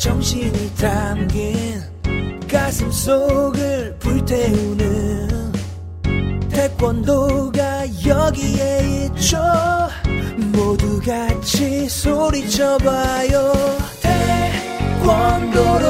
정신이 0.00 0.74
담긴 0.76 1.82
가슴 2.50 2.90
속을 2.90 3.98
불태우는 3.98 5.52
태권도가 6.48 7.84
여기에 8.06 9.08
있죠. 9.12 9.36
모두 10.54 10.98
같이 11.02 11.86
소리쳐봐요. 11.86 13.52
태권도로 15.04 15.88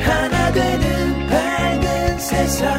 하나 0.00 0.52
되는 0.52 1.26
밝은 1.26 2.18
세상. 2.20 2.78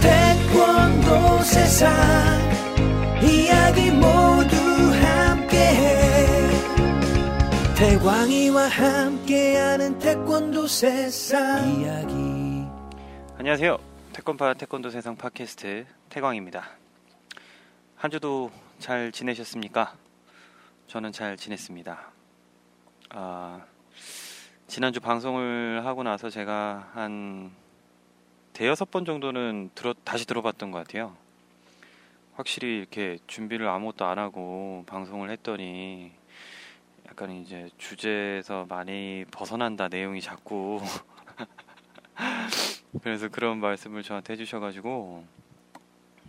태권도 0.00 1.42
세상. 1.42 1.92
이야기 3.24 3.90
모두 3.90 4.57
태광이와 7.78 8.66
함께하는 8.66 10.00
태권도 10.00 10.66
세상 10.66 11.78
이야기 11.78 12.66
안녕하세요. 13.36 13.78
태권파 14.12 14.54
태권도 14.54 14.90
세상 14.90 15.14
팟캐스트 15.14 15.86
태광입니다. 16.08 16.70
한 17.94 18.10
주도 18.10 18.50
잘 18.80 19.12
지내셨습니까? 19.12 19.94
저는 20.88 21.12
잘 21.12 21.36
지냈습니다. 21.36 22.10
아, 23.10 23.64
지난주 24.66 24.98
방송을 24.98 25.86
하고 25.86 26.02
나서 26.02 26.30
제가 26.30 26.90
한 26.94 27.52
대여섯 28.54 28.90
번 28.90 29.04
정도는 29.04 29.70
들어, 29.76 29.94
다시 30.02 30.26
들어봤던 30.26 30.72
것 30.72 30.78
같아요. 30.78 31.16
확실히 32.34 32.78
이렇게 32.78 33.18
준비를 33.28 33.68
아무것도 33.68 34.04
안 34.04 34.18
하고 34.18 34.82
방송을 34.88 35.30
했더니 35.30 36.17
약간 37.18 37.32
이제 37.32 37.68
주제에서 37.78 38.64
많이 38.68 39.24
벗어난다 39.32 39.88
내용이 39.88 40.20
자꾸 40.20 40.80
그래서 43.02 43.26
그런 43.26 43.58
말씀을 43.58 44.04
저한테 44.04 44.34
해주셔가지고 44.34 45.24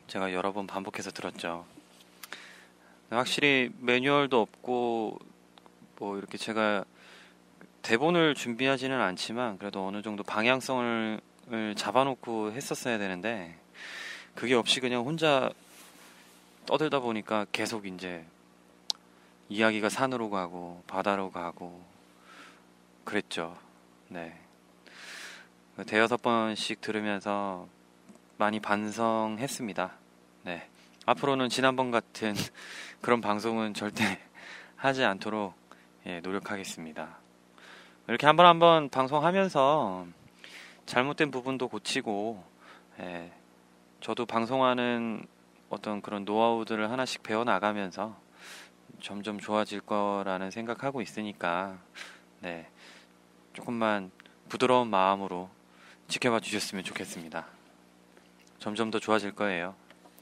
제가 0.07 0.33
여러 0.33 0.51
번 0.51 0.65
반복해서 0.65 1.11
들었죠. 1.11 1.63
확실히 3.11 3.71
매뉴얼도 3.77 4.41
없고 4.41 5.19
뭐 5.99 6.17
이렇게 6.17 6.39
제가 6.39 6.83
대본을 7.83 8.33
준비하지는 8.33 8.99
않지만 8.99 9.59
그래도 9.59 9.85
어느 9.85 10.01
정도 10.01 10.23
방향성을 10.23 11.21
잡아놓고 11.75 12.53
했었어야 12.53 12.97
되는데 12.97 13.55
그게 14.33 14.55
없이 14.55 14.79
그냥 14.79 15.05
혼자 15.05 15.51
떠들다 16.65 16.99
보니까 16.99 17.45
계속 17.51 17.85
이제 17.85 18.25
이야기가 19.49 19.89
산으로 19.89 20.29
가고 20.29 20.83
바다로 20.85 21.31
가고 21.31 21.83
그랬죠. 23.03 23.57
네. 24.07 24.39
대여섯 25.87 26.21
번씩 26.21 26.81
들으면서 26.81 27.67
많이 28.37 28.59
반성했습니다. 28.59 29.91
네. 30.43 30.69
앞으로는 31.07 31.49
지난번 31.49 31.89
같은 31.89 32.35
그런 33.01 33.21
방송은 33.21 33.73
절대 33.73 34.19
하지 34.77 35.03
않도록 35.03 35.55
예, 36.05 36.19
노력하겠습니다. 36.19 37.17
이렇게 38.07 38.27
한번 38.27 38.45
한번 38.45 38.89
방송하면서 38.89 40.05
잘못된 40.85 41.31
부분도 41.31 41.69
고치고 41.69 42.43
예, 42.99 43.31
저도 43.99 44.27
방송하는 44.27 45.25
어떤 45.69 46.01
그런 46.03 46.23
노하우들을 46.23 46.91
하나씩 46.91 47.23
배워 47.23 47.43
나가면서 47.43 48.15
점점 49.01 49.39
좋아질 49.39 49.81
거라는 49.81 50.51
생각하고 50.51 51.01
있으니까 51.01 51.77
네 52.39 52.67
조금만 53.53 54.11
부드러운 54.47 54.89
마음으로 54.89 55.49
지켜봐 56.07 56.39
주셨으면 56.39 56.83
좋겠습니다. 56.83 57.45
점점 58.57 58.91
더 58.91 58.99
좋아질 58.99 59.33
거예요. 59.33 59.75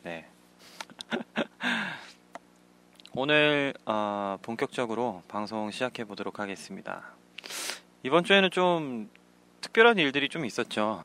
네. 0.03 0.27
오늘 3.13 3.73
어, 3.85 4.37
본격적으로 4.41 5.23
방송 5.27 5.71
시작해 5.71 6.03
보도록 6.03 6.39
하겠습니다. 6.39 7.13
이번 8.03 8.23
주에는 8.23 8.51
좀 8.51 9.09
특별한 9.61 9.97
일들이 9.97 10.29
좀 10.29 10.45
있었죠. 10.45 11.03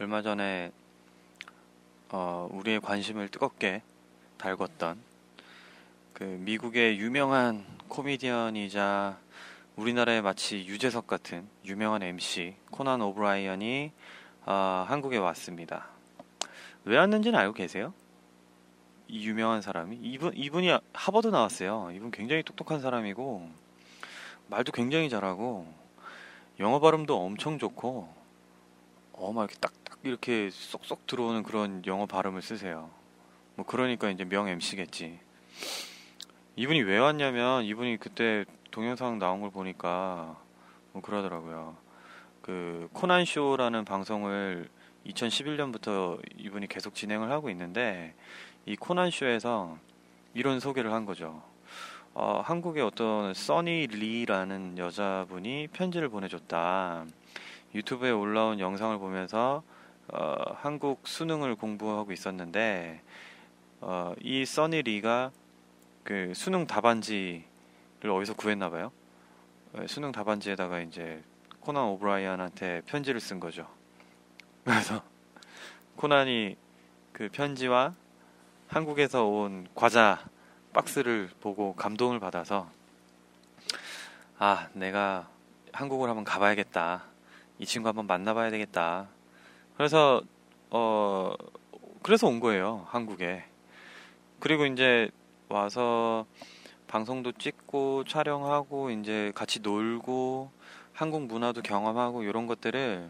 얼마 0.00 0.22
전에 0.22 0.72
어, 2.10 2.48
우리의 2.50 2.80
관심을 2.80 3.28
뜨겁게 3.28 3.82
달궜던 4.38 5.13
그 6.14 6.22
미국의 6.22 7.00
유명한 7.00 7.66
코미디언이자 7.88 9.18
우리나라의 9.74 10.22
마치 10.22 10.64
유재석 10.64 11.08
같은 11.08 11.48
유명한 11.64 12.04
MC 12.04 12.54
코난 12.70 13.02
오브라이언이 13.02 13.90
어, 14.46 14.84
한국에 14.86 15.16
왔습니다. 15.16 15.88
왜 16.84 16.98
왔는지는 16.98 17.36
알고 17.36 17.54
계세요? 17.54 17.92
이 19.08 19.26
유명한 19.26 19.60
사람이 19.60 19.96
이분 20.02 20.32
이분이 20.36 20.78
하버드 20.92 21.26
나왔어요. 21.26 21.90
이분 21.92 22.12
굉장히 22.12 22.44
똑똑한 22.44 22.80
사람이고 22.80 23.50
말도 24.46 24.70
굉장히 24.70 25.10
잘하고 25.10 25.66
영어 26.60 26.78
발음도 26.78 27.20
엄청 27.20 27.58
좋고 27.58 28.08
어막 29.14 29.50
이렇게 29.50 29.58
딱딱 29.58 29.98
이렇게 30.04 30.48
쏙쏙 30.52 31.08
들어오는 31.08 31.42
그런 31.42 31.84
영어 31.86 32.06
발음을 32.06 32.40
쓰세요. 32.40 32.88
뭐 33.56 33.66
그러니까 33.66 34.10
이제 34.10 34.24
명 34.24 34.46
MC겠지. 34.46 35.18
이분이 36.56 36.82
왜 36.82 36.98
왔냐면 36.98 37.64
이분이 37.64 37.96
그때 37.96 38.44
동영상 38.70 39.18
나온 39.18 39.40
걸 39.40 39.50
보니까 39.50 40.36
뭐 40.92 41.02
그러더라고요. 41.02 41.76
그 42.42 42.88
코난 42.92 43.24
쇼라는 43.24 43.84
방송을 43.84 44.68
2011년부터 45.04 46.20
이분이 46.38 46.68
계속 46.68 46.94
진행을 46.94 47.32
하고 47.32 47.50
있는데 47.50 48.14
이 48.66 48.76
코난 48.76 49.10
쇼에서 49.10 49.78
이런 50.32 50.60
소개를 50.60 50.92
한 50.92 51.06
거죠. 51.06 51.42
어, 52.12 52.40
한국의 52.44 52.84
어떤 52.84 53.34
써니 53.34 53.88
리라는 53.88 54.78
여자분이 54.78 55.68
편지를 55.72 56.08
보내줬다. 56.08 57.04
유튜브에 57.74 58.12
올라온 58.12 58.60
영상을 58.60 58.96
보면서 58.98 59.64
어, 60.06 60.36
한국 60.54 61.08
수능을 61.08 61.56
공부하고 61.56 62.12
있었는데 62.12 63.02
어, 63.80 64.14
이 64.22 64.44
써니 64.44 64.82
리가 64.82 65.32
그 66.04 66.32
수능 66.34 66.66
답안지를 66.66 68.10
어디서 68.10 68.34
구했나 68.34 68.68
봐요. 68.68 68.92
네, 69.72 69.86
수능 69.86 70.12
답안지에다가 70.12 70.80
이제 70.80 71.22
코난 71.60 71.84
오브라이언한테 71.84 72.82
편지를 72.84 73.20
쓴 73.20 73.40
거죠. 73.40 73.66
그래서 74.64 75.02
코난이 75.96 76.56
그 77.12 77.30
편지와 77.32 77.94
한국에서 78.68 79.24
온 79.24 79.66
과자 79.74 80.22
박스를 80.74 81.30
보고 81.40 81.74
감동을 81.74 82.20
받아서 82.20 82.68
아 84.38 84.68
내가 84.74 85.28
한국을 85.72 86.08
한번 86.08 86.24
가봐야겠다 86.24 87.04
이 87.58 87.66
친구 87.66 87.88
한번 87.88 88.06
만나봐야 88.06 88.50
되겠다 88.50 89.06
그래서 89.76 90.22
어 90.70 91.34
그래서 92.02 92.26
온 92.26 92.40
거예요 92.40 92.84
한국에 92.88 93.44
그리고 94.40 94.66
이제 94.66 95.10
와서 95.54 96.26
방송도 96.88 97.30
찍고 97.32 98.04
촬영하고 98.04 98.90
이제 98.90 99.30
같이 99.36 99.60
놀고 99.60 100.50
한국 100.92 101.26
문화도 101.26 101.62
경험하고 101.62 102.24
이런 102.24 102.48
것들을 102.48 103.08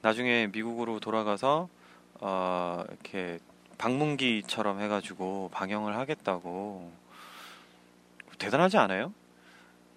나중에 0.00 0.46
미국으로 0.46 1.00
돌아가서 1.00 1.68
어 2.20 2.84
이렇게 2.88 3.38
방문기처럼 3.76 4.80
해가지고 4.80 5.50
방영을 5.52 5.94
하겠다고 5.96 6.90
대단하지 8.38 8.78
않아요? 8.78 9.12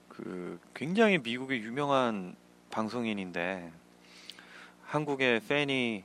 그 0.09 0.59
굉장히 0.73 1.17
미국의 1.17 1.61
유명한 1.61 2.35
방송인인데 2.71 3.71
한국의 4.83 5.39
팬이 5.47 6.03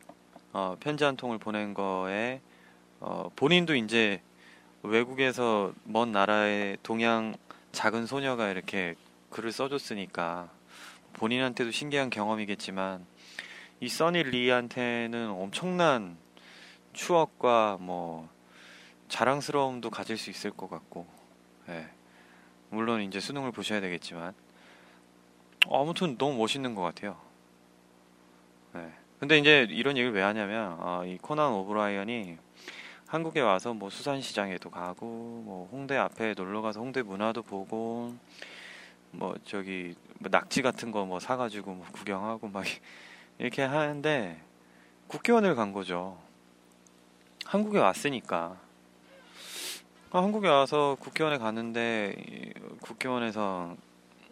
어, 0.52 0.76
편지 0.78 1.02
한 1.02 1.16
통을 1.16 1.38
보낸 1.38 1.74
거에 1.74 2.40
어, 3.00 3.28
본인도 3.34 3.74
이제 3.74 4.20
외국에서 4.82 5.72
먼 5.84 6.12
나라의 6.12 6.78
동양 6.82 7.34
작은 7.72 8.06
소녀가 8.06 8.50
이렇게 8.50 8.94
글을 9.30 9.52
써줬으니까 9.52 10.50
본인한테도 11.12 11.70
신기한 11.70 12.10
경험이겠지만 12.10 13.04
이 13.80 13.88
써니 13.88 14.22
리한테는 14.24 15.30
엄청난 15.30 16.16
추억과 16.92 17.78
뭐 17.80 18.28
자랑스러움도 19.08 19.90
가질 19.90 20.16
수 20.16 20.30
있을 20.30 20.50
것 20.50 20.70
같고, 20.70 21.06
예. 21.68 21.88
물론 22.70 23.02
이제 23.02 23.20
수능을 23.20 23.50
보셔야 23.52 23.80
되겠지만 23.80 24.32
아무튼 25.70 26.16
너무 26.16 26.38
멋있는 26.38 26.74
것 26.74 26.82
같아요. 26.82 27.20
예. 28.76 28.92
근데 29.18 29.38
이제 29.38 29.66
이런 29.70 29.96
얘기를 29.96 30.14
왜 30.14 30.22
하냐면 30.22 30.76
어, 30.80 31.04
이 31.04 31.18
코난 31.18 31.52
오브라이언이 31.52 32.38
한국에 33.10 33.40
와서 33.40 33.74
뭐 33.74 33.90
수산시장에도 33.90 34.70
가고 34.70 35.04
뭐 35.44 35.68
홍대 35.72 35.96
앞에 35.96 36.34
놀러 36.36 36.62
가서 36.62 36.78
홍대 36.78 37.02
문화도 37.02 37.42
보고 37.42 38.14
뭐 39.10 39.34
저기 39.44 39.96
뭐 40.20 40.28
낙지 40.30 40.62
같은 40.62 40.92
거 40.92 41.04
뭐 41.04 41.18
사가지고 41.18 41.72
뭐 41.72 41.86
구경하고 41.90 42.46
막 42.46 42.64
이렇게 43.38 43.62
하는데 43.62 44.40
국기원을 45.08 45.56
간 45.56 45.72
거죠. 45.72 46.18
한국에 47.46 47.80
왔으니까. 47.80 48.56
아, 50.12 50.22
한국에 50.22 50.46
와서 50.46 50.96
국기원에 51.00 51.38
갔는데 51.38 52.14
국회의원에서 52.80 53.76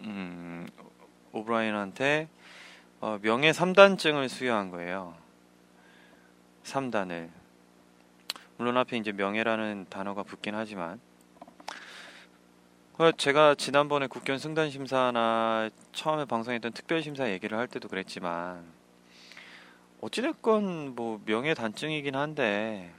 음, 0.02 0.68
오브라이언한테 1.32 2.28
어, 3.00 3.18
명예 3.22 3.50
3단증을 3.50 4.28
수여한 4.28 4.70
거예요. 4.70 5.16
3단을. 6.62 7.37
물론 8.58 8.76
앞에 8.76 8.96
이제 8.96 9.12
명예라는 9.12 9.86
단어가 9.88 10.24
붙긴 10.24 10.56
하지만 10.56 11.00
어, 12.98 13.12
제가 13.12 13.54
지난번에 13.54 14.08
국견 14.08 14.36
승단 14.38 14.70
심사나 14.70 15.70
처음에 15.92 16.24
방송했던 16.24 16.72
특별 16.72 17.00
심사 17.00 17.30
얘기를 17.30 17.56
할 17.56 17.68
때도 17.68 17.86
그랬지만 17.86 18.64
어찌됐건 20.00 20.96
뭐 20.96 21.20
명예 21.24 21.54
단증이긴 21.54 22.16
한데 22.16 22.92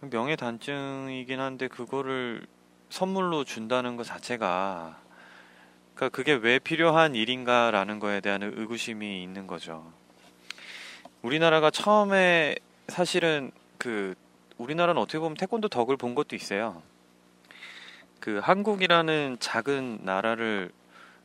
명예 0.00 0.36
단증이긴 0.36 1.40
한데 1.40 1.66
그거를 1.66 2.46
선물로 2.88 3.42
준다는 3.42 3.96
것 3.96 4.04
자체가 4.04 4.96
그러니까 5.96 6.16
그게 6.16 6.34
왜 6.34 6.60
필요한 6.60 7.16
일인가라는 7.16 7.98
거에 7.98 8.20
대한 8.20 8.44
의구심이 8.44 9.24
있는 9.24 9.48
거죠. 9.48 9.92
우리나라가 11.22 11.72
처음에 11.72 12.54
사실은 12.86 13.50
그 13.80 14.14
우리나라는 14.58 15.02
어떻게 15.02 15.18
보면 15.18 15.34
태권도 15.36 15.68
덕을 15.68 15.96
본 15.96 16.14
것도 16.14 16.36
있어요. 16.36 16.80
그 18.20 18.38
한국이라는 18.38 19.38
작은 19.40 20.00
나라를 20.04 20.70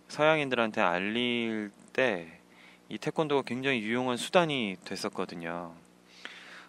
서양인들한테 0.07 0.81
알릴 0.81 1.69
때 1.93 2.39
이 2.87 2.99
태권도가 2.99 3.41
굉장히 3.41 3.81
유용한 3.81 4.15
수단이 4.15 4.77
됐었거든요. 4.85 5.73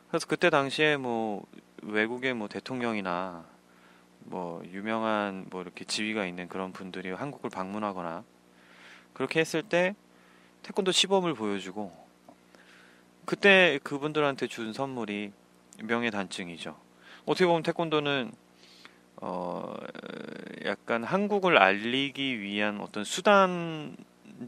그래서 0.09 0.27
그때 0.27 0.49
당시에 0.49 0.97
뭐 0.97 1.45
외국의 1.83 2.33
뭐 2.33 2.49
대통령이나 2.49 3.45
뭐 4.21 4.63
유명한 4.73 5.47
뭐 5.51 5.61
이렇게 5.61 5.85
지위가 5.85 6.25
있는 6.27 6.49
그런 6.49 6.73
분들이 6.73 7.11
한국을 7.11 7.51
방문하거나 7.51 8.25
그렇게 9.13 9.41
했을 9.41 9.63
때 9.63 9.95
태권도 10.63 10.91
시범을 10.93 11.35
보여주고 11.35 11.93
그때 13.27 13.79
그분들한테 13.83 14.47
준 14.47 14.73
선물이 14.73 15.33
명예 15.83 16.11
단증이죠. 16.11 16.77
어떻게 17.25 17.47
보면 17.47 17.63
태권도는 17.63 18.33
어, 19.19 19.75
약간 20.65 21.03
한국을 21.03 21.57
알리기 21.59 22.41
위한 22.41 22.81
어떤 22.81 23.05
수단 23.05 23.97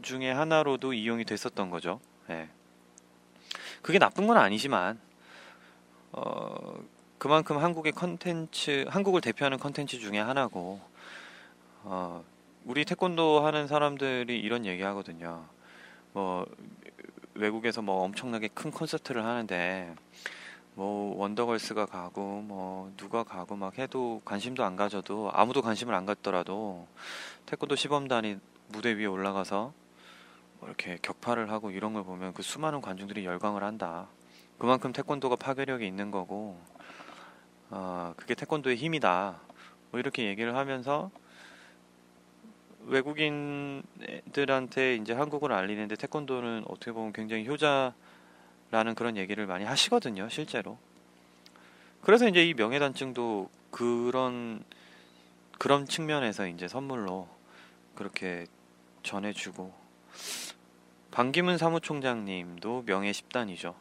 중에 0.01 0.31
하나로도 0.31 0.93
이용이 0.93 1.25
됐었던 1.25 1.69
거죠. 1.69 1.99
예. 2.29 2.49
그게 3.81 3.97
나쁜 3.97 4.27
건 4.27 4.37
아니지만, 4.37 4.99
어, 6.11 6.79
그만큼 7.17 7.57
한국의 7.57 7.93
컨텐츠, 7.93 8.85
한국을 8.89 9.21
대표하는 9.21 9.57
컨텐츠 9.57 9.99
중에 9.99 10.19
하나고, 10.19 10.79
어, 11.83 12.23
우리 12.65 12.85
태권도 12.85 13.45
하는 13.45 13.67
사람들이 13.67 14.39
이런 14.39 14.65
얘기 14.65 14.83
하거든요. 14.83 15.45
뭐, 16.13 16.45
외국에서 17.33 17.81
뭐 17.81 18.03
엄청나게 18.03 18.49
큰 18.49 18.69
콘서트를 18.69 19.25
하는데, 19.25 19.95
뭐 20.79 21.13
원더걸스가 21.17 21.87
가고 21.87 22.39
뭐 22.41 22.93
누가 22.95 23.25
가고 23.25 23.57
막 23.57 23.77
해도 23.77 24.21
관심도 24.23 24.63
안 24.63 24.77
가져도 24.77 25.29
아무도 25.33 25.61
관심을 25.61 25.93
안 25.93 26.05
갖더라도 26.05 26.87
태권도 27.47 27.75
시범단이 27.75 28.37
무대 28.69 28.93
위에 28.93 29.05
올라가서 29.05 29.73
뭐 30.59 30.69
이렇게 30.69 30.97
격파를 31.01 31.51
하고 31.51 31.71
이런 31.71 31.91
걸 31.91 32.05
보면 32.05 32.33
그 32.33 32.43
수많은 32.43 32.79
관중들이 32.79 33.25
열광을 33.25 33.61
한다. 33.61 34.07
그만큼 34.57 34.93
태권도가 34.93 35.35
파괴력이 35.35 35.85
있는 35.85 36.11
거고 36.11 36.57
어, 37.71 38.13
그게 38.15 38.33
태권도의 38.33 38.77
힘이다. 38.77 39.41
뭐 39.91 39.99
이렇게 39.99 40.27
얘기를 40.27 40.55
하면서 40.55 41.11
외국인들한테 42.85 43.83
이제 44.95 45.11
한국을 45.11 45.51
알리는데 45.51 45.97
태권도는 45.97 46.63
어떻게 46.69 46.93
보면 46.93 47.11
굉장히 47.11 47.45
효자 47.45 47.93
라는 48.71 48.95
그런 48.95 49.17
얘기를 49.17 49.47
많이 49.47 49.65
하시거든요, 49.65 50.29
실제로. 50.29 50.77
그래서 52.01 52.27
이제 52.27 52.47
이 52.47 52.53
명예단증도 52.53 53.49
그런, 53.71 54.63
그런 55.57 55.85
측면에서 55.85 56.47
이제 56.47 56.67
선물로 56.67 57.27
그렇게 57.95 58.45
전해주고, 59.03 59.73
반기문 61.11 61.57
사무총장님도 61.57 62.83
명예 62.85 63.11
10단이죠. 63.11 63.73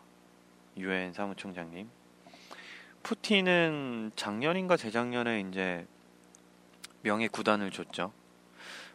유엔 0.79 1.13
사무총장님. 1.13 1.89
푸틴은 3.03 4.13
작년인가 4.17 4.77
재작년에 4.77 5.41
이제 5.41 5.87
명예 7.03 7.29
9단을 7.29 7.73
줬죠. 7.73 8.13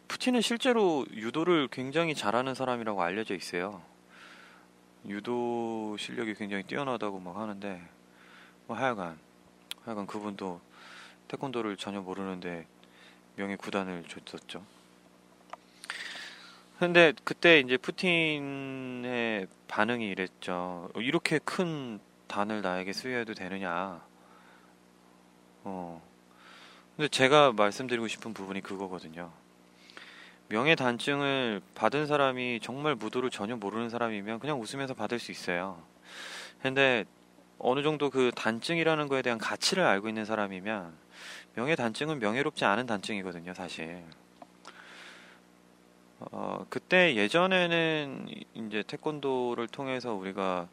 푸틴은 0.08 0.40
실제로 0.40 1.06
유도를 1.12 1.68
굉장히 1.68 2.14
잘하는 2.14 2.54
사람이라고 2.54 3.02
알려져 3.02 3.34
있어요. 3.34 3.82
유도 5.08 5.96
실력이 5.98 6.34
굉장히 6.34 6.62
뛰어나다고 6.64 7.20
막 7.20 7.36
하는데 7.36 7.82
뭐 8.66 8.76
하여간 8.76 9.18
하여간 9.84 10.06
그분도 10.06 10.60
태권도를 11.28 11.76
전혀 11.76 12.00
모르는데 12.00 12.66
명예 13.36 13.56
구단을 13.56 14.04
줬었죠. 14.04 14.64
근데 16.78 17.12
그때 17.24 17.60
이제 17.60 17.76
푸틴의 17.76 19.46
반응이 19.68 20.08
이랬죠. 20.08 20.90
이렇게 20.96 21.38
큰 21.38 22.00
단을 22.26 22.62
나에게 22.62 22.92
수여해도 22.92 23.34
되느냐. 23.34 24.02
어. 25.64 26.02
근데 26.96 27.08
제가 27.08 27.52
말씀드리고 27.52 28.08
싶은 28.08 28.34
부분이 28.34 28.60
그거거든요. 28.60 29.32
명예 30.54 30.76
단증을 30.76 31.60
받은 31.74 32.06
사람이 32.06 32.60
정말 32.62 32.94
무도를 32.94 33.28
전혀 33.28 33.56
모르는 33.56 33.90
사람이면 33.90 34.38
그냥 34.38 34.60
웃으면서 34.60 34.94
받을 34.94 35.18
수 35.18 35.32
있어요. 35.32 35.82
근데 36.62 37.06
어느 37.58 37.82
정도 37.82 38.08
그 38.08 38.30
단증이라는 38.36 39.08
거에 39.08 39.22
대한 39.22 39.36
가치를 39.40 39.82
알고 39.82 40.06
있는 40.06 40.24
사람이면 40.24 40.92
명예 41.56 41.74
단증은 41.74 42.20
명예롭지 42.20 42.64
않은 42.64 42.86
단증이거든요, 42.86 43.52
사실. 43.52 44.04
어, 46.20 46.64
그때 46.70 47.16
예전에는 47.16 48.28
이제 48.54 48.84
태권도를 48.86 49.66
통해서 49.66 50.14
우리가 50.14 50.68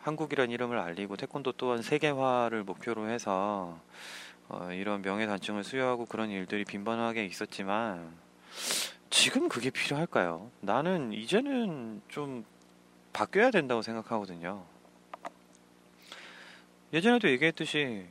한국이라는 0.00 0.50
이름을 0.50 0.78
알리고 0.78 1.18
태권도 1.18 1.52
또한 1.52 1.82
세계화를 1.82 2.64
목표로 2.64 3.10
해서 3.10 3.78
어, 4.48 4.70
이런 4.72 5.02
명예 5.02 5.26
단증을 5.26 5.64
수여하고 5.64 6.06
그런 6.06 6.30
일들이 6.30 6.64
빈번하게 6.64 7.26
있었지만 7.26 8.26
지금 9.10 9.48
그게 9.48 9.70
필요할까요? 9.70 10.50
나는 10.60 11.12
이제는 11.12 12.02
좀 12.08 12.44
바뀌어야 13.12 13.50
된다고 13.50 13.82
생각하거든요. 13.82 14.64
예전에도 16.92 17.28
얘기했듯이 17.28 18.06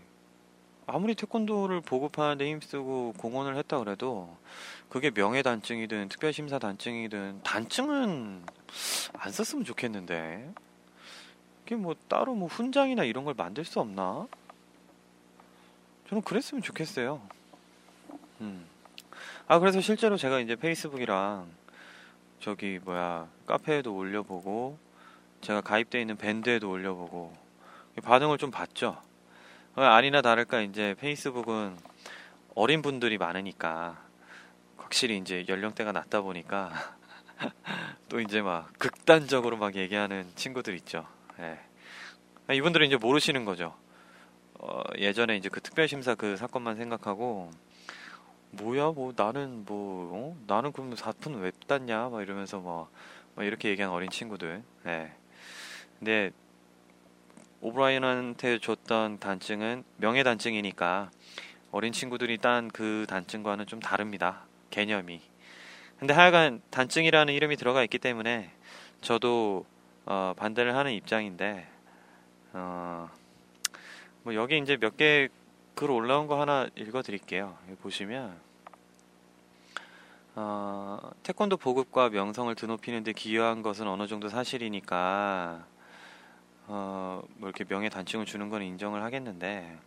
아무리 0.85 1.15
태권도를 1.15 1.81
보급하는데 1.81 2.49
힘쓰고 2.49 3.13
공헌을 3.17 3.57
했다 3.57 3.79
그래도 3.79 4.35
그게 4.89 5.11
명예 5.11 5.41
단증이든 5.41 6.07
특별 6.09 6.31
심사 6.31 6.59
단증이든 6.59 7.41
단증은 7.43 8.43
안 9.13 9.31
썼으면 9.31 9.65
좋겠는데 9.65 10.53
이게 11.65 11.75
뭐 11.75 11.95
따로 12.07 12.35
뭐 12.35 12.47
훈장이나 12.47 13.03
이런 13.03 13.25
걸 13.25 13.33
만들 13.35 13.65
수 13.65 13.81
없나? 13.81 14.27
저는 16.07 16.21
그랬으면 16.23 16.61
좋겠어요. 16.61 17.21
음. 18.39 18.65
아 19.49 19.59
그래서 19.59 19.79
실제로 19.79 20.17
제가 20.17 20.41
이제 20.41 20.57
페이스북이랑 20.57 21.49
저기 22.41 22.79
뭐야 22.83 23.29
카페에도 23.45 23.95
올려보고 23.95 24.77
제가 25.39 25.61
가입돼 25.61 26.01
있는 26.01 26.17
밴드에도 26.17 26.69
올려보고 26.69 27.33
반응을 28.03 28.39
좀 28.39 28.51
봤죠. 28.51 29.01
아니나 29.75 30.21
다를까 30.21 30.59
이제 30.61 30.95
페이스북은 30.99 31.77
어린 32.55 32.81
분들이 32.81 33.17
많으니까 33.17 33.97
확실히 34.75 35.17
이제 35.17 35.45
연령대가 35.47 35.93
낮다 35.93 36.19
보니까 36.19 36.73
또 38.09 38.19
이제 38.19 38.41
막 38.41 38.69
극단적으로 38.77 39.55
막 39.55 39.75
얘기하는 39.75 40.29
친구들 40.35 40.75
있죠. 40.75 41.07
예. 41.39 42.53
이분들은 42.53 42.85
이제 42.87 42.97
모르시는 42.97 43.45
거죠. 43.45 43.73
어, 44.55 44.81
예전에 44.97 45.37
이제 45.37 45.47
그 45.47 45.61
특별심사 45.61 46.15
그 46.15 46.35
사건만 46.35 46.75
생각하고 46.75 47.49
뭐야 48.51 48.91
뭐 48.91 49.13
나는 49.15 49.65
뭐 49.65 50.09
어? 50.13 50.37
나는 50.47 50.71
그럼 50.71 50.95
사푼 50.95 51.39
왜 51.41 51.51
땄냐 51.67 52.09
막 52.09 52.21
이러면서 52.21 52.59
뭐, 52.59 52.89
뭐 53.35 53.43
이렇게 53.43 53.69
얘기한 53.69 53.91
어린 53.91 54.09
친구들 54.09 54.63
네. 54.83 55.13
근데 55.99 56.31
오브라이언한테 57.61 58.59
줬던 58.59 59.19
단증은 59.19 59.83
명예 59.97 60.23
단증이니까 60.23 61.11
어린 61.71 61.91
친구들이 61.91 62.37
딴 62.37 62.69
그 62.69 63.05
단증과는 63.09 63.65
좀 63.65 63.79
다릅니다 63.79 64.45
개념이 64.69 65.21
근데 65.99 66.13
하여간 66.13 66.61
단증이라는 66.69 67.33
이름이 67.33 67.55
들어가 67.55 67.83
있기 67.83 67.97
때문에 67.97 68.51
저도 69.01 69.65
어, 70.05 70.33
반대를 70.37 70.75
하는 70.75 70.93
입장인데 70.93 71.67
어, 72.53 73.09
뭐 74.23 74.35
여기 74.35 74.57
이제 74.57 74.77
몇개 74.77 75.29
글 75.77 75.91
올라온 75.91 76.25
거 76.25 76.41
하나 76.41 76.67
읽어드릴게요. 76.75 77.55
보시면 77.83 78.35
어, 80.33 81.11
태권도 81.21 81.57
보급과 81.57 82.09
명성을 82.09 82.55
드높이는 82.55 83.03
데 83.03 83.13
기여한 83.13 83.61
것은 83.61 83.87
어느 83.87 84.07
정도 84.07 84.27
사실이니까 84.27 85.67
어, 86.65 87.21
뭐 87.35 87.49
이렇게 87.49 87.63
명예 87.63 87.89
단층을 87.89 88.25
주는 88.25 88.49
건 88.49 88.63
인정을 88.63 89.03
하겠는데 89.03 89.77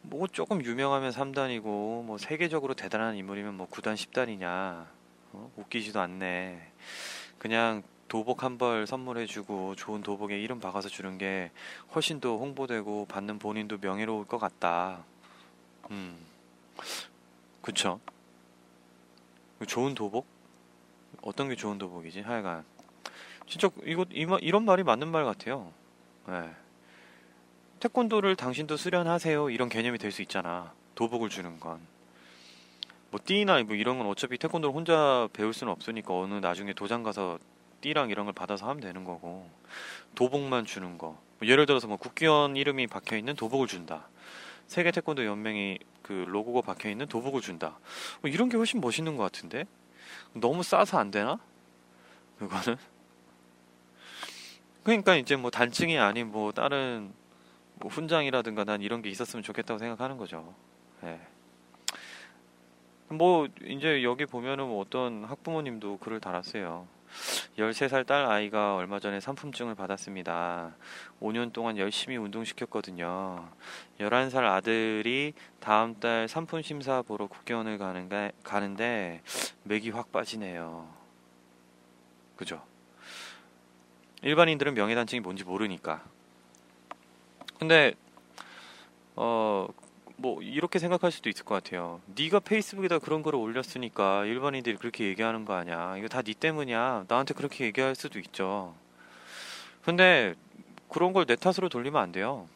뭐 0.00 0.26
조금 0.26 0.64
유명하면 0.64 1.10
3단이고 1.10 2.02
뭐 2.02 2.16
세계적으로 2.16 2.72
대단한 2.72 3.14
인물이면 3.14 3.58
뭐 3.58 3.68
9단 3.68 3.96
10단이냐 3.96 4.86
어? 5.32 5.52
웃기지도 5.54 6.00
않네. 6.00 6.72
그냥 7.36 7.82
도복 8.10 8.42
한 8.42 8.58
벌 8.58 8.88
선물해주고 8.88 9.76
좋은 9.76 10.02
도복에 10.02 10.36
이름 10.36 10.58
박아서 10.58 10.88
주는 10.88 11.16
게 11.16 11.52
훨씬 11.94 12.20
더 12.20 12.36
홍보되고 12.36 13.06
받는 13.06 13.38
본인도 13.38 13.78
명예로울 13.80 14.26
것 14.26 14.38
같다. 14.38 15.04
음, 15.92 16.18
그쵸. 17.62 18.00
좋은 19.64 19.94
도복? 19.94 20.26
어떤 21.22 21.48
게 21.48 21.54
좋은 21.54 21.78
도복이지? 21.78 22.22
하여간 22.22 22.64
진짜 23.46 23.70
이거 23.84 24.04
이런 24.10 24.64
말이 24.64 24.82
맞는 24.82 25.06
말 25.08 25.24
같아요. 25.24 25.72
네. 26.26 26.50
태권도를 27.78 28.34
당신도 28.34 28.76
수련하세요 28.76 29.50
이런 29.50 29.68
개념이 29.68 29.98
될 29.98 30.10
수 30.10 30.20
있잖아. 30.22 30.72
도복을 30.96 31.28
주는 31.28 31.60
건. 31.60 31.78
뭐 33.12 33.20
띠나 33.24 33.62
뭐 33.62 33.76
이런 33.76 33.98
건 33.98 34.08
어차피 34.08 34.36
태권도를 34.36 34.74
혼자 34.74 35.28
배울 35.32 35.54
수는 35.54 35.72
없으니까 35.72 36.12
어느 36.12 36.34
나중에 36.34 36.72
도장 36.72 37.04
가서 37.04 37.38
띠랑 37.80 38.10
이런 38.10 38.26
걸 38.26 38.34
받아서 38.34 38.68
하면 38.68 38.80
되는 38.80 39.04
거고 39.04 39.48
도복만 40.14 40.64
주는 40.64 40.98
거 40.98 41.30
뭐 41.40 41.48
예를 41.48 41.66
들어서 41.66 41.88
뭐 41.88 41.96
국기원 41.96 42.54
이름이 42.56 42.86
박혀 42.86 43.16
있는 43.16 43.34
도복을 43.34 43.66
준다 43.66 44.06
세계 44.66 44.90
태권도 44.92 45.24
연맹이 45.24 45.78
그 46.02 46.12
로고가 46.28 46.60
박혀 46.60 46.90
있는 46.90 47.06
도복을 47.06 47.40
준다 47.40 47.78
뭐 48.20 48.30
이런 48.30 48.48
게 48.48 48.56
훨씬 48.56 48.80
멋있는 48.80 49.16
것 49.16 49.24
같은데 49.24 49.66
너무 50.34 50.62
싸서 50.62 50.98
안 50.98 51.10
되나 51.10 51.40
그거는 52.38 52.76
그러니까 54.84 55.16
이제 55.16 55.36
뭐 55.36 55.50
단층이 55.50 55.98
아닌 55.98 56.30
뭐 56.30 56.52
다른 56.52 57.12
뭐 57.74 57.90
훈장이라든가 57.90 58.64
난 58.64 58.82
이런 58.82 59.02
게 59.02 59.08
있었으면 59.08 59.42
좋겠다고 59.42 59.78
생각하는 59.78 60.16
거죠. 60.18 60.54
예. 61.04 61.20
뭐 63.08 63.48
이제 63.64 64.02
여기 64.02 64.26
보면은 64.26 64.66
뭐 64.68 64.80
어떤 64.80 65.24
학부모님도 65.24 65.98
글을 65.98 66.20
달았어요. 66.20 66.86
13살 67.58 68.06
딸 68.06 68.26
아이가 68.26 68.76
얼마 68.76 69.00
전에 69.00 69.20
산품증을 69.20 69.74
받았습니다. 69.74 70.74
5년 71.20 71.52
동안 71.52 71.78
열심히 71.78 72.16
운동시켰거든요. 72.16 73.48
11살 73.98 74.44
아들이 74.44 75.34
다음 75.60 75.98
달 76.00 76.28
산품 76.28 76.62
심사 76.62 77.02
보러 77.02 77.26
국경을 77.26 77.78
가는데, 77.78 78.32
가는데 78.42 79.22
맥이 79.64 79.90
확 79.90 80.12
빠지네요. 80.12 80.88
그죠? 82.36 82.62
일반인들은 84.22 84.74
명예단층이 84.74 85.20
뭔지 85.20 85.44
모르니까. 85.44 86.02
근데 87.58 87.94
어 89.16 89.68
뭐 90.20 90.42
이렇게 90.42 90.78
생각할 90.78 91.10
수도 91.10 91.30
있을 91.30 91.44
것 91.46 91.54
같아요. 91.62 92.00
네가 92.14 92.40
페이스북에다 92.40 92.98
그런 92.98 93.22
거를 93.22 93.38
올렸으니까 93.38 94.26
일반인들이 94.26 94.76
그렇게 94.76 95.06
얘기하는 95.06 95.46
거 95.46 95.54
아니야. 95.54 95.96
이거 95.96 96.08
다 96.08 96.22
네 96.22 96.34
때문이야. 96.34 97.06
나한테 97.08 97.32
그렇게 97.34 97.64
얘기할 97.64 97.94
수도 97.94 98.18
있죠. 98.18 98.74
근데 99.82 100.34
그런 100.90 101.12
걸 101.14 101.24
내 101.24 101.36
탓으로 101.36 101.68
돌리면 101.70 102.00
안 102.00 102.12
돼요. 102.12 102.46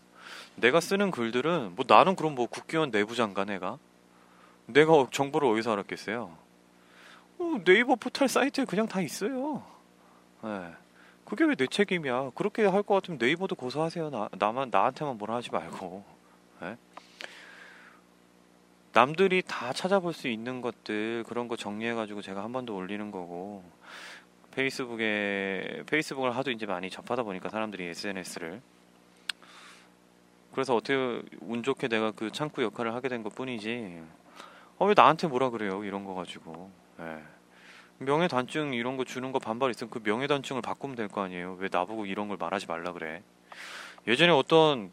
내가 0.56 0.80
쓰는 0.80 1.10
글들은 1.10 1.72
뭐 1.74 1.84
나는 1.88 2.16
그럼 2.16 2.34
뭐 2.34 2.46
국기원 2.46 2.90
내부장가 2.90 3.44
내가 3.46 3.78
내가 4.66 5.06
정보를 5.10 5.48
어디서 5.48 5.72
알았겠어요? 5.72 6.36
어, 7.38 7.60
네이버 7.64 7.96
포털 7.96 8.28
사이트에 8.28 8.64
그냥 8.66 8.86
다 8.86 9.00
있어요. 9.00 9.62
네. 10.42 10.70
그게 11.24 11.44
왜 11.44 11.54
내 11.56 11.66
책임이야? 11.66 12.32
그렇게 12.34 12.64
할 12.66 12.82
것 12.82 12.94
같으면 12.94 13.18
네이버도 13.18 13.54
고소하세요. 13.56 14.10
나, 14.10 14.28
나만 14.38 14.68
나한테만 14.70 15.16
뭐라 15.16 15.36
하지 15.36 15.50
말고. 15.50 16.04
네? 16.60 16.76
남들이 18.94 19.42
다 19.42 19.72
찾아볼 19.72 20.12
수 20.12 20.28
있는 20.28 20.60
것들 20.60 21.24
그런 21.26 21.48
거 21.48 21.56
정리해가지고 21.56 22.22
제가 22.22 22.42
한 22.44 22.52
번 22.52 22.64
더 22.66 22.74
올리는 22.74 23.10
거고 23.10 23.64
페이스북에 24.52 25.82
페이스북을 25.86 26.36
하도 26.36 26.52
이제 26.52 26.64
많이 26.66 26.88
접하다 26.90 27.24
보니까 27.24 27.48
사람들이 27.48 27.84
SNS를. 27.88 28.62
그래서 30.52 30.76
어떻게 30.76 30.94
운 31.40 31.64
좋게 31.64 31.88
내가 31.88 32.12
그 32.12 32.30
창구 32.30 32.62
역할을 32.62 32.94
하게 32.94 33.08
된 33.08 33.24
것 33.24 33.34
뿐이지. 33.34 34.00
어, 34.78 34.86
왜 34.86 34.94
나한테 34.96 35.26
뭐라 35.26 35.50
그래요? 35.50 35.82
이런 35.84 36.04
거 36.04 36.14
가지고. 36.14 36.70
네. 36.98 37.18
명예단증 37.98 38.74
이런 38.74 38.96
거 38.96 39.04
주는 39.04 39.32
거 39.32 39.40
반발 39.40 39.70
있으면 39.70 39.90
그 39.90 40.00
명예단증을 40.04 40.62
바꾸면 40.62 40.94
될 40.94 41.08
거 41.08 41.22
아니에요? 41.22 41.56
왜 41.58 41.68
나보고 41.70 42.06
이런 42.06 42.28
걸 42.28 42.36
말하지 42.36 42.66
말라 42.66 42.92
그래? 42.92 43.22
예전에 44.06 44.30
어떤 44.30 44.92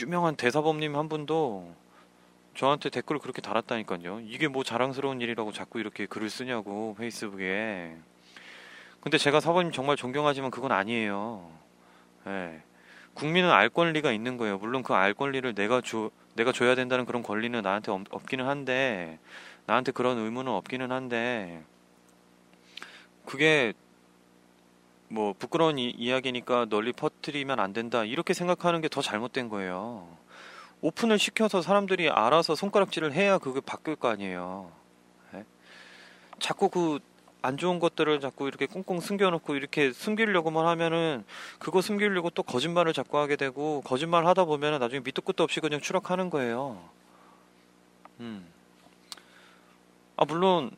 유명한 0.00 0.36
대사범님 0.36 0.96
한 0.96 1.08
분도 1.10 1.74
저한테 2.54 2.90
댓글을 2.90 3.20
그렇게 3.20 3.40
달았다니까요. 3.40 4.20
이게 4.24 4.48
뭐 4.48 4.62
자랑스러운 4.64 5.20
일이라고 5.20 5.52
자꾸 5.52 5.80
이렇게 5.80 6.06
글을 6.06 6.28
쓰냐고 6.30 6.94
페이스북에. 6.98 7.96
근데 9.00 9.16
제가 9.18 9.40
사모님 9.40 9.72
정말 9.72 9.96
존경하지만 9.96 10.50
그건 10.50 10.72
아니에요. 10.72 11.50
예. 12.26 12.62
국민은 13.14 13.50
알 13.50 13.68
권리가 13.70 14.12
있는 14.12 14.36
거예요. 14.36 14.58
물론 14.58 14.82
그 14.82 14.94
알 14.94 15.14
권리를 15.14 15.54
내가 15.54 15.80
줘 15.80 16.10
내가 16.34 16.52
줘야 16.52 16.74
된다는 16.74 17.06
그런 17.06 17.22
권리는 17.22 17.60
나한테 17.62 17.92
없, 17.92 18.02
없기는 18.10 18.46
한데 18.46 19.18
나한테 19.66 19.92
그런 19.92 20.18
의무는 20.18 20.52
없기는 20.52 20.92
한데 20.92 21.62
그게 23.24 23.72
뭐 25.08 25.32
부끄러운 25.38 25.78
이, 25.78 25.90
이야기니까 25.90 26.66
널리 26.68 26.92
퍼뜨리면 26.92 27.58
안 27.58 27.72
된다 27.72 28.04
이렇게 28.04 28.34
생각하는 28.34 28.80
게 28.80 28.88
더 28.88 29.00
잘못된 29.02 29.48
거예요. 29.48 30.06
오픈을 30.82 31.18
시켜서 31.18 31.62
사람들이 31.62 32.08
알아서 32.10 32.54
손가락질을 32.54 33.12
해야 33.12 33.38
그게 33.38 33.60
바뀔 33.60 33.96
거 33.96 34.08
아니에요. 34.08 34.70
네? 35.32 35.44
자꾸 36.38 36.68
그 36.68 37.10
안 37.42 37.56
좋은 37.56 37.78
것들을 37.78 38.20
자꾸 38.20 38.48
이렇게 38.48 38.66
꽁꽁 38.66 39.00
숨겨놓고 39.00 39.54
이렇게 39.54 39.92
숨기려고만 39.92 40.66
하면은 40.66 41.24
그거 41.58 41.80
숨기려고 41.80 42.30
또 42.30 42.42
거짓말을 42.42 42.92
자꾸 42.92 43.18
하게 43.18 43.36
되고 43.36 43.80
거짓말 43.82 44.26
하다 44.26 44.44
보면은 44.44 44.78
나중에 44.78 45.00
밑도 45.00 45.22
끝도 45.22 45.42
없이 45.42 45.60
그냥 45.60 45.80
추락하는 45.80 46.28
거예요. 46.28 46.82
음. 48.20 48.46
아 50.16 50.24
물론 50.26 50.70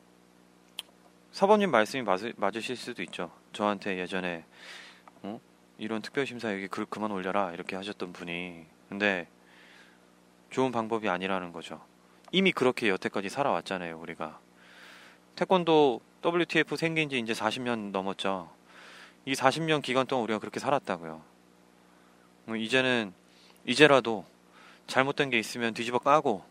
사범님 1.32 1.70
말씀이 1.70 2.02
맞, 2.02 2.20
맞으실 2.36 2.76
수도 2.76 3.02
있죠. 3.02 3.32
저한테 3.52 3.98
예전에 3.98 4.44
어? 5.22 5.40
이런 5.78 6.00
특별심사 6.00 6.52
여기 6.54 6.68
글 6.68 6.86
그만 6.86 7.10
올려라 7.10 7.52
이렇게 7.52 7.74
하셨던 7.74 8.12
분이 8.12 8.66
근데 8.88 9.26
좋은 10.52 10.70
방법이 10.70 11.08
아니라는 11.08 11.52
거죠. 11.52 11.80
이미 12.30 12.52
그렇게 12.52 12.88
여태까지 12.88 13.28
살아왔잖아요, 13.28 13.98
우리가. 13.98 14.38
태권도 15.34 16.00
WTF 16.24 16.76
생긴 16.76 17.08
지 17.08 17.18
이제 17.18 17.32
40년 17.32 17.90
넘었죠. 17.90 18.50
이 19.24 19.32
40년 19.32 19.82
기간 19.82 20.06
동안 20.06 20.24
우리가 20.24 20.38
그렇게 20.38 20.60
살았다고요. 20.60 21.20
뭐 22.44 22.56
이제는 22.56 23.12
이제라도 23.64 24.24
잘못된 24.86 25.30
게 25.30 25.38
있으면 25.38 25.74
뒤집어 25.74 25.98
까고 25.98 26.44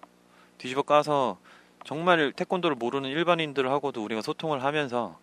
뒤집어 0.58 0.82
까서 0.82 1.38
정말 1.84 2.32
태권도를 2.34 2.76
모르는 2.76 3.10
일반인들하고도 3.10 4.04
우리가 4.04 4.22
소통을 4.22 4.64
하면서 4.64 5.20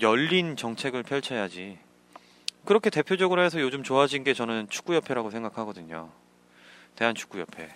열린 0.00 0.56
정책을 0.56 1.02
펼쳐야지. 1.02 1.78
그렇게 2.64 2.90
대표적으로 2.90 3.42
해서 3.42 3.60
요즘 3.60 3.82
좋아진 3.82 4.24
게 4.24 4.34
저는 4.34 4.68
축구협회라고 4.68 5.30
생각하거든요. 5.30 6.10
대한축구협회. 6.98 7.72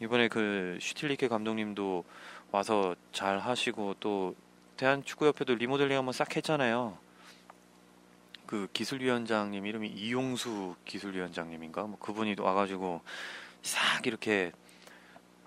이번에 0.00 0.28
그 0.28 0.76
슈틸리케 0.78 1.28
감독님도 1.28 2.04
와서 2.52 2.94
잘 3.12 3.38
하시고 3.38 3.96
또 3.98 4.34
대한축구협회도 4.76 5.54
리모델링 5.54 5.96
한번 5.96 6.12
싹 6.12 6.36
했잖아요. 6.36 6.98
그 8.44 8.68
기술위원장님 8.74 9.64
이름이 9.64 9.88
이용수 9.88 10.76
기술위원장님인가? 10.84 11.84
뭐 11.84 11.98
그분이 11.98 12.36
와가지고 12.38 13.00
싹 13.62 14.06
이렇게 14.06 14.52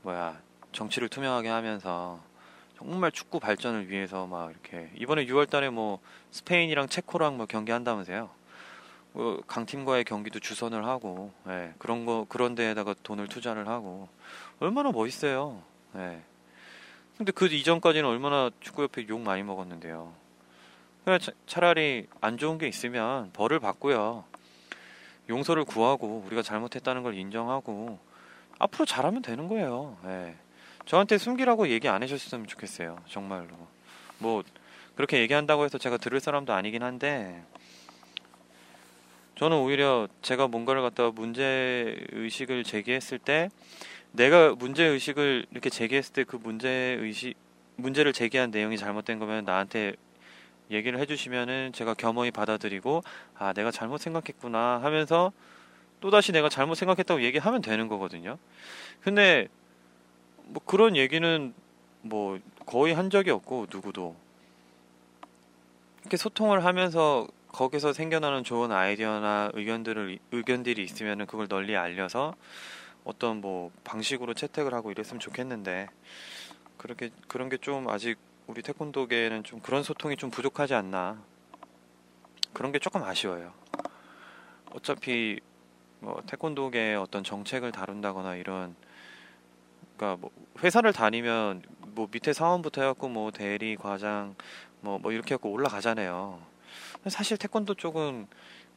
뭐야 0.01 0.41
정치를 0.71 1.09
투명하게 1.09 1.49
하면서 1.49 2.19
정말 2.77 3.11
축구 3.11 3.39
발전을 3.39 3.87
위해서 3.89 4.25
막 4.25 4.49
이렇게 4.49 4.89
이번에 4.95 5.27
6월달에 5.27 5.69
뭐 5.69 5.99
스페인이랑 6.31 6.87
체코랑 6.87 7.37
뭐 7.37 7.45
경기한다면서요. 7.45 8.31
뭐 9.13 9.41
강팀과의 9.45 10.03
경기도 10.03 10.39
주선을 10.39 10.85
하고 10.85 11.31
예, 11.47 11.73
그런 11.77 12.05
거 12.05 12.25
그런 12.27 12.55
데에다가 12.55 12.95
돈을 13.03 13.27
투자를 13.27 13.67
하고 13.67 14.09
얼마나 14.59 14.91
멋있어요. 14.91 15.61
예. 15.95 16.19
근데 17.17 17.31
그 17.31 17.45
이전까지는 17.45 18.09
얼마나 18.09 18.49
축구협회 18.59 19.05
욕 19.09 19.21
많이 19.21 19.43
먹었는데요. 19.43 20.13
그냥 21.05 21.19
차, 21.19 21.31
차라리 21.45 22.07
안 22.21 22.37
좋은 22.37 22.57
게 22.57 22.67
있으면 22.67 23.31
벌을 23.33 23.59
받고요. 23.59 24.23
용서를 25.29 25.63
구하고 25.63 26.23
우리가 26.25 26.41
잘못했다는 26.41 27.03
걸 27.03 27.13
인정하고 27.15 27.99
앞으로 28.57 28.85
잘하면 28.85 29.21
되는 29.21 29.47
거예요. 29.47 29.95
예. 30.05 30.35
저한테 30.85 31.17
숨기라고 31.17 31.69
얘기 31.69 31.87
안 31.87 32.01
해주셨으면 32.03 32.47
좋겠어요. 32.47 32.97
정말로. 33.07 33.49
뭐 34.17 34.43
그렇게 34.95 35.19
얘기한다고 35.19 35.65
해서 35.65 35.77
제가 35.77 35.97
들을 35.97 36.19
사람도 36.19 36.51
아니긴 36.53 36.83
한데 36.83 37.43
저는 39.43 39.57
오히려 39.57 40.07
제가 40.21 40.47
뭔가를 40.47 40.81
갖다가 40.81 41.11
문제 41.11 41.97
의식을 42.13 42.63
제기했을 42.63 43.19
때 43.19 43.49
내가 44.13 44.55
문제 44.55 44.85
의식을 44.85 45.47
이렇게 45.51 45.69
제기했을 45.69 46.13
때 46.13 46.23
그 46.23 46.37
문제 46.37 46.69
의식 47.01 47.33
문제를 47.75 48.13
제기한 48.13 48.51
내용이 48.51 48.77
잘못된 48.77 49.19
거면 49.19 49.43
나한테 49.43 49.95
얘기를 50.71 50.97
해주시면은 50.97 51.73
제가 51.73 51.93
겸허히 51.93 52.31
받아들이고 52.31 53.03
아 53.37 53.51
내가 53.51 53.69
잘못 53.69 53.97
생각했구나 53.97 54.79
하면서 54.81 55.33
또 55.99 56.09
다시 56.09 56.31
내가 56.31 56.47
잘못 56.47 56.75
생각했다고 56.75 57.21
얘기하면 57.21 57.61
되는 57.61 57.89
거거든요. 57.89 58.37
근데 59.01 59.49
뭐 60.45 60.61
그런 60.63 60.95
얘기는 60.95 61.53
뭐 62.01 62.39
거의 62.65 62.93
한 62.93 63.09
적이 63.09 63.31
없고 63.31 63.67
누구도 63.69 64.15
이렇게 65.99 66.15
소통을 66.15 66.63
하면서 66.63 67.27
거기서 67.53 67.93
생겨나는 67.93 68.43
좋은 68.43 68.71
아이디어나 68.71 69.51
의견들을 69.53 70.19
의견들이 70.31 70.83
있으면은 70.83 71.27
그걸 71.27 71.47
널리 71.47 71.77
알려서 71.77 72.35
어떤 73.05 73.41
뭐 73.41 73.71
방식으로 73.83 74.33
채택을 74.33 74.73
하고 74.73 74.91
이랬으면 74.91 75.19
좋겠는데 75.19 75.87
그렇게 76.77 77.11
그런 77.27 77.49
게 77.49 77.57
좀 77.57 77.87
아직 77.89 78.17
우리 78.47 78.61
태권도계에는 78.61 79.43
좀 79.43 79.59
그런 79.61 79.83
소통이 79.83 80.17
좀 80.17 80.31
부족하지 80.31 80.73
않나 80.73 81.21
그런 82.53 82.71
게 82.71 82.79
조금 82.79 83.03
아쉬워요. 83.03 83.53
어차피 84.71 85.39
뭐 85.99 86.21
태권도계의 86.27 86.97
어떤 86.97 87.23
정책을 87.23 87.71
다룬다거나 87.71 88.35
이런 88.35 88.75
그러니까 89.95 90.19
뭐 90.19 90.31
회사를 90.63 90.91
다니면 90.91 91.61
뭐 91.79 92.09
밑에 92.11 92.33
사원부터 92.33 92.81
해갖고 92.81 93.09
뭐 93.09 93.31
대리 93.31 93.75
과장 93.75 94.35
뭐, 94.81 94.97
뭐 94.99 95.11
이렇게 95.11 95.35
해갖고 95.35 95.51
올라가잖아요. 95.51 96.52
사실 97.07 97.37
태권도 97.37 97.75
쪽은 97.75 98.27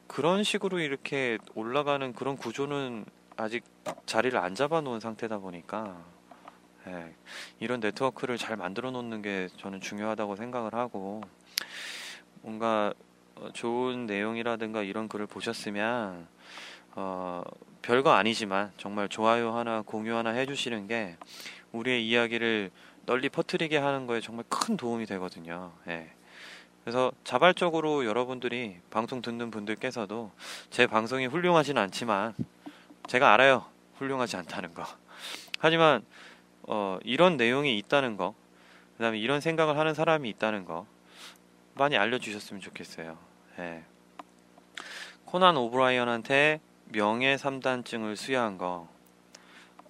그런 0.07 0.43
식으로 0.43 0.79
이렇게 0.79 1.37
올라가는 1.55 2.13
그런 2.13 2.37
구조는 2.37 3.05
아직 3.35 3.63
자리를 4.05 4.37
안 4.37 4.55
잡아 4.55 4.81
놓은 4.81 4.99
상태다 4.99 5.39
보니까 5.39 5.97
예, 6.87 7.13
이런 7.59 7.79
네트워크를 7.79 8.37
잘 8.37 8.55
만들어 8.55 8.91
놓는 8.91 9.21
게 9.21 9.49
저는 9.57 9.81
중요하다고 9.81 10.35
생각을 10.35 10.73
하고 10.73 11.21
뭔가 12.41 12.93
어, 13.35 13.49
좋은 13.53 14.05
내용이라든가 14.05 14.83
이런 14.83 15.07
글을 15.07 15.27
보셨으면 15.27 16.27
어, 16.95 17.43
별거 17.81 18.11
아니지만 18.11 18.71
정말 18.77 19.07
좋아요 19.09 19.55
하나 19.55 19.81
공유 19.81 20.15
하나 20.15 20.31
해주시는 20.31 20.87
게 20.87 21.17
우리의 21.71 22.07
이야기를 22.07 22.71
널리 23.05 23.29
퍼뜨리게 23.29 23.77
하는 23.77 24.07
거에 24.07 24.19
정말 24.19 24.45
큰 24.49 24.75
도움이 24.75 25.05
되거든요. 25.05 25.73
예. 25.87 26.16
그래서 26.87 27.11
자발적으로 27.25 28.05
여러분들이 28.05 28.77
방송 28.89 29.21
듣는 29.21 29.51
분들께서도 29.51 30.31
제 30.69 30.87
방송이 30.87 31.25
훌륭하진 31.25 31.77
않지만 31.77 32.33
제가 33.07 33.33
알아요. 33.33 33.65
훌륭하지 33.97 34.37
않다는 34.37 34.73
거. 34.73 34.85
하지만 35.59 36.05
어, 36.63 36.97
이런 37.03 37.35
내용이 37.35 37.77
있다는 37.77 38.15
거, 38.15 38.33
그다음에 38.95 39.19
이런 39.19 39.41
생각을 39.41 39.77
하는 39.77 39.93
사람이 39.93 40.29
있다는 40.29 40.63
거 40.63 40.85
많이 41.73 41.97
알려주셨으면 41.97 42.61
좋겠어요. 42.61 43.17
예. 43.59 43.83
코난 45.25 45.57
오브라이언한테 45.57 46.61
명예 46.93 47.35
3단증을 47.35 48.15
수여한 48.15 48.57
거 48.57 48.87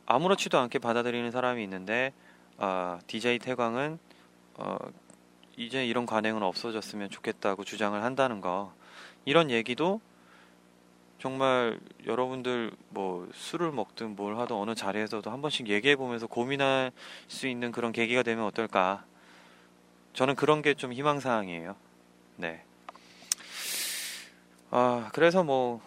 아무렇지도 0.08 0.58
않게 0.58 0.80
받아들이는 0.80 1.30
사람이 1.30 1.62
있는데 1.62 2.12
어, 2.58 2.98
DJ 3.06 3.38
태광은 3.38 4.00
어, 4.56 4.78
이제 5.58 5.86
이런 5.86 6.06
관행은 6.06 6.44
없어졌으면 6.44 7.10
좋겠다고 7.10 7.64
주장을 7.64 8.02
한다는 8.02 8.42
거 8.42 8.72
이런 9.26 9.50
얘기도 9.50 10.00
정말 11.20 11.80
여러분들 12.06 12.72
뭐 12.90 13.28
술을 13.34 13.72
먹든 13.72 14.16
뭘 14.16 14.38
하든 14.38 14.56
어느 14.56 14.76
자리에서도 14.76 15.30
한 15.32 15.42
번씩 15.42 15.68
얘기해 15.68 15.96
보면서 15.96 16.28
고민할 16.28 16.92
수 17.28 17.48
있는 17.48 17.72
그런 17.72 17.92
계기가 17.92 18.22
되면 18.22 18.46
어떨까 18.46 19.04
저는 20.14 20.36
그런 20.36 20.62
게 20.62 20.76
좀 20.76 20.94
희망 20.94 21.20
사항이에요 21.20 21.76
네. 22.36 22.64
아 24.70 25.10
그래서 25.14 25.44
뭐 25.44 25.82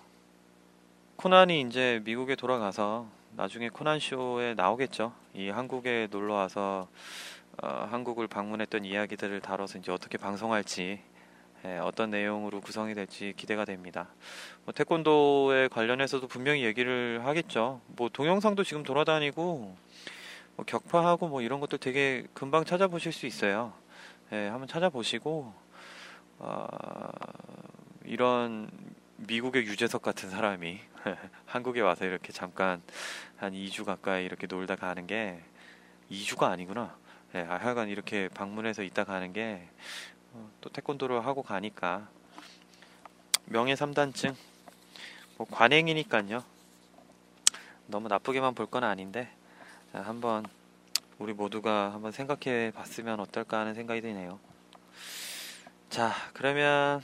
코난이 1.15 1.61
이제 1.61 2.01
미국에 2.05 2.35
돌아가서 2.35 3.07
나중에 3.37 3.69
코난 3.69 4.01
쇼에 4.01 4.55
나오겠죠. 4.55 5.13
이 5.35 5.49
한국에 5.49 6.09
놀러 6.11 6.35
와서 6.35 6.89
어, 7.63 7.87
한국을 7.91 8.27
방문했던 8.27 8.85
이야기들을 8.85 9.41
다뤄서 9.41 9.79
이제 9.79 9.93
어떻게 9.93 10.17
방송할지 10.17 11.01
예, 11.67 11.77
어떤 11.77 12.09
내용으로 12.11 12.63
구성이 12.63 12.95
될지 12.95 13.35
기대가 13.37 13.67
됩니다. 13.67 14.09
뭐 14.65 14.73
태권도에 14.73 15.69
관련해서도 15.69 16.27
분명히 16.27 16.65
얘기를 16.65 17.21
하겠죠. 17.23 17.83
뭐 17.89 18.09
동영상도 18.09 18.65
지금 18.65 18.83
돌아다니고 18.83 19.77
뭐 20.57 20.65
격파하고 20.65 21.29
뭐 21.29 21.43
이런 21.43 21.61
것들 21.61 21.79
되게 21.79 22.25
금방 22.33 22.65
찾아보실 22.65 23.13
수 23.13 23.27
있어요. 23.27 23.75
예, 24.33 24.49
한번 24.49 24.67
찾아보시고 24.67 25.53
어, 26.39 26.69
이런 28.07 28.71
미국의 29.17 29.65
유재석 29.65 30.01
같은 30.01 30.31
사람이 30.31 30.81
한국에 31.45 31.83
와서 31.83 32.07
이렇게 32.07 32.33
잠깐 32.33 32.81
한 33.37 33.53
2주 33.53 33.85
가까이 33.85 34.25
이렇게 34.25 34.47
놀다 34.47 34.77
가는 34.77 35.07
게 35.07 35.43
2주가 36.11 36.45
아니구나. 36.45 36.97
예, 37.35 37.41
하여간 37.43 37.89
이렇게 37.89 38.29
방문해서 38.29 38.83
있다 38.83 39.05
가는 39.05 39.33
게또 39.33 39.63
어, 40.33 40.51
태권도를 40.73 41.25
하고 41.25 41.43
가니까 41.43 42.09
명예 43.47 43.75
3단증 43.75 44.35
뭐 45.37 45.47
관행이니까요. 45.51 46.43
너무 47.87 48.09
나쁘게만 48.09 48.55
볼 48.55 48.67
건 48.67 48.85
아닌데 48.85 49.29
자, 49.93 50.01
한번 50.03 50.45
우리 51.19 51.33
모두가 51.33 51.93
한번 51.93 52.13
생각해 52.13 52.73
봤으면 52.73 53.21
어떨까 53.21 53.61
하는 53.61 53.75
생각이 53.75 54.01
드네요. 54.01 54.39
자, 55.89 56.13
그러면 56.35 57.03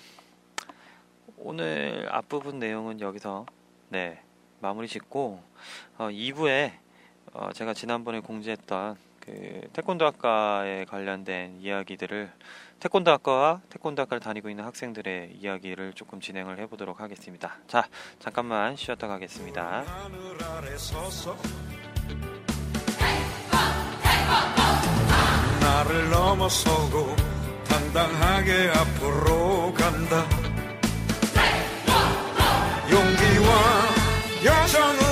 오늘 1.36 2.08
앞부분 2.10 2.58
내용은 2.58 3.00
여기서 3.00 3.46
네 3.90 4.20
마무리 4.60 4.88
짓고 4.88 5.42
어, 5.98 6.08
2부에 6.08 6.72
어, 7.32 7.52
제가 7.52 7.74
지난번에 7.74 8.20
공지했던 8.20 9.05
그 9.26 9.60
태권도 9.72 10.06
학과에 10.06 10.84
관련된 10.84 11.58
이야기들을 11.60 12.30
태권도 12.78 13.10
학과와 13.10 13.60
태권도 13.68 14.02
학과를 14.02 14.20
다니고 14.20 14.48
있는 14.48 14.64
학생들의 14.64 15.36
이야기를 15.40 15.94
조금 15.94 16.20
진행을 16.20 16.58
해보도록 16.60 17.00
하겠습니다. 17.00 17.56
자 17.66 17.88
잠깐만 18.20 18.76
쉬었다 18.76 19.08
가겠습니다. 19.08 19.84
나를 25.60 26.10
넘어서고 26.10 27.16
당당하게 27.68 28.70
앞으로 28.70 29.74
간다. 29.74 30.24
용기와 32.88 33.76
바람을 34.76 35.05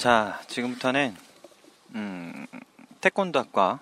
자 0.00 0.40
지금부터는 0.46 1.14
음, 1.94 2.46
태권도 3.02 3.38
학과 3.38 3.80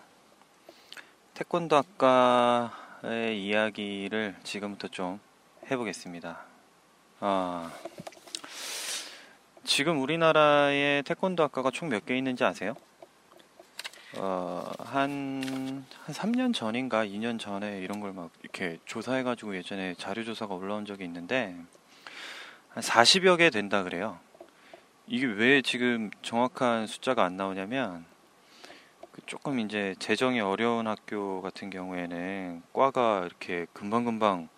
태권도 1.34 1.76
학과의 1.76 3.40
이야기를 3.46 4.34
지금부터 4.42 4.88
좀 4.88 5.20
해보겠습니다. 5.70 6.40
아, 7.20 7.70
지금 9.64 10.00
우리나라에 10.02 11.02
태권도 11.02 11.44
학과가 11.44 11.70
총 11.70 11.88
몇 11.88 12.04
개 12.04 12.18
있는지 12.18 12.42
아세요? 12.42 12.74
어, 14.16 14.68
한, 14.80 15.84
한 16.04 16.14
3년 16.14 16.52
전인가 16.52 17.04
2년 17.04 17.38
전에 17.38 17.78
이런 17.78 18.00
걸 18.00 18.12
막 18.12 18.30
이렇게 18.42 18.80
조사해가지고 18.86 19.54
예전에 19.54 19.94
자료조사가 19.94 20.52
올라온 20.52 20.84
적이 20.84 21.04
있는데, 21.04 21.54
한 22.70 22.82
40여 22.82 23.38
개 23.38 23.50
된다 23.50 23.84
그래요. 23.84 24.18
이게 25.10 25.24
왜 25.24 25.62
지금 25.62 26.10
정확한 26.20 26.86
숫자가 26.86 27.24
안 27.24 27.38
나오냐면, 27.38 28.04
그 29.10 29.22
조금 29.24 29.58
이제 29.58 29.94
재정이 29.98 30.40
어려운 30.40 30.86
학교 30.86 31.40
같은 31.40 31.70
경우에는 31.70 32.62
과가 32.74 33.22
이렇게 33.24 33.66
금방금방 33.72 34.50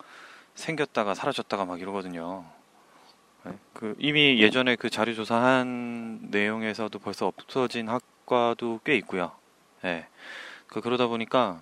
생겼다가 0.55 1.13
사라졌다가 1.13 1.63
막 1.63 1.79
이러거든요. 1.79 2.43
네, 3.45 3.53
그 3.73 3.95
이미 3.97 4.41
예전에 4.41 4.75
그 4.75 4.89
자료 4.89 5.13
조사한 5.13 6.27
내용에서도 6.31 6.99
벌써 6.99 7.27
없어진 7.27 7.87
학과도 7.87 8.81
꽤 8.83 8.97
있고요. 8.97 9.31
예. 9.85 10.05
그 10.67 10.81
그러다 10.81 11.07
보니까 11.07 11.61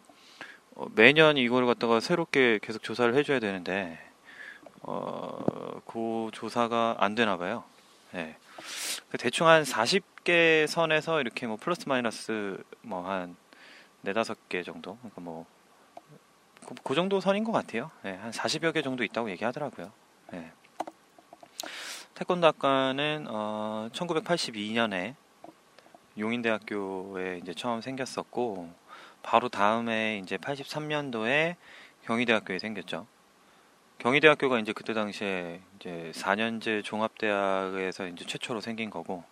어, 0.73 0.87
매년 0.95 1.37
이걸 1.37 1.67
갖다가 1.67 1.99
새롭게 1.99 2.57
계속 2.61 2.81
조사를 2.81 3.13
해줘야 3.15 3.39
되는데 3.39 3.99
어, 4.81 5.79
그 5.85 6.31
조사가 6.33 6.95
안 6.99 7.13
되나 7.13 7.37
봐요. 7.37 7.63
예. 8.15 8.35
그 9.09 9.17
대충 9.17 9.47
한 9.47 9.63
40개 9.63 10.67
선에서 10.67 11.21
이렇게 11.21 11.47
뭐 11.47 11.57
플러스 11.57 11.87
마이너스 11.87 12.61
뭐 12.81 13.05
한 13.05 13.35
네다섯 14.01 14.49
개 14.49 14.63
정도. 14.63 14.97
그러니까 14.97 15.21
뭐, 15.21 15.45
그, 16.65 16.75
그 16.83 16.95
정도 16.95 17.19
선인 17.19 17.43
것 17.43 17.51
같아요. 17.51 17.91
예, 18.05 18.11
한 18.11 18.31
40여 18.31 18.73
개 18.73 18.81
정도 18.81 19.03
있다고 19.03 19.29
얘기하더라고요. 19.31 19.91
예. 20.33 20.51
태권도 22.15 22.47
학과는 22.47 23.27
어, 23.29 23.89
1982년에 23.93 25.15
용인대학교에 26.17 27.39
이제 27.41 27.53
처음 27.53 27.81
생겼었고 27.81 28.73
바로 29.23 29.49
다음에 29.49 30.19
이제 30.23 30.37
83년도에 30.37 31.55
경희대학교에 32.03 32.59
생겼죠. 32.59 33.05
경희대학교가 33.99 34.59
이제 34.59 34.71
그때 34.71 34.93
당시에 34.93 35.59
이제 35.75 36.11
4년제 36.15 36.83
종합대학에서 36.85 38.07
이제 38.07 38.25
최초로 38.25 38.61
생긴 38.61 38.89
거고 38.89 39.25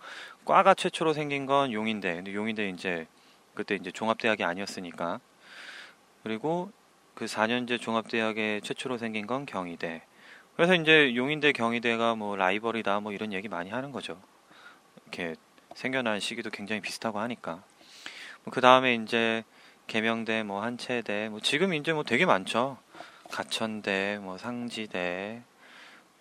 과가 0.44 0.74
최초로 0.74 1.14
생긴 1.14 1.46
건 1.46 1.72
용인대. 1.72 2.16
근데 2.16 2.34
용인대 2.34 2.70
이제 2.70 3.08
그때 3.54 3.76
이제 3.76 3.92
종합대학이 3.92 4.44
아니었으니까 4.44 5.22
그리고 6.24 6.72
그 7.16 7.26
4년제 7.26 7.80
종합대학에 7.80 8.60
최초로 8.62 8.98
생긴 8.98 9.26
건 9.26 9.46
경희대. 9.46 10.04
그래서 10.58 10.76
이제 10.76 11.16
용인대 11.16 11.54
경희대가 11.54 12.16
뭐 12.16 12.36
라이벌이다 12.36 13.00
뭐 13.00 13.14
이런 13.14 13.32
얘기 13.32 13.48
많이 13.48 13.70
하는 13.70 13.94
거죠. 13.94 14.22
이렇게 15.04 15.36
생겨난 15.76 16.20
시기도 16.20 16.50
굉장히 16.50 16.82
비슷하고 16.82 17.20
하니까. 17.20 17.64
뭐 18.44 18.52
그 18.52 18.60
다음에 18.60 18.96
이제 18.96 19.44
개명대, 19.88 20.44
뭐 20.44 20.62
한체대, 20.62 21.30
뭐 21.30 21.40
지금 21.40 21.74
이제 21.74 21.94
뭐 21.94 22.04
되게 22.04 22.26
많죠. 22.26 22.78
가천대, 23.32 24.20
뭐 24.22 24.38
상지대. 24.38 25.42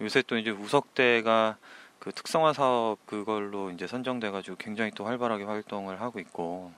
요새 0.00 0.22
또 0.22 0.36
이제 0.38 0.50
우석대가 0.50 1.56
그 1.98 2.12
특성화 2.12 2.52
사업 2.52 3.04
그걸로 3.06 3.70
이제 3.70 3.86
선정돼가지고 3.86 4.56
굉장히 4.56 4.90
또 4.92 5.04
활발하게 5.06 5.44
활동을 5.44 6.00
하고 6.00 6.20
있고, 6.20 6.72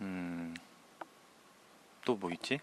음, 0.00 0.54
또 2.04 2.16
뭐 2.16 2.30
있지? 2.32 2.58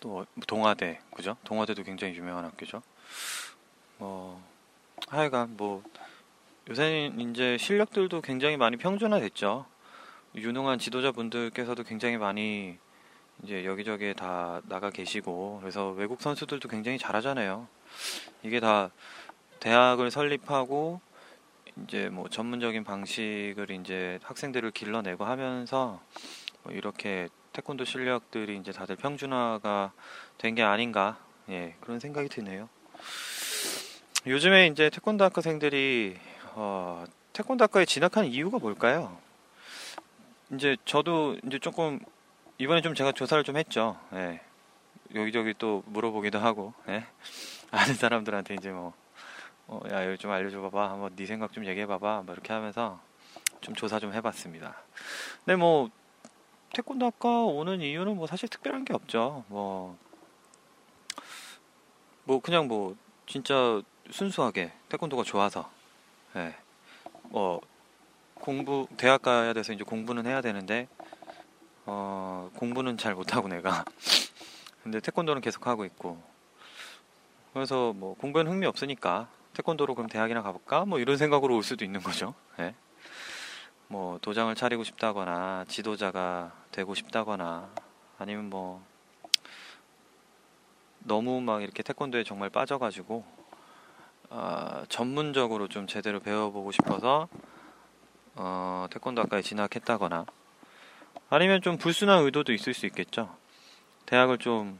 또 0.00 0.24
동아대, 0.46 1.00
그죠? 1.14 1.36
동아대도 1.44 1.82
굉장히 1.82 2.14
유명한 2.14 2.44
학교죠. 2.44 2.82
뭐, 3.98 4.40
하여간 5.08 5.56
뭐, 5.56 5.82
요새는 6.70 7.20
이제 7.30 7.56
실력들도 7.58 8.20
굉장히 8.20 8.56
많이 8.56 8.76
평준화됐죠. 8.76 9.66
유능한 10.36 10.78
지도자분들께서도 10.78 11.82
굉장히 11.82 12.16
많이 12.16 12.78
이제 13.42 13.64
여기저기에 13.64 14.14
다 14.14 14.60
나가 14.64 14.90
계시고 14.90 15.58
그래서 15.60 15.90
외국 15.90 16.20
선수들도 16.20 16.68
굉장히 16.68 16.98
잘하잖아요. 16.98 17.68
이게 18.42 18.60
다 18.60 18.90
대학을 19.60 20.10
설립하고 20.10 21.00
이제 21.84 22.08
뭐 22.08 22.28
전문적인 22.28 22.84
방식을 22.84 23.70
이제 23.70 24.18
학생들을 24.22 24.70
길러내고 24.72 25.24
하면서 25.24 26.00
뭐 26.62 26.72
이렇게 26.72 27.28
태권도 27.52 27.84
실력들이 27.84 28.56
이제 28.56 28.72
다들 28.72 28.96
평준화가 28.96 29.92
된 30.38 30.54
게 30.54 30.62
아닌가 30.62 31.18
예 31.48 31.74
그런 31.80 32.00
생각이 32.00 32.28
드네요. 32.28 32.68
요즘에 34.26 34.66
이제 34.66 34.90
태권도 34.90 35.24
학과생들이 35.24 36.16
어, 36.54 37.04
태권도 37.32 37.62
학과에 37.62 37.84
진학한 37.84 38.26
이유가 38.26 38.58
뭘까요? 38.58 39.16
이제 40.52 40.76
저도 40.84 41.36
이제 41.46 41.58
조금 41.58 42.00
이번에 42.60 42.80
좀 42.80 42.94
제가 42.94 43.12
조사를 43.12 43.44
좀 43.44 43.56
했죠. 43.56 43.96
예. 44.14 44.40
여기저기 45.14 45.54
또 45.56 45.84
물어보기도 45.86 46.40
하고, 46.40 46.74
예. 46.88 47.06
아는 47.70 47.94
사람들한테 47.94 48.54
이제 48.54 48.70
뭐, 48.72 48.92
어, 49.68 49.80
야, 49.92 50.04
여기 50.06 50.18
좀 50.18 50.32
알려줘 50.32 50.60
봐봐. 50.62 50.90
한번 50.90 51.14
네 51.14 51.24
생각 51.24 51.52
좀 51.52 51.64
얘기해 51.64 51.86
봐봐. 51.86 52.22
뭐 52.26 52.34
이렇게 52.34 52.52
하면서 52.52 53.00
좀 53.60 53.76
조사 53.76 54.00
좀 54.00 54.12
해봤습니다. 54.12 54.76
근데 55.44 55.54
뭐, 55.54 55.88
태권도 56.74 57.06
학과 57.06 57.44
오는 57.44 57.80
이유는 57.80 58.16
뭐 58.16 58.26
사실 58.26 58.48
특별한 58.48 58.84
게 58.84 58.92
없죠. 58.92 59.44
뭐, 59.46 59.96
뭐 62.24 62.40
그냥 62.40 62.66
뭐, 62.66 62.96
진짜 63.26 63.80
순수하게 64.10 64.72
태권도가 64.88 65.22
좋아서, 65.22 65.70
예. 66.34 66.56
뭐, 67.22 67.60
공부, 68.34 68.88
대학 68.96 69.22
가야 69.22 69.52
돼서 69.52 69.72
이제 69.72 69.84
공부는 69.84 70.26
해야 70.26 70.40
되는데, 70.40 70.88
어, 71.90 72.50
공부는 72.54 72.98
잘 72.98 73.14
못하고 73.14 73.48
내가. 73.48 73.82
근데 74.84 75.00
태권도는 75.00 75.40
계속 75.40 75.66
하고 75.66 75.86
있고. 75.86 76.22
그래서 77.54 77.94
뭐 77.94 78.14
공부는 78.14 78.52
흥미 78.52 78.66
없으니까 78.66 79.26
태권도로 79.54 79.94
그럼 79.94 80.06
대학이나 80.06 80.42
가볼까? 80.42 80.84
뭐 80.84 80.98
이런 80.98 81.16
생각으로 81.16 81.56
올 81.56 81.62
수도 81.62 81.86
있는 81.86 82.02
거죠. 82.02 82.34
네. 82.58 82.74
뭐 83.86 84.18
도장을 84.20 84.54
차리고 84.54 84.84
싶다거나 84.84 85.64
지도자가 85.66 86.52
되고 86.72 86.94
싶다거나 86.94 87.70
아니면 88.18 88.50
뭐 88.50 88.84
너무 90.98 91.40
막 91.40 91.62
이렇게 91.62 91.82
태권도에 91.82 92.22
정말 92.22 92.50
빠져가지고 92.50 93.24
어, 94.28 94.82
전문적으로 94.90 95.68
좀 95.68 95.86
제대로 95.86 96.20
배워보고 96.20 96.70
싶어서 96.70 97.28
어, 98.34 98.86
태권도 98.90 99.22
학과에 99.22 99.40
진학했다거나 99.40 100.26
아니면 101.30 101.60
좀 101.60 101.76
불순한 101.76 102.24
의도도 102.24 102.52
있을 102.52 102.74
수 102.74 102.86
있겠죠. 102.86 103.34
대학을 104.06 104.38
좀, 104.38 104.78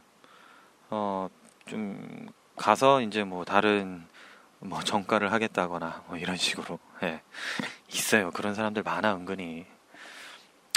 어, 0.91 1.29
좀 1.67 2.29
가서 2.57 3.03
이제 3.03 3.23
뭐 3.25 3.45
다른 3.45 4.07
뭐 4.59 4.81
전과를 4.81 5.33
하겠다거나 5.33 6.05
뭐 6.09 6.17
이런 6.17 6.37
식으로, 6.37 6.79
예. 7.03 7.21
있어요. 7.89 8.31
그런 8.31 8.55
사람들 8.55 8.83
많아, 8.83 9.15
은근히. 9.15 9.67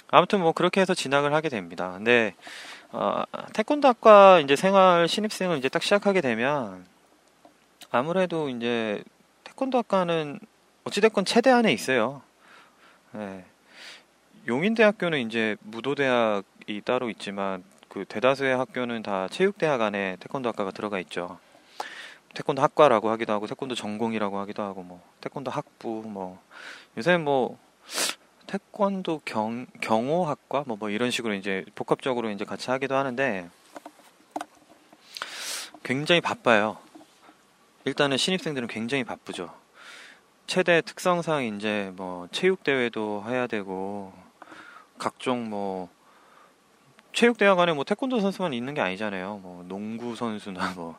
아무튼 0.09 0.41
뭐 0.41 0.51
그렇게 0.51 0.81
해서 0.81 0.93
진학을 0.93 1.33
하게 1.33 1.47
됩니다. 1.47 1.91
근데, 1.93 2.35
어, 2.91 3.23
태권도 3.53 3.87
학과 3.87 4.39
이제 4.39 4.57
생활 4.57 5.07
신입생을 5.07 5.57
이제 5.57 5.69
딱 5.69 5.81
시작하게 5.81 6.19
되면 6.19 6.85
아무래도 7.91 8.49
이제 8.49 9.01
태권도 9.45 9.77
학과는 9.77 10.39
어찌됐건 10.83 11.23
체대 11.23 11.49
안에 11.49 11.71
있어요. 11.71 12.21
예. 13.15 13.45
용인대학교는 14.47 15.19
이제 15.19 15.55
무도대학이 15.61 16.81
따로 16.83 17.09
있지만 17.09 17.63
그 17.87 18.05
대다수의 18.05 18.57
학교는 18.57 19.03
다 19.03 19.27
체육대학 19.29 19.81
안에 19.81 20.17
태권도 20.19 20.49
학과가 20.49 20.71
들어가 20.71 20.99
있죠. 21.01 21.39
태권도 22.33 22.61
학과라고 22.61 23.09
하기도 23.09 23.33
하고 23.33 23.45
태권도 23.45 23.75
전공이라고 23.75 24.39
하기도 24.39 24.63
하고 24.63 24.81
뭐 24.81 25.01
태권도 25.19 25.51
학부 25.51 26.03
뭐 26.07 26.41
요새는 26.97 27.23
뭐 27.23 27.59
태권도 28.47 29.21
경 29.25 29.67
경호학과 29.79 30.63
뭐, 30.65 30.77
뭐 30.77 30.89
이런 30.89 31.11
식으로 31.11 31.33
이제 31.35 31.63
복합적으로 31.75 32.31
이제 32.31 32.43
같이 32.43 32.71
하기도 32.71 32.95
하는데 32.95 33.49
굉장히 35.83 36.21
바빠요. 36.21 36.77
일단은 37.85 38.17
신입생들은 38.17 38.67
굉장히 38.67 39.03
바쁘죠. 39.03 39.53
최대 40.47 40.81
특성상 40.81 41.43
이제 41.43 41.91
뭐 41.95 42.27
체육 42.31 42.63
대회도 42.63 43.25
해야 43.27 43.47
되고 43.47 44.20
각종 45.01 45.49
뭐 45.49 45.89
체육대학 47.11 47.59
안에 47.59 47.73
뭐 47.73 47.83
태권도 47.83 48.19
선수만 48.19 48.53
있는 48.53 48.75
게 48.75 48.81
아니잖아요. 48.81 49.39
뭐 49.41 49.65
농구 49.67 50.15
선수나 50.15 50.73
뭐 50.75 50.95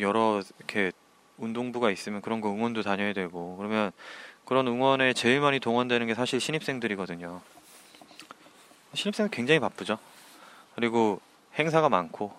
여러 0.00 0.40
이렇게 0.56 0.90
운동부가 1.36 1.90
있으면 1.90 2.22
그런 2.22 2.40
거 2.40 2.48
응원도 2.48 2.80
다녀야 2.80 3.12
되고 3.12 3.56
그러면 3.58 3.92
그런 4.46 4.66
응원에 4.66 5.12
제일 5.12 5.40
많이 5.40 5.60
동원되는 5.60 6.06
게 6.06 6.14
사실 6.14 6.40
신입생들이거든요. 6.40 7.42
신입생 8.94 9.28
굉장히 9.30 9.60
바쁘죠. 9.60 9.98
그리고 10.74 11.20
행사가 11.58 11.90
많고 11.90 12.32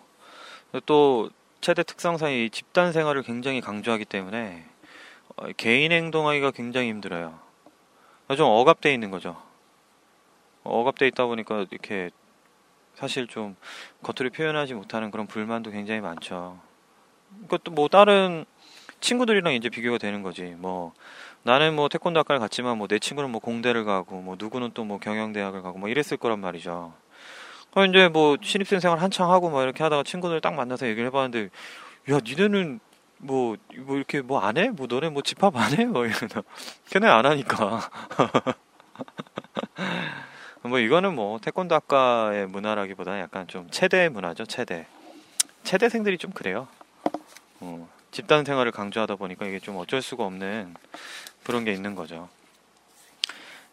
또 0.88 1.30
최대 1.62 1.84
특성상 1.84 2.32
이 2.32 2.50
집단 2.50 2.92
생활을 2.92 3.22
굉장히 3.22 3.62
강조하기 3.62 4.06
때문에 4.06 4.66
어, 5.36 5.46
개인 5.58 5.92
행동하기가 5.92 6.52
굉장히 6.52 6.90
힘들어요. 6.90 7.38
좀 8.36 8.48
억압돼 8.48 8.92
있는 8.92 9.12
거죠. 9.12 9.47
억압돼 10.70 11.08
있다 11.08 11.26
보니까 11.26 11.66
이렇게 11.72 12.10
사실 12.96 13.28
좀 13.28 13.56
겉으로 14.04 14.32
표현하지 14.32 14.74
못하는 14.74 15.12
그런 15.12 15.28
불만도 15.28 15.72
굉장히 15.72 16.02
많죠. 16.02 16.60
그것도 17.44 17.72
뭐 17.72 17.88
다른 17.90 18.46
친구들이랑 19.02 19.54
이제 19.54 19.70
비교가 19.70 19.98
되는 19.98 20.24
거지. 20.24 20.44
뭐 20.58 20.94
나는 21.44 21.76
뭐 21.76 21.88
태권도 21.90 22.20
학과를 22.20 22.40
갔지만 22.40 22.78
뭐 22.78 22.88
내 22.88 23.00
친구는 23.00 23.30
뭐 23.32 23.40
공대를 23.42 23.84
가고 23.86 24.22
뭐 24.22 24.36
누구는 24.40 24.72
또 24.74 24.84
뭐 24.84 25.00
경영대학을 25.00 25.62
가고 25.62 25.78
뭐 25.78 25.90
이랬을 25.90 26.18
거란 26.18 26.40
말이죠. 26.40 26.94
그럼 27.72 27.90
이제 27.90 28.08
뭐 28.10 28.38
신입생 28.42 28.80
생활 28.80 29.00
한창 29.00 29.32
하고 29.32 29.50
뭐 29.50 29.62
이렇게 29.64 29.84
하다가 29.84 30.04
친구들 30.04 30.42
딱 30.42 30.54
만나서 30.56 30.88
얘기를 30.88 31.08
해봤는데 31.08 31.50
야 32.12 32.20
니네는 32.26 32.80
뭐, 33.20 33.56
뭐 33.78 33.96
이렇게 33.98 34.22
뭐 34.22 34.40
안 34.40 34.58
해? 34.58 34.70
뭐 34.70 34.88
너네 34.90 35.10
뭐 35.10 35.22
집합 35.22 35.56
안 35.56 35.74
해? 35.78 35.86
뭐 35.86 36.06
이러나 36.06 36.44
걔네 36.90 37.08
안 37.08 37.26
하니까 37.26 37.90
뭐 40.68 40.80
이거는 40.80 41.16
뭐 41.16 41.40
태권도 41.40 41.74
학과의 41.76 42.48
문화라기보다 42.48 43.20
약간 43.20 43.48
좀 43.48 43.68
체대 43.72 44.10
문화죠 44.10 44.46
체대. 44.46 44.86
체대생들이 45.64 46.18
좀 46.18 46.32
그래요. 46.32 46.68
어, 47.60 47.88
집단 48.12 48.46
생활을 48.46 48.72
강조하다 48.72 49.16
보니까 49.16 49.46
이게 49.46 49.60
좀 49.60 49.78
어쩔 49.78 50.02
수가 50.02 50.26
없는 50.26 50.74
그런 51.44 51.64
게 51.64 51.74
있는 51.74 51.96
거죠. 51.96 52.30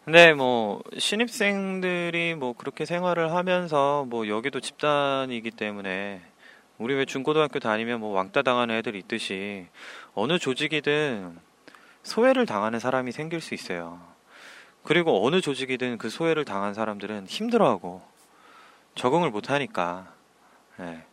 근데 0.03 0.33
뭐 0.33 0.83
신입생들이 0.97 2.35
뭐 2.35 2.53
그렇게 2.53 2.85
생활을 2.85 3.33
하면서 3.33 4.05
뭐 4.07 4.27
여기도 4.27 4.59
집단이기 4.59 5.51
때문에 5.51 6.21
우리 6.77 6.93
왜 6.93 7.05
중고등학교 7.05 7.59
다니면 7.59 8.01
뭐 8.01 8.11
왕따 8.11 8.43
당하는 8.43 8.75
애들 8.75 8.95
있듯이 8.95 9.65
어느 10.13 10.37
조직이든 10.37 11.37
소외를 12.03 12.45
당하는 12.45 12.79
사람이 12.79 13.11
생길 13.13 13.41
수 13.41 13.53
있어요. 13.55 14.14
그리고 14.85 15.25
어느 15.25 15.41
조직이든 15.41 15.97
그 15.97 16.09
소외를 16.09 16.45
당한 16.45 16.75
사람들은 16.75 17.25
힘들어하고 17.25 18.03
적응을 18.93 19.31
못하니까. 19.31 20.13
예. 20.79 21.03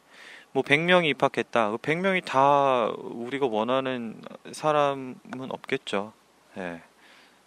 뭐 0.53 0.63
100명이 0.63 1.07
입학했다. 1.07 1.71
그 1.71 1.77
100명이 1.79 2.23
다 2.25 2.91
우리가 2.99 3.47
원하는 3.47 4.21
사람은 4.53 5.49
없겠죠. 5.49 6.13
예. 6.59 6.83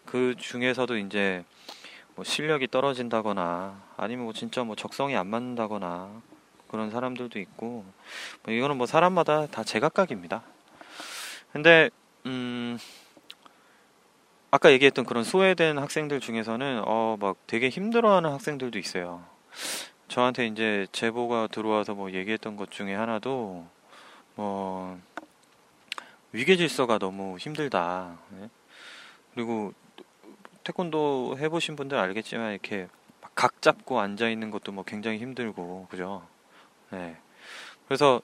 그 0.05 0.33
중에서도 0.37 0.97
이제 0.97 1.45
뭐 2.15 2.25
실력이 2.25 2.69
떨어진다거나 2.69 3.79
아니면 3.95 4.25
뭐 4.25 4.33
진짜 4.33 4.63
뭐 4.63 4.75
적성이 4.75 5.15
안 5.15 5.27
맞는다거나 5.27 6.21
그런 6.67 6.89
사람들도 6.89 7.37
있고 7.37 7.85
뭐 8.43 8.53
이거는 8.53 8.77
뭐 8.77 8.87
사람마다 8.87 9.45
다 9.45 9.63
제각각입니다. 9.63 10.41
근데 11.53 11.91
음 12.25 12.79
아까 14.51 14.71
얘기했던 14.71 15.05
그런 15.05 15.23
소외된 15.23 15.77
학생들 15.77 16.19
중에서는 16.19 16.83
어 16.85 17.17
막 17.19 17.37
되게 17.47 17.69
힘들어하는 17.69 18.29
학생들도 18.31 18.77
있어요. 18.79 19.23
저한테 20.07 20.47
이제 20.47 20.87
제보가 20.91 21.47
들어와서 21.47 21.93
뭐 21.95 22.11
얘기했던 22.11 22.55
것 22.55 22.71
중에 22.71 22.93
하나도 22.93 23.65
뭐 24.35 24.99
위계 26.31 26.57
질서가 26.57 26.97
너무 26.99 27.37
힘들다. 27.37 28.17
네? 28.29 28.49
그리고 29.33 29.73
태권도 30.63 31.37
해보신 31.39 31.75
분들 31.75 31.97
알겠지만 31.97 32.51
이렇게 32.51 32.87
각 33.35 33.61
잡고 33.61 33.99
앉아 33.99 34.29
있는 34.29 34.51
것도 34.51 34.71
뭐 34.71 34.83
굉장히 34.83 35.19
힘들고 35.19 35.87
그죠. 35.89 36.25
네. 36.91 37.17
그래서 37.87 38.21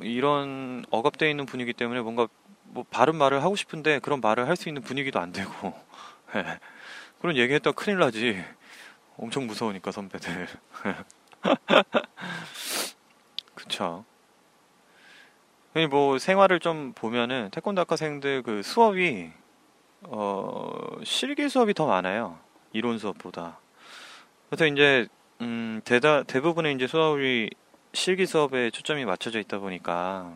이런 0.00 0.84
억압되어 0.90 1.28
있는 1.28 1.46
분위기 1.46 1.72
때문에 1.72 2.00
뭔가 2.00 2.28
뭐 2.70 2.84
바른 2.90 3.16
말을 3.16 3.42
하고 3.42 3.56
싶은데 3.56 3.98
그런 4.00 4.20
말을 4.20 4.48
할 4.48 4.56
수 4.56 4.68
있는 4.68 4.82
분위기도 4.82 5.20
안 5.20 5.32
되고 5.32 5.50
네. 6.34 6.44
그런 7.20 7.36
얘기했다 7.36 7.72
큰일 7.72 7.98
나지. 7.98 8.42
엄청 9.16 9.46
무서우니까 9.46 9.92
선배들. 9.92 10.48
그쵸. 13.54 14.04
뭐 15.90 16.18
생활을 16.18 16.60
좀 16.60 16.92
보면은 16.94 17.50
태권도 17.50 17.80
학과생들 17.82 18.42
그 18.42 18.62
수업이 18.62 19.30
어, 20.02 20.70
실기 21.04 21.48
수업이 21.48 21.74
더 21.74 21.86
많아요. 21.86 22.38
이론 22.72 22.98
수업보다. 22.98 23.58
그래서 24.48 24.66
이제 24.66 25.06
음, 25.42 25.80
대다 25.84 26.24
대부분의 26.24 26.74
이제 26.74 26.86
수업이 26.86 27.50
실기 27.92 28.26
수업에 28.26 28.70
초점이 28.70 29.04
맞춰져 29.04 29.38
있다 29.38 29.58
보니까 29.58 30.32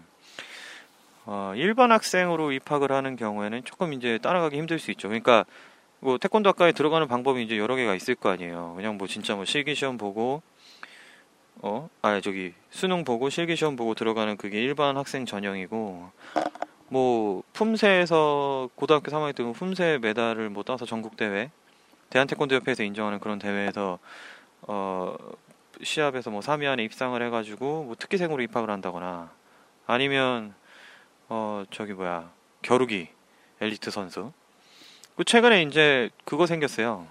어, 1.26 1.52
일반 1.56 1.90
학생으로 1.90 2.52
입학을 2.52 2.92
하는 2.92 3.16
경우에는 3.16 3.64
조금 3.64 3.92
이제 3.92 4.18
따라가기 4.18 4.56
힘들 4.56 4.78
수 4.78 4.90
있죠. 4.90 5.08
그러니까 5.08 5.44
뭐 6.00 6.18
태권도 6.18 6.50
학과에 6.50 6.72
들어가는 6.72 7.08
방법이 7.08 7.42
이제 7.42 7.56
여러 7.56 7.76
개가 7.76 7.94
있을 7.94 8.14
거 8.14 8.28
아니에요. 8.28 8.74
그냥 8.76 8.98
뭐 8.98 9.06
진짜 9.06 9.34
뭐 9.34 9.44
실기 9.44 9.74
시험 9.74 9.96
보고 9.96 10.42
어, 11.62 11.88
아 12.02 12.20
저기 12.20 12.52
수능 12.70 13.04
보고 13.04 13.30
실기 13.30 13.56
시험 13.56 13.74
보고 13.74 13.94
들어가는 13.94 14.37
그게 14.37 14.62
일반 14.62 14.98
학생 14.98 15.24
전형이고 15.24 16.10
뭐 16.88 17.42
품새에서 17.54 18.68
고등학교 18.74 19.10
3학년 19.10 19.34
때 19.34 19.42
품새 19.44 19.98
메달을 20.02 20.50
뭐 20.50 20.62
따서 20.62 20.84
전국 20.84 21.16
대회 21.16 21.50
대한 22.10 22.26
태권도 22.26 22.54
협회에서 22.56 22.82
인정하는 22.82 23.18
그런 23.18 23.38
대회에서 23.38 23.98
어 24.62 25.16
시합에서 25.82 26.30
뭐 26.30 26.40
3위 26.40 26.66
안에 26.66 26.84
입상을 26.84 27.20
해가지고 27.20 27.84
뭐 27.84 27.94
특기생으로 27.98 28.42
입학을 28.42 28.70
한다거나 28.70 29.30
아니면 29.87 30.54
어 31.28 31.64
저기 31.70 31.92
뭐야 31.92 32.30
겨루기 32.62 33.08
엘리트 33.60 33.90
선수. 33.90 34.32
그 35.16 35.24
최근에 35.24 35.62
이제 35.62 36.10
그거 36.24 36.46
생겼어요. 36.46 37.06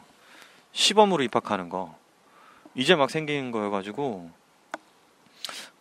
시범으로 0.74 1.24
입학하는 1.24 1.70
거. 1.70 1.96
이제 2.76 2.96
막 2.96 3.10
생긴 3.10 3.52
거여가지고 3.52 4.30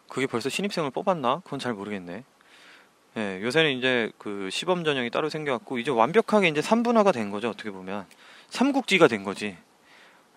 그게 0.09 0.27
벌써 0.27 0.49
신입생을 0.49 0.91
뽑았나? 0.91 1.41
그건 1.45 1.59
잘 1.59 1.73
모르겠네. 1.73 2.25
예, 3.17 3.43
요새는 3.43 3.73
이제 3.73 4.11
그 4.19 4.49
시범 4.51 4.85
전형이 4.85 5.11
따로 5.11 5.29
생겨갖고 5.29 5.79
이제 5.79 5.91
완벽하게 5.91 6.49
이제 6.49 6.61
3분화가 6.61 7.13
된 7.13 7.31
거죠 7.31 7.51
어떻게 7.51 7.71
보면. 7.71 8.07
삼국지가 8.51 9.09
된 9.09 9.25
거지. 9.25 9.57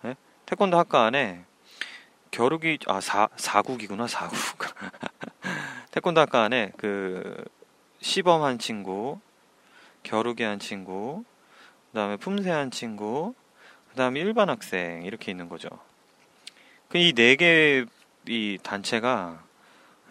예? 0.04 0.16
태권도 0.46 0.78
학과 0.78 1.04
안에 1.04 1.44
겨루기 2.30 2.78
아 2.86 3.00
사, 3.00 3.28
사국이구나 3.36 4.06
사국. 4.06 4.36
태권도 5.92 6.20
학과 6.20 6.42
안에 6.42 6.72
그 6.76 7.44
시범 8.00 8.42
한 8.42 8.58
친구 8.58 9.18
겨루기 10.02 10.42
한 10.42 10.58
친구 10.58 11.24
그 11.90 11.94
다음에 11.98 12.16
품새 12.16 12.50
한 12.50 12.70
친구 12.70 13.34
그 13.90 13.96
다음에 13.96 14.20
일반 14.20 14.50
학생 14.50 15.02
이렇게 15.02 15.30
있는 15.30 15.48
거죠 15.48 15.68
그 16.88 16.98
이 16.98 17.12
네개이 17.14 18.58
단체가 18.62 19.42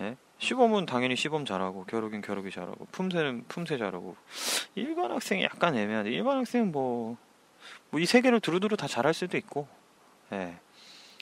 예? 0.02 0.18
시범은 0.40 0.86
당연히 0.86 1.16
시범 1.16 1.46
잘하고 1.46 1.86
겨루기는 1.86 2.22
겨루기 2.22 2.52
잘하고 2.52 2.86
품새는 2.92 3.46
품새 3.48 3.78
잘하고 3.78 4.16
일반 4.76 5.12
학생이 5.12 5.44
약간 5.44 5.76
애매한데 5.76 6.12
일반 6.12 6.38
학생은 6.38 6.72
뭐뭐이세 6.72 8.22
개를 8.22 8.40
두루두루 8.40 8.76
다 8.78 8.88
잘할 8.88 9.14
수도 9.14 9.38
있고 9.38 9.68
예. 10.34 10.58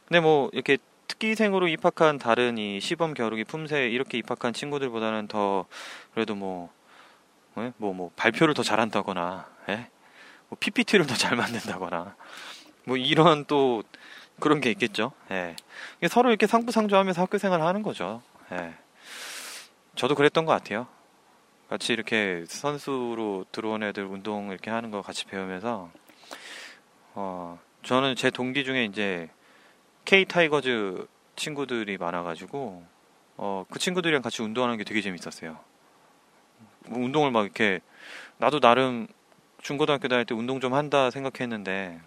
근데 0.07 0.19
뭐 0.19 0.49
이렇게 0.53 0.77
특기생으로 1.13 1.67
입학한 1.67 2.17
다른 2.17 2.57
이 2.57 2.79
시범 2.79 3.13
겨루기 3.13 3.43
품새 3.43 3.87
이렇게 3.89 4.17
입학한 4.17 4.53
친구들보다는 4.53 5.27
더 5.27 5.65
그래도 6.13 6.35
뭐 6.35 6.71
뭐뭐 7.53 7.67
예? 7.67 7.73
뭐 7.77 8.11
발표를 8.15 8.53
더 8.53 8.63
잘한다거나 8.63 9.47
예? 9.69 9.89
뭐 10.49 10.57
PPT를 10.59 11.05
더 11.05 11.15
잘 11.15 11.35
만든다거나 11.35 12.15
뭐 12.85 12.97
이런 12.97 13.45
또 13.45 13.83
그런 14.39 14.59
게 14.59 14.71
있겠죠. 14.71 15.11
예. 15.29 15.55
서로 16.09 16.29
이렇게 16.29 16.47
상부상조하면서 16.47 17.21
학교 17.21 17.37
생활을 17.37 17.63
하는 17.63 17.83
거죠. 17.83 18.21
예. 18.51 18.73
저도 19.95 20.15
그랬던 20.15 20.45
것 20.45 20.51
같아요. 20.51 20.87
같이 21.69 21.93
이렇게 21.93 22.43
선수로 22.47 23.45
들어온 23.51 23.83
애들 23.83 24.03
운동 24.05 24.49
이렇게 24.49 24.71
하는 24.71 24.89
거 24.89 25.01
같이 25.01 25.25
배우면서 25.25 25.91
어 27.13 27.59
저는 27.83 28.15
제 28.15 28.31
동기 28.31 28.63
중에 28.63 28.85
이제 28.85 29.29
K 30.05 30.25
타이거즈 30.25 31.07
친구들이 31.35 31.97
많아가지고 31.97 32.83
어 33.37 33.65
그 33.69 33.79
친구들이랑 33.79 34.21
같이 34.21 34.41
운동하는 34.43 34.77
게 34.77 34.83
되게 34.83 35.01
재밌었어요. 35.01 35.59
뭐 36.87 36.99
운동을 36.99 37.31
막 37.31 37.43
이렇게 37.43 37.79
나도 38.37 38.59
나름 38.59 39.07
중고등학교 39.61 40.07
다닐 40.07 40.25
때 40.25 40.35
운동 40.35 40.59
좀 40.59 40.73
한다 40.73 41.09
생각했는데 41.09 41.99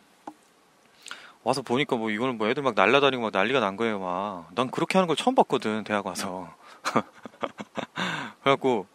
와서 1.43 1.63
보니까 1.63 1.97
뭐 1.97 2.11
이거는 2.11 2.39
뭐 2.39 2.49
애들 2.49 2.63
막 2.63 2.75
날라다니고 2.75 3.23
막 3.23 3.31
난리가 3.33 3.61
난 3.61 3.77
거예요 3.77 3.99
막. 4.01 4.49
난 4.55 4.71
그렇게 4.71 4.99
하는 4.99 5.07
걸 5.07 5.17
처음 5.17 5.35
봤거든 5.35 5.85
대학 5.85 6.07
와서. 6.07 6.55
그래갖고 8.43 8.87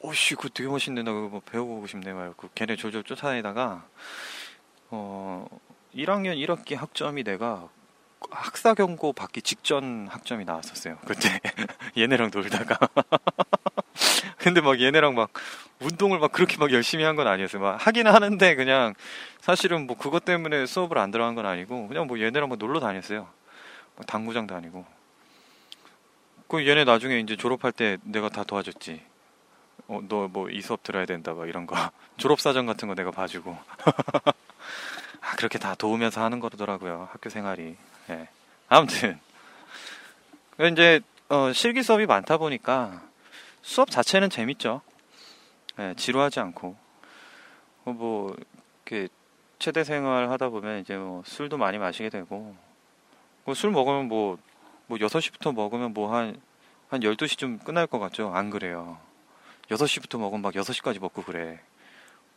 오씨 0.00 0.34
그거 0.34 0.48
되게 0.48 0.68
멋있네 0.68 1.02
나 1.02 1.12
그거 1.12 1.28
뭐 1.28 1.40
배워보고 1.44 1.86
싶네 1.86 2.12
말고 2.12 2.50
걔네 2.54 2.76
졸졸 2.76 3.04
쫓아다니다가 3.04 3.84
어 4.90 5.46
1학년 5.94 6.36
1학기 6.36 6.74
학점이 6.76 7.24
내가 7.24 7.68
학사 8.30 8.74
경고 8.74 9.12
받기 9.12 9.42
직전 9.42 10.06
학점이 10.08 10.44
나왔었어요. 10.44 10.98
그때 11.06 11.40
얘네랑 11.96 12.30
놀다가 12.32 12.78
근데 14.38 14.60
막 14.60 14.80
얘네랑 14.80 15.14
막 15.14 15.30
운동을 15.80 16.18
막 16.18 16.30
그렇게 16.32 16.56
막 16.58 16.70
열심히 16.72 17.04
한 17.04 17.16
건 17.16 17.26
아니었어요. 17.26 17.62
막 17.62 17.86
하기는 17.86 18.12
하는데 18.12 18.54
그냥 18.54 18.94
사실은 19.40 19.86
뭐 19.86 19.96
그것 19.96 20.24
때문에 20.24 20.66
수업을 20.66 20.98
안 20.98 21.10
들어간 21.10 21.34
건 21.34 21.46
아니고 21.46 21.88
그냥 21.88 22.06
뭐 22.06 22.18
얘네랑 22.20 22.48
막 22.48 22.58
놀러 22.58 22.80
다녔어요. 22.80 23.28
막 23.96 24.06
당구장 24.06 24.46
다니고. 24.46 24.84
그 26.48 26.66
얘네 26.66 26.84
나중에 26.84 27.18
이제 27.20 27.36
졸업할 27.36 27.70
때 27.72 27.96
내가 28.02 28.28
다 28.28 28.44
도와줬지. 28.44 29.02
어, 29.88 30.00
너 30.08 30.28
뭐 30.28 30.50
이 30.50 30.60
수업 30.60 30.82
들어야 30.82 31.04
된다 31.06 31.32
막 31.32 31.48
이런 31.48 31.66
거 31.66 31.74
졸업 32.16 32.40
사전 32.40 32.66
같은 32.66 32.86
거 32.88 32.94
내가 32.94 33.10
봐주고 33.10 33.56
아, 35.20 35.36
그렇게 35.36 35.58
다 35.58 35.74
도우면서 35.74 36.22
하는 36.22 36.40
거더라고요 36.40 37.08
학교 37.12 37.30
생활이 37.30 37.76
예. 38.10 38.28
아무튼 38.68 39.18
이제 40.72 41.00
어, 41.28 41.52
실기 41.52 41.82
수업이 41.82 42.06
많다 42.06 42.38
보니까 42.38 43.02
수업 43.62 43.90
자체는 43.90 44.30
재밌죠 44.30 44.82
예, 45.78 45.94
지루하지 45.96 46.40
않고 46.40 46.76
어, 47.84 47.92
뭐 47.92 48.36
이렇게 48.86 49.08
체대 49.58 49.84
생활 49.84 50.30
하다 50.30 50.48
보면 50.48 50.80
이제 50.80 50.96
뭐 50.96 51.22
술도 51.26 51.58
많이 51.58 51.78
마시게 51.78 52.08
되고 52.10 52.54
뭐 53.44 53.54
술 53.54 53.70
먹으면 53.70 54.08
뭐, 54.08 54.38
뭐 54.86 54.98
6시부터 54.98 55.54
먹으면 55.54 55.92
뭐 55.92 56.14
한, 56.14 56.40
한 56.88 57.00
12시쯤 57.00 57.64
끝날 57.64 57.86
것 57.86 57.98
같죠? 57.98 58.32
안 58.34 58.50
그래요. 58.50 58.98
6시부터 59.68 60.18
먹으면 60.18 60.42
막 60.42 60.54
6시까지 60.54 61.00
먹고 61.00 61.22
그래. 61.22 61.60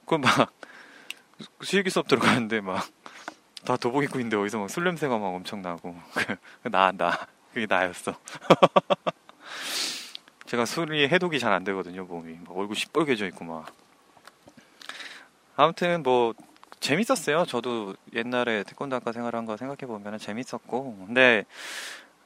그럼 0.05 0.21
막, 0.21 0.51
실기 1.61 1.89
수업 1.89 2.07
들어가는데 2.07 2.61
막, 2.61 2.85
다 3.65 3.77
도복 3.77 4.03
입고 4.03 4.19
있는데 4.19 4.37
어디서 4.37 4.59
막 4.59 4.69
술 4.69 4.83
냄새가 4.85 5.17
막 5.17 5.27
엄청 5.27 5.61
나고. 5.61 5.95
나, 6.71 6.91
나. 6.91 7.27
그게 7.53 7.65
나였어. 7.67 8.15
제가 10.45 10.65
술이 10.65 11.07
해독이 11.07 11.39
잘 11.39 11.53
안 11.53 11.63
되거든요, 11.63 12.03
몸이. 12.05 12.39
막 12.45 12.57
얼굴 12.57 12.75
시뻘개져 12.75 13.25
있고 13.27 13.45
막. 13.45 13.65
아무튼 15.55 16.03
뭐, 16.03 16.33
재밌었어요. 16.79 17.45
저도 17.45 17.95
옛날에 18.13 18.63
태권도 18.63 18.95
학과 18.95 19.11
생활한 19.13 19.45
거 19.45 19.55
생각해 19.57 19.87
보면 19.87 20.17
재밌었고, 20.19 21.05
근데 21.07 21.45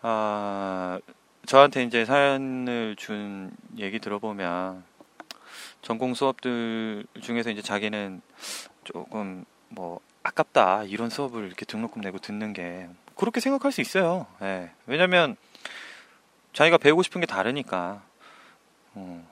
아 0.01 0.99
저한테 1.45 1.83
이제 1.83 2.05
사연을 2.05 2.95
준 2.97 3.51
얘기 3.77 3.99
들어보면 3.99 4.83
전공 5.81 6.13
수업들 6.13 7.05
중에서 7.21 7.49
이제 7.51 7.61
자기는 7.61 8.21
조금 8.93 9.45
뭐 9.69 9.99
아깝다 10.23 10.83
이런 10.83 11.09
수업을 11.09 11.45
이렇게 11.45 11.65
등록금 11.65 12.01
내고 12.01 12.17
듣는 12.19 12.53
게 12.53 12.87
그렇게 13.15 13.39
생각할 13.39 13.71
수 13.71 13.81
있어요. 13.81 14.27
예. 14.41 14.71
왜냐면 14.85 15.35
자기가 16.53 16.77
배우고 16.77 17.03
싶은 17.03 17.21
게 17.21 17.27
다르니까. 17.27 18.01
어. 18.93 19.27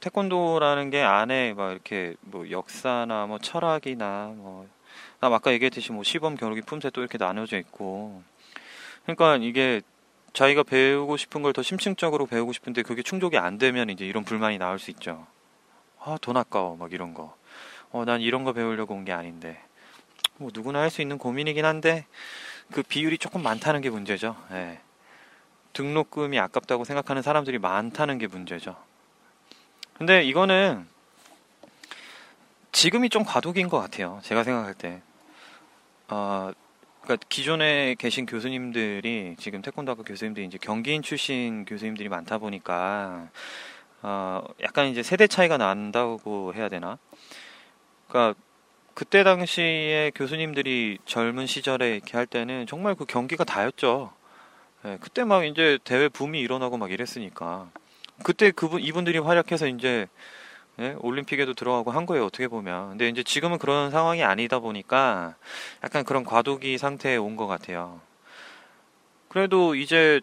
태권도라는 0.00 0.90
게 0.90 1.02
안에 1.02 1.54
막 1.54 1.72
이렇게 1.72 2.14
뭐 2.20 2.48
역사나 2.50 3.26
뭐 3.26 3.38
철학이나 3.38 4.32
뭐 4.36 4.68
아까 5.20 5.52
얘기했듯이 5.52 5.90
뭐 5.92 6.04
시범 6.04 6.36
겨루기 6.36 6.62
품새 6.62 6.90
또 6.90 7.00
이렇게 7.00 7.18
나눠져 7.18 7.58
있고 7.58 8.22
그러니까 9.02 9.36
이게 9.36 9.80
자기가 10.34 10.62
배우고 10.62 11.16
싶은 11.16 11.42
걸 11.42 11.52
더 11.52 11.62
심층적으로 11.62 12.26
배우고 12.26 12.52
싶은데 12.52 12.82
그게 12.82 13.02
충족이 13.02 13.38
안 13.38 13.58
되면 13.58 13.90
이제 13.90 14.06
이런 14.06 14.22
불만이 14.24 14.58
나올 14.58 14.78
수 14.78 14.90
있죠. 14.92 15.26
아, 16.00 16.16
돈 16.20 16.36
아까워. 16.36 16.76
막 16.76 16.92
이런 16.92 17.12
거. 17.14 17.34
어, 17.92 18.04
난 18.04 18.20
이런 18.20 18.44
거 18.44 18.52
배우려고 18.52 18.94
온 18.94 19.04
게 19.04 19.12
아닌데. 19.12 19.60
뭐 20.36 20.50
누구나 20.52 20.80
할 20.80 20.90
수 20.90 21.02
있는 21.02 21.18
고민이긴 21.18 21.64
한데 21.64 22.06
그 22.72 22.82
비율이 22.82 23.18
조금 23.18 23.42
많다는 23.42 23.80
게 23.80 23.90
문제죠. 23.90 24.36
예. 24.52 24.80
등록금이 25.72 26.38
아깝다고 26.38 26.84
생각하는 26.84 27.22
사람들이 27.22 27.58
많다는 27.58 28.18
게 28.18 28.26
문제죠. 28.26 28.76
근데 29.94 30.22
이거는 30.22 30.86
지금이 32.72 33.08
좀 33.10 33.24
과도기인 33.24 33.68
것 33.68 33.78
같아요. 33.80 34.20
제가 34.22 34.44
생각할 34.44 34.74
때. 34.74 35.02
어, 36.08 36.52
그러니까 37.02 37.26
기존에 37.28 37.94
계신 37.98 38.26
교수님들이 38.26 39.36
지금 39.38 39.62
태권도학과 39.62 40.04
교수님들이 40.04 40.46
이제 40.46 40.58
경기인 40.60 41.02
출신 41.02 41.64
교수님들이 41.64 42.08
많다 42.08 42.38
보니까 42.38 43.28
어, 44.02 44.42
약간 44.62 44.86
이제 44.88 45.02
세대 45.02 45.26
차이가 45.26 45.56
난다고 45.56 46.54
해야 46.54 46.68
되나? 46.68 46.98
그러니까 48.08 48.38
그때 48.94 49.22
당시에 49.24 50.12
교수님들이 50.14 50.98
젊은 51.04 51.46
시절에 51.46 51.96
이렇게 51.96 52.16
할 52.16 52.26
때는 52.26 52.66
정말 52.66 52.94
그 52.94 53.04
경기가 53.06 53.44
다였죠. 53.44 54.12
네, 54.84 54.98
그때 55.00 55.24
막 55.24 55.44
이제 55.44 55.78
대회 55.84 56.08
붐이 56.08 56.40
일어나고 56.40 56.78
막 56.78 56.90
이랬으니까. 56.92 57.70
그때 58.24 58.50
그분 58.52 58.80
이분들이 58.82 59.18
활약해서 59.18 59.68
이제 59.68 60.08
예? 60.80 60.96
올림픽에도 61.00 61.54
들어가고 61.54 61.90
한 61.92 62.06
거예요 62.06 62.24
어떻게 62.26 62.48
보면 62.48 62.90
근데 62.90 63.08
이제 63.08 63.22
지금은 63.24 63.58
그런 63.58 63.90
상황이 63.92 64.24
아니다 64.24 64.58
보니까 64.60 65.36
약간 65.84 66.04
그런 66.04 66.24
과도기 66.24 66.78
상태에 66.78 67.16
온 67.16 67.36
것 67.36 67.46
같아요 67.48 68.00
그래도 69.28 69.74
이제 69.74 70.20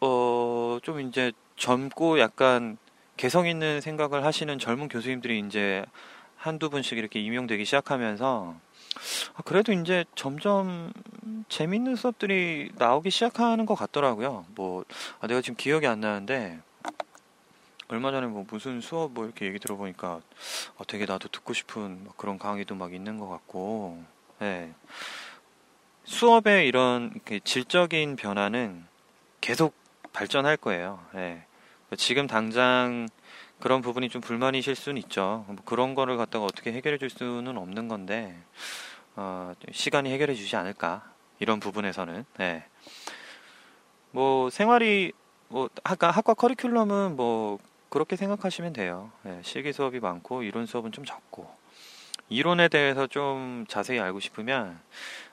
어 0.00 0.78
좀 0.82 1.00
이제 1.00 1.32
젊고 1.56 2.20
약간 2.20 2.78
개성 3.18 3.46
있는 3.46 3.80
생각을 3.82 4.24
하시는 4.24 4.58
젊은 4.58 4.88
교수님들이 4.88 5.40
이제 5.40 5.84
한두 6.40 6.70
분씩 6.70 6.96
이렇게 6.96 7.20
임용되기 7.20 7.66
시작하면서 7.66 8.54
아, 9.34 9.42
그래도 9.42 9.72
이제 9.72 10.06
점점 10.14 10.90
재밌는 11.48 11.96
수업들이 11.96 12.70
나오기 12.76 13.10
시작하는 13.10 13.66
것 13.66 13.74
같더라고요. 13.74 14.46
뭐 14.54 14.84
아, 15.20 15.26
내가 15.26 15.42
지금 15.42 15.56
기억이 15.56 15.86
안 15.86 16.00
나는데 16.00 16.58
얼마 17.88 18.10
전에 18.10 18.26
뭐 18.26 18.46
무슨 18.48 18.80
수업 18.80 19.12
뭐 19.12 19.26
이렇게 19.26 19.46
얘기 19.46 19.58
들어보니까 19.58 20.20
어, 20.76 20.84
되게 20.86 21.04
나도 21.04 21.28
듣고 21.28 21.52
싶은 21.52 22.06
그런 22.16 22.38
강의도 22.38 22.74
막 22.74 22.94
있는 22.94 23.18
것 23.18 23.28
같고, 23.28 24.02
예. 24.42 24.70
수업의 26.04 26.68
이런 26.68 27.12
질적인 27.44 28.16
변화는 28.16 28.86
계속 29.40 29.74
발전할 30.12 30.56
거예요. 30.56 31.04
예. 31.16 31.44
지금 31.96 32.28
당장 32.28 33.08
그런 33.60 33.82
부분이 33.82 34.08
좀 34.08 34.20
불만이실 34.20 34.74
수는 34.74 35.00
있죠. 35.02 35.44
뭐 35.46 35.56
그런 35.64 35.94
거를 35.94 36.16
갖다가 36.16 36.44
어떻게 36.44 36.72
해결해 36.72 36.98
줄 36.98 37.10
수는 37.10 37.56
없는 37.56 37.88
건데, 37.88 38.36
어, 39.16 39.52
시간이 39.70 40.10
해결해 40.10 40.34
주지 40.34 40.56
않을까. 40.56 41.04
이런 41.38 41.60
부분에서는, 41.60 42.24
예. 42.40 42.64
뭐, 44.10 44.50
생활이, 44.50 45.12
뭐, 45.48 45.68
학과, 45.84 46.10
학과 46.10 46.34
커리큘럼은 46.34 47.14
뭐, 47.14 47.58
그렇게 47.90 48.16
생각하시면 48.16 48.72
돼요. 48.72 49.10
네, 49.22 49.40
실기 49.42 49.72
수업이 49.72 50.00
많고 50.00 50.44
이론 50.44 50.64
수업은 50.64 50.92
좀 50.92 51.04
적고 51.04 51.52
이론에 52.28 52.68
대해서 52.68 53.08
좀 53.08 53.66
자세히 53.68 53.98
알고 53.98 54.20
싶으면 54.20 54.78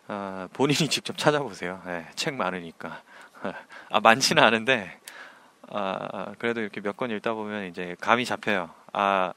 어, 0.08 0.48
본인이 0.54 0.90
직접 0.90 1.18
찾아보세요. 1.18 1.82
네, 1.86 2.08
책 2.16 2.34
많으니까. 2.34 3.04
아 3.90 4.00
많지는 4.00 4.44
않은데 4.44 5.00
아, 5.70 6.34
그래도 6.40 6.62
이렇게 6.62 6.82
몇 6.82 6.96
권 6.98 7.12
읽다 7.12 7.34
보면 7.34 7.68
이제 7.68 7.96
감이 8.00 8.26
잡혀요. 8.26 8.70
아, 8.94 9.34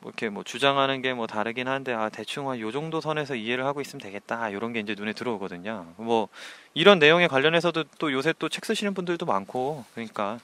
뭐 0.00 0.10
이렇게 0.10 0.28
뭐 0.28 0.42
주장하는 0.44 1.02
게 1.02 1.12
뭐 1.14 1.26
다르긴 1.26 1.68
한데 1.68 1.92
아 1.92 2.08
대충 2.08 2.48
한 2.50 2.60
요 2.60 2.70
정도 2.72 3.00
선에서 3.00 3.34
이해를 3.34 3.64
하고 3.66 3.80
있으면 3.80 4.00
되겠다 4.00 4.48
이런 4.50 4.72
게 4.72 4.80
이제 4.80 4.94
눈에 4.96 5.12
들어오거든요. 5.12 5.92
뭐 5.96 6.28
이런 6.74 6.98
내용에 6.98 7.26
관련해서도 7.28 7.84
또 7.98 8.12
요새 8.12 8.32
또 8.38 8.48
책 8.48 8.64
쓰시는 8.64 8.94
분들도 8.94 9.26
많고 9.26 9.84
그러니까 9.94 10.38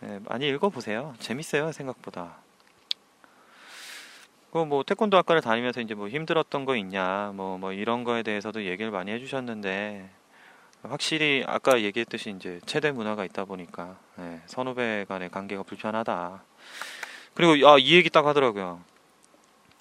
네, 0.00 0.18
많이 0.28 0.48
읽어보세요. 0.48 1.14
재밌어요, 1.20 1.72
생각보다. 1.72 2.36
그뭐 4.52 4.82
태권도 4.84 5.16
학과를 5.16 5.40
다니면서 5.40 5.80
이제 5.80 5.94
뭐 5.94 6.08
힘들었던 6.08 6.64
거 6.66 6.76
있냐, 6.76 7.32
뭐, 7.34 7.56
뭐 7.58 7.72
이런 7.72 8.04
거에 8.04 8.22
대해서도 8.22 8.64
얘기를 8.66 8.90
많이 8.90 9.10
해주셨는데, 9.12 10.10
확실히 10.82 11.44
아까 11.46 11.80
얘기했듯이 11.80 12.30
이제 12.30 12.60
체대 12.66 12.90
문화가 12.90 13.24
있다 13.24 13.44
보니까, 13.44 13.98
네, 14.16 14.42
선후배 14.46 15.06
간의 15.08 15.30
관계가 15.30 15.62
불편하다. 15.62 16.44
그리고, 17.34 17.68
아, 17.68 17.78
이 17.78 17.94
얘기 17.94 18.10
딱 18.10 18.26
하더라고요. 18.26 18.82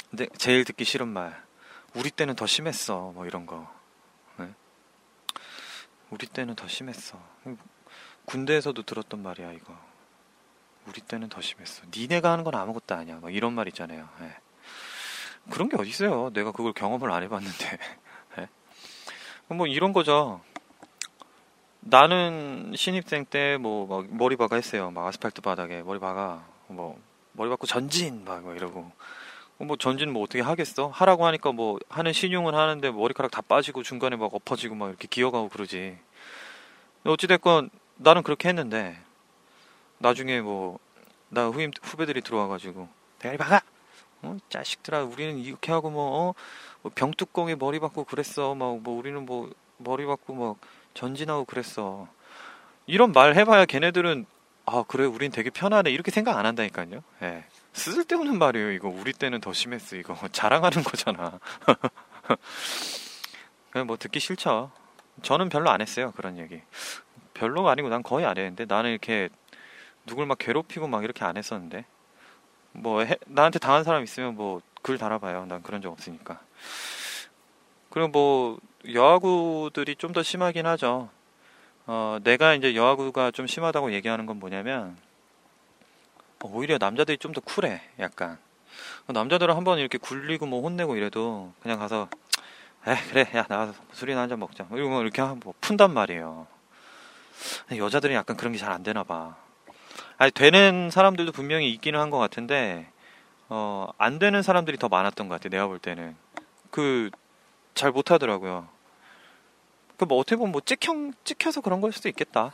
근데 0.10 0.28
제일 0.38 0.64
듣기 0.64 0.84
싫은 0.84 1.08
말. 1.08 1.44
우리 1.96 2.12
때는 2.12 2.36
더 2.36 2.46
심했어, 2.46 3.12
뭐 3.14 3.26
이런 3.26 3.46
거. 3.46 3.70
네? 4.38 4.54
우리 6.10 6.28
때는 6.28 6.56
더 6.56 6.68
심했어. 6.68 7.20
군대에서도 8.26 8.82
들었던 8.84 9.22
말이야, 9.24 9.54
이거. 9.54 9.76
우리 10.86 11.02
때는 11.02 11.30
더 11.30 11.42
심했어. 11.42 11.84
니네가 11.96 12.32
하는 12.32 12.44
건 12.44 12.56
아무것도 12.56 12.96
아니야. 12.96 13.20
막 13.20 13.34
이런 13.34 13.54
말 13.54 13.68
있잖아요. 13.68 14.08
네. 14.20 14.36
그런 15.50 15.70
게 15.70 15.78
어딨어요. 15.78 16.32
내가 16.34 16.52
그걸 16.52 16.74
경험을 16.74 17.12
안 17.12 17.24
해봤는데. 17.24 17.78
네. 18.38 18.48
뭐 19.50 19.68
이런 19.68 19.94
거죠. 19.94 20.42
나는 21.82 22.74
신입생 22.76 23.26
때뭐막 23.26 24.08
머리 24.16 24.36
박아 24.36 24.56
했어요. 24.56 24.92
막 24.92 25.08
아스팔트 25.08 25.42
바닥에 25.42 25.82
머리 25.84 26.00
박아. 26.00 26.44
뭐 26.68 27.00
머리 27.34 27.50
박고 27.50 27.68
전진 27.68 28.24
막, 28.26 28.44
막 28.44 28.56
이러고. 28.56 28.92
뭐 29.58 29.78
전진 29.78 30.12
뭐 30.12 30.24
어떻게 30.24 30.42
하겠어? 30.42 30.88
하라고 30.88 31.26
하니까 31.28 31.52
뭐 31.52 31.80
하는 31.90 32.14
신용은 32.14 32.56
하는데 32.56 32.90
머리카락 32.92 33.30
다 33.32 33.42
빠지고 33.42 33.84
중간에 33.84 34.16
막 34.16 34.34
엎어지고 34.34 34.76
막 34.76 34.90
이렇게 34.90 35.08
기어가고 35.08 35.50
그러지. 35.50 35.98
어찌됐건 37.06 37.70
나는 37.98 38.24
그렇게 38.24 38.50
했는데 38.50 38.98
나중에 40.00 40.42
뭐 40.42 40.80
나 41.34 41.48
후임 41.48 41.72
후배들이 41.82 42.22
들어와가지고 42.22 42.90
대가리 43.20 43.38
박아 43.38 43.62
어 44.24 44.38
자식들아 44.50 45.04
우리는 45.06 45.38
이렇게 45.38 45.72
하고 45.72 45.90
뭐, 45.90 46.30
어? 46.30 46.34
뭐 46.82 46.92
병뚜껑에 46.94 47.56
머리 47.56 47.80
박고 47.80 48.04
그랬어 48.04 48.54
막 48.54 48.76
뭐 48.84 48.98
우리는 48.98 49.26
뭐 49.26 49.50
머리 49.78 50.06
박고 50.06 50.34
막 50.34 50.58
전진하고 50.94 51.46
그랬어 51.46 52.08
이런 52.86 53.12
말 53.12 53.36
해봐야 53.36 53.66
걔네들은 53.66 54.26
아 54.66 54.84
그래 54.88 55.06
우린 55.06 55.32
되게 55.32 55.50
편하네 55.50 55.90
이렇게 55.92 56.12
생각 56.12 56.38
안 56.38 56.46
한다니까요. 56.46 57.04
예. 57.24 57.44
쓸데없는 57.74 58.38
말이에요 58.38 58.72
이거 58.72 58.90
우리 58.90 59.14
때는 59.14 59.40
더 59.42 59.54
심했어 59.54 59.96
이거 59.96 60.16
자랑하는 60.32 60.84
거잖아. 60.84 61.40
그냥 63.72 63.88
뭐 63.88 63.98
듣기 63.98 64.20
싫죠. 64.20 64.72
저는 65.22 65.50
별로 65.50 65.70
안 65.70 65.82
했어요 65.82 66.12
그런 66.16 66.38
얘기. 66.38 66.62
별로 67.34 67.68
아니고 67.70 67.90
난 67.90 68.04
거의 68.04 68.26
안 68.26 68.38
했는데 68.38 68.66
나는 68.66 68.92
이렇게 68.92 69.30
누굴 70.06 70.26
막 70.26 70.38
괴롭히고 70.38 70.88
막 70.88 71.04
이렇게 71.04 71.24
안 71.26 71.38
했었는데 71.38 71.86
뭐 72.74 73.04
해, 73.04 73.18
나한테 73.26 73.60
당한 73.60 73.84
사람 73.84 74.04
있으면 74.04 74.36
뭐 74.36 74.62
글 74.82 74.98
달아봐요. 74.98 75.46
난 75.46 75.62
그런 75.62 75.82
적 75.82 75.92
없으니까. 75.92 76.40
그리고 77.90 78.10
뭐 78.10 78.60
여하구들이 78.88 79.96
좀 79.96 80.12
더 80.14 80.24
심하긴 80.24 80.66
하죠. 80.66 81.10
어, 81.88 82.18
내가 82.24 82.54
이제 82.54 82.76
여하구가 82.76 83.32
좀 83.32 83.48
심하다고 83.48 83.94
얘기하는 83.94 84.26
건 84.26 84.40
뭐냐면 84.40 84.98
어, 86.44 86.50
오히려 86.54 86.78
남자들이 86.80 87.18
좀 87.18 87.34
더 87.34 87.42
쿨해. 87.42 87.82
약간 88.00 88.38
남자들은 89.08 89.56
한번 89.56 89.80
이렇게 89.80 89.98
굴리고 89.98 90.46
뭐 90.46 90.62
혼내고 90.62 90.96
이래도 90.96 91.54
그냥 91.62 91.80
가서 91.80 92.10
에 92.88 92.96
그래 93.10 93.30
야 93.36 93.46
나가서 93.48 93.74
술이나 93.94 94.22
한 94.22 94.30
잔 94.30 94.40
먹자 94.40 94.66
이러고 94.72 95.02
이렇게 95.02 95.22
뭐 95.22 95.54
푼단 95.62 95.94
말이에요. 95.94 96.48
여자들은 97.76 98.16
약간 98.16 98.38
그런 98.38 98.54
게 98.54 98.60
잘 98.60 98.72
안 98.72 98.84
되나 98.84 99.04
봐. 99.04 99.36
아니 100.18 100.32
되는 100.32 100.90
사람들도 100.92 101.32
분명히 101.32 101.72
있기는 101.74 102.00
한 102.00 102.10
것 102.10 102.18
같은데 102.18 102.90
어, 103.50 103.90
안 103.98 104.18
되는 104.20 104.42
사람들이 104.42 104.78
더 104.78 104.88
많았던 104.90 105.28
것 105.28 105.36
같아요. 105.36 105.50
내가 105.52 105.68
볼 105.68 105.78
때는 105.80 106.16
그 106.72 107.10
잘 107.76 107.92
못하더라고요. 107.92 108.68
그 109.98 110.06
뭐 110.06 110.18
어떻게 110.18 110.36
보면 110.36 110.52
뭐 110.52 110.62
찍혀 110.62 111.12
찍혀서 111.24 111.62
그런 111.62 111.80
걸 111.80 111.92
수도 111.92 112.10
있겠다. 112.10 112.54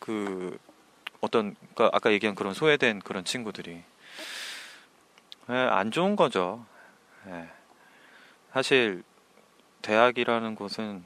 그 0.00 0.58
어떤 1.20 1.54
그 1.76 1.88
아까 1.92 2.10
얘기한 2.10 2.34
그런 2.34 2.54
소외된 2.54 2.98
그런 3.00 3.24
친구들이 3.24 3.82
예, 5.50 5.54
안 5.54 5.92
좋은 5.92 6.16
거죠. 6.16 6.66
예. 7.28 7.48
사실 8.52 9.04
대학이라는 9.82 10.56
곳은 10.56 11.04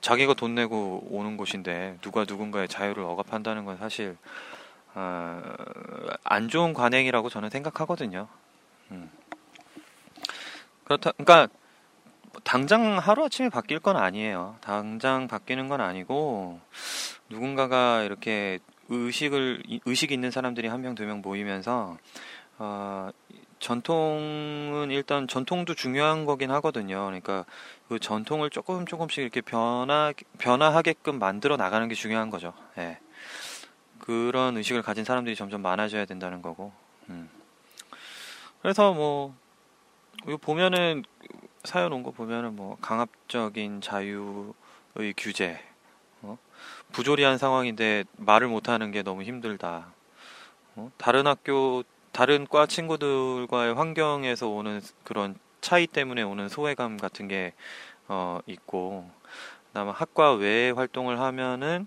자기가 0.00 0.32
돈 0.32 0.54
내고 0.54 1.06
오는 1.10 1.36
곳인데 1.36 1.98
누가 2.00 2.24
누군가의 2.24 2.68
자유를 2.68 3.02
억압한다는 3.02 3.66
건 3.66 3.76
사실 3.76 4.16
어, 4.94 5.42
안 6.24 6.48
좋은 6.48 6.72
관행이라고 6.72 7.28
저는 7.28 7.50
생각하거든요. 7.50 8.28
음. 8.92 9.10
그렇다, 10.84 11.12
그러니까 11.12 11.48
당장 12.42 12.98
하루 12.98 13.24
아침에 13.24 13.48
바뀔 13.48 13.78
건 13.78 13.96
아니에요. 13.96 14.56
당장 14.60 15.28
바뀌는 15.28 15.68
건 15.68 15.80
아니고 15.80 16.60
누군가가 17.28 18.02
이렇게 18.02 18.58
의식을 18.88 19.62
의식 19.86 20.12
있는 20.12 20.30
사람들이 20.30 20.68
한 20.68 20.82
명두명 20.82 21.22
모이면서 21.22 21.96
어, 22.58 23.10
전통은 23.58 24.88
일단 24.90 25.26
전통도 25.26 25.74
중요한 25.74 26.26
거긴 26.26 26.50
하거든요. 26.50 27.04
그러니까 27.06 27.44
그 27.88 27.98
전통을 27.98 28.50
조금 28.50 28.86
조금씩 28.86 29.18
이렇게 29.18 29.40
변화 29.40 30.12
변화하게끔 30.38 31.18
만들어 31.18 31.56
나가는 31.56 31.88
게 31.88 31.94
중요한 31.94 32.30
거죠. 32.30 32.52
예. 32.78 32.98
그런 33.98 34.56
의식을 34.58 34.82
가진 34.82 35.04
사람들이 35.04 35.34
점점 35.34 35.62
많아져야 35.62 36.04
된다는 36.04 36.42
거고. 36.42 36.72
음. 37.08 37.30
그래서 38.60 38.92
뭐 38.92 39.34
보면은 40.40 41.04
사연 41.64 41.92
온 41.92 42.02
거 42.02 42.10
보면은 42.10 42.54
뭐 42.56 42.76
강압적인 42.80 43.80
자유의 43.80 45.14
규제, 45.16 45.58
어? 46.22 46.38
부조리한 46.92 47.38
상황인데 47.38 48.04
말을 48.16 48.48
못하는 48.48 48.90
게 48.90 49.02
너무 49.02 49.22
힘들다. 49.22 49.86
어? 50.76 50.90
다른 50.98 51.26
학교, 51.26 51.82
다른 52.12 52.46
과 52.46 52.66
친구들과의 52.66 53.74
환경에서 53.74 54.48
오는 54.48 54.80
그런 55.04 55.36
차이 55.60 55.86
때문에 55.86 56.22
오는 56.22 56.48
소외감 56.48 56.96
같은 56.98 57.28
게 57.28 57.54
어, 58.08 58.40
있고, 58.46 59.10
그다음에 59.68 59.92
학과 59.92 60.32
외에 60.34 60.70
활동을 60.70 61.18
하면은 61.20 61.86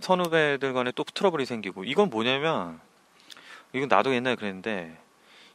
선후배들 0.00 0.72
간에 0.74 0.92
또 0.92 1.04
트러블이 1.04 1.46
생기고, 1.46 1.84
이건 1.84 2.10
뭐냐면, 2.10 2.80
이건 3.72 3.88
나도 3.88 4.14
옛날에 4.14 4.36
그랬는데, 4.36 4.98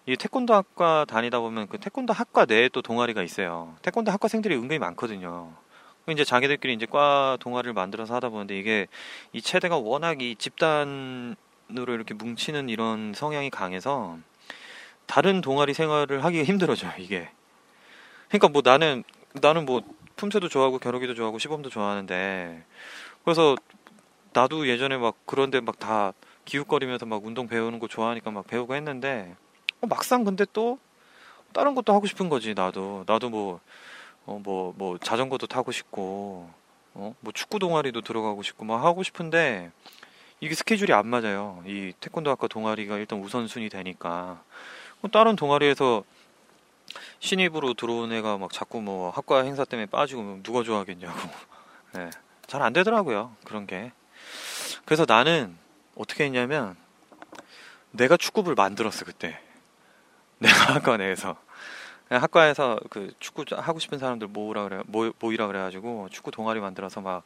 이 0.08 0.16
태권도 0.18 0.54
학과 0.54 1.06
다니다 1.08 1.40
보면 1.40 1.68
그 1.68 1.80
태권도 1.80 2.14
학과 2.14 2.46
내에 2.46 2.70
또 2.70 2.82
동아리가 2.82 3.24
있어요. 3.24 3.76
태권도 3.82 4.12
학과생들이 4.12 4.56
은근히 4.56 4.80
많거든요. 4.80 5.52
이제 6.10 6.24
자기들끼리 6.24 6.74
이제 6.74 6.86
과 6.86 7.38
동아리를 7.40 7.74
만들어서 7.74 8.14
하다 8.16 8.30
보는데 8.30 8.58
이게 8.58 8.88
이 9.34 9.42
체대가 9.42 9.78
워낙 9.78 10.22
이 10.22 10.36
집단으로 10.36 11.36
이렇게 11.88 12.14
뭉치는 12.14 12.70
이런 12.70 13.14
성향이 13.16 13.50
강해서 13.50 14.20
다른 15.08 15.42
동아리 15.42 15.74
생활을 15.74 16.24
하기가 16.26 16.44
힘들어져요, 16.46 16.94
이게. 17.00 17.30
그러니까 18.30 18.50
뭐 18.50 18.62
나는 18.64 19.04
나는 19.34 19.66
뭐 19.66 19.82
품새도 20.16 20.50
좋아하고 20.50 20.80
겨루기도 20.80 21.14
좋아하고 21.16 21.40
시범도 21.40 21.70
좋아하는데 21.70 22.64
그래서 23.24 23.56
나도 24.34 24.68
예전에 24.68 24.98
막 24.98 25.16
그런데 25.26 25.62
막 25.62 25.80
다 25.80 26.14
기웃거리면서 26.46 27.06
막 27.08 27.26
운동 27.26 27.48
배우는 27.48 27.80
거 27.80 27.88
좋아하니까 27.88 28.32
막 28.32 28.48
배우고 28.48 28.76
했는데 28.76 29.36
어, 29.38 29.45
막상 29.82 30.24
근데 30.24 30.46
또 30.54 30.80
다른 31.54 31.76
것도 31.76 31.94
하고 31.94 32.08
싶은 32.08 32.30
거지 32.30 32.54
나도 32.54 33.04
나도 33.08 33.30
뭐 33.30 33.60
어, 34.26 34.40
뭐, 34.44 34.74
뭐, 34.76 34.98
자전거도 34.98 35.46
타고 35.48 35.72
싶고, 35.72 36.50
어, 36.96 37.16
뭐, 37.20 37.34
축구 37.34 37.60
동아리도 37.60 38.02
들어가고 38.02 38.42
싶고, 38.42 38.66
막 38.66 38.84
하고 38.84 39.04
싶은데, 39.04 39.72
이게 40.40 40.56
스케줄이 40.56 40.94
안 40.94 41.08
맞아요. 41.08 41.64
이 41.66 41.94
태권도 42.00 42.30
학과 42.32 42.48
동아리가 42.48 42.98
일단 42.98 43.20
우선순위 43.20 43.70
되니까. 43.70 44.42
다른 45.12 45.36
동아리에서 45.36 46.04
신입으로 47.20 47.76
들어온 47.76 48.12
애가 48.12 48.38
막 48.38 48.52
자꾸 48.52 48.82
뭐 48.82 49.12
학과 49.12 49.44
행사 49.44 49.64
때문에 49.64 49.86
빠지고 49.86 50.40
누가 50.44 50.64
좋아하겠냐고. 50.64 51.16
네. 51.94 52.10
잘 52.48 52.62
안 52.62 52.74
되더라고요. 52.74 53.36
그런 53.46 53.68
게. 53.68 53.92
그래서 54.86 55.06
나는 55.08 55.56
어떻게 55.96 56.26
했냐면, 56.26 56.76
내가 57.92 58.18
축구부를 58.18 58.56
만들었어, 58.56 59.06
그때. 59.06 59.40
내가 60.40 60.56
학과 60.76 60.98
내에서. 60.98 61.38
학과에서 62.10 62.80
그 62.92 63.14
축구 63.20 63.46
하고 63.56 63.80
싶은 63.80 63.98
사람들 64.00 64.28
모으라 64.28 64.64
그래 64.66 64.82
모, 64.86 65.12
모이라 65.20 65.48
그래가지고 65.48 66.10
축구 66.12 66.30
동아리 66.32 66.60
만들어서 66.60 67.02
막막 67.02 67.24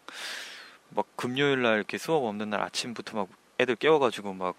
금요일 1.17 1.61
날 1.63 1.75
이렇게 1.77 1.97
수업 1.97 2.23
없는 2.23 2.49
날 2.51 2.61
아침부터 2.61 3.17
막 3.17 3.27
애들 3.59 3.75
깨워가지고 3.75 4.33
막 4.33 4.55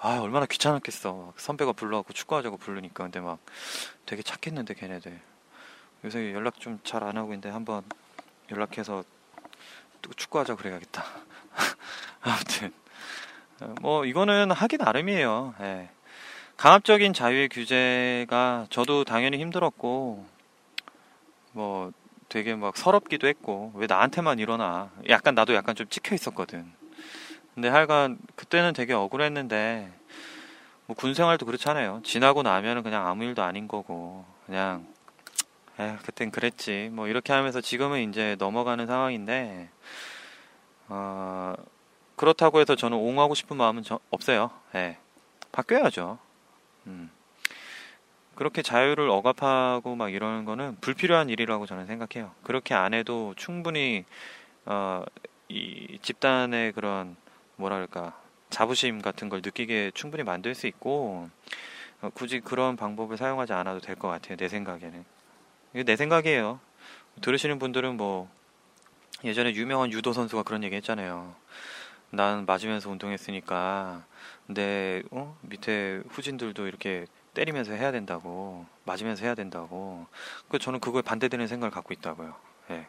아 0.00 0.20
얼마나 0.20 0.46
귀찮았겠어. 0.46 1.12
막 1.12 1.40
선배가 1.40 1.72
불러갖고 1.72 2.12
축구하자고 2.12 2.56
부르니까. 2.58 3.04
근데 3.04 3.20
막 3.20 3.38
되게 4.06 4.22
착했는데 4.22 4.74
걔네들. 4.74 5.20
요새 6.04 6.32
연락 6.34 6.60
좀 6.60 6.78
잘 6.84 7.02
안 7.04 7.16
하고 7.16 7.28
있는데 7.32 7.50
한번 7.50 7.82
연락해서 8.50 9.02
또 10.02 10.12
축구하자 10.14 10.56
그래야겠다. 10.56 11.04
아무튼. 12.22 12.72
뭐 13.80 14.04
이거는 14.04 14.52
하기 14.52 14.76
나름이에요. 14.76 15.54
예. 15.60 15.90
강압적인 16.58 17.12
자유의 17.12 17.50
규제가 17.50 18.66
저도 18.68 19.04
당연히 19.04 19.38
힘들었고 19.38 20.26
뭐 21.52 21.92
되게 22.28 22.56
막 22.56 22.76
서럽기도 22.76 23.28
했고 23.28 23.70
왜 23.76 23.86
나한테만 23.86 24.40
일어나? 24.40 24.90
약간 25.08 25.36
나도 25.36 25.54
약간 25.54 25.76
좀 25.76 25.86
찍혀 25.88 26.16
있었거든. 26.16 26.66
근데 27.54 27.68
하여간 27.68 28.18
그때는 28.34 28.72
되게 28.72 28.92
억울했는데 28.92 29.88
뭐 30.86 30.96
군 30.96 31.14
생활도 31.14 31.46
그렇잖아요. 31.46 32.00
지나고 32.02 32.42
나면은 32.42 32.82
그냥 32.82 33.06
아무 33.06 33.22
일도 33.22 33.42
아닌 33.44 33.68
거고 33.68 34.24
그냥 34.46 34.84
에 35.78 35.96
그땐 36.04 36.32
그랬지. 36.32 36.90
뭐 36.92 37.06
이렇게 37.06 37.32
하면서 37.32 37.60
지금은 37.60 38.10
이제 38.10 38.34
넘어가는 38.40 38.84
상황인데 38.84 39.68
어 40.88 41.54
그렇다고 42.16 42.58
해서 42.60 42.74
저는 42.74 42.96
옹호하고 42.98 43.36
싶은 43.36 43.56
마음은 43.56 43.84
저, 43.84 44.00
없어요. 44.10 44.50
예. 44.74 44.98
바뀌어야죠 45.52 46.18
음. 46.86 47.10
그렇게 48.34 48.62
자유를 48.62 49.08
억압하고 49.10 49.96
막 49.96 50.12
이러는 50.12 50.44
거는 50.44 50.76
불필요한 50.80 51.28
일이라고 51.28 51.66
저는 51.66 51.86
생각해요. 51.86 52.32
그렇게 52.44 52.74
안 52.74 52.94
해도 52.94 53.34
충분히 53.36 54.04
어, 54.64 55.04
이 55.48 55.98
집단의 56.02 56.72
그런 56.72 57.16
뭐랄까 57.56 58.16
자부심 58.50 59.02
같은 59.02 59.28
걸 59.28 59.40
느끼게 59.44 59.90
충분히 59.94 60.22
만들 60.22 60.54
수 60.54 60.66
있고 60.68 61.28
어, 62.00 62.10
굳이 62.14 62.40
그런 62.40 62.76
방법을 62.76 63.16
사용하지 63.16 63.52
않아도 63.54 63.80
될 63.80 63.96
것 63.96 64.08
같아요. 64.08 64.36
내 64.36 64.48
생각에는 64.48 65.04
이게 65.74 65.82
내 65.82 65.96
생각이에요. 65.96 66.60
들으시는 67.20 67.58
분들은 67.58 67.96
뭐 67.96 68.30
예전에 69.24 69.52
유명한 69.54 69.90
유도 69.90 70.12
선수가 70.12 70.44
그런 70.44 70.62
얘기 70.62 70.76
했잖아요. 70.76 71.34
난 72.10 72.46
맞으면서 72.46 72.90
운동했으니까 72.90 74.04
내 74.46 75.02
어? 75.10 75.36
밑에 75.42 76.02
후진들도 76.08 76.66
이렇게 76.66 77.06
때리면서 77.34 77.72
해야 77.72 77.92
된다고 77.92 78.66
맞으면서 78.84 79.24
해야 79.24 79.34
된다고 79.34 80.06
그 80.48 80.58
저는 80.58 80.80
그거에 80.80 81.02
반대되는 81.02 81.46
생각을 81.46 81.70
갖고 81.70 81.92
있다고요. 81.92 82.34
예. 82.70 82.86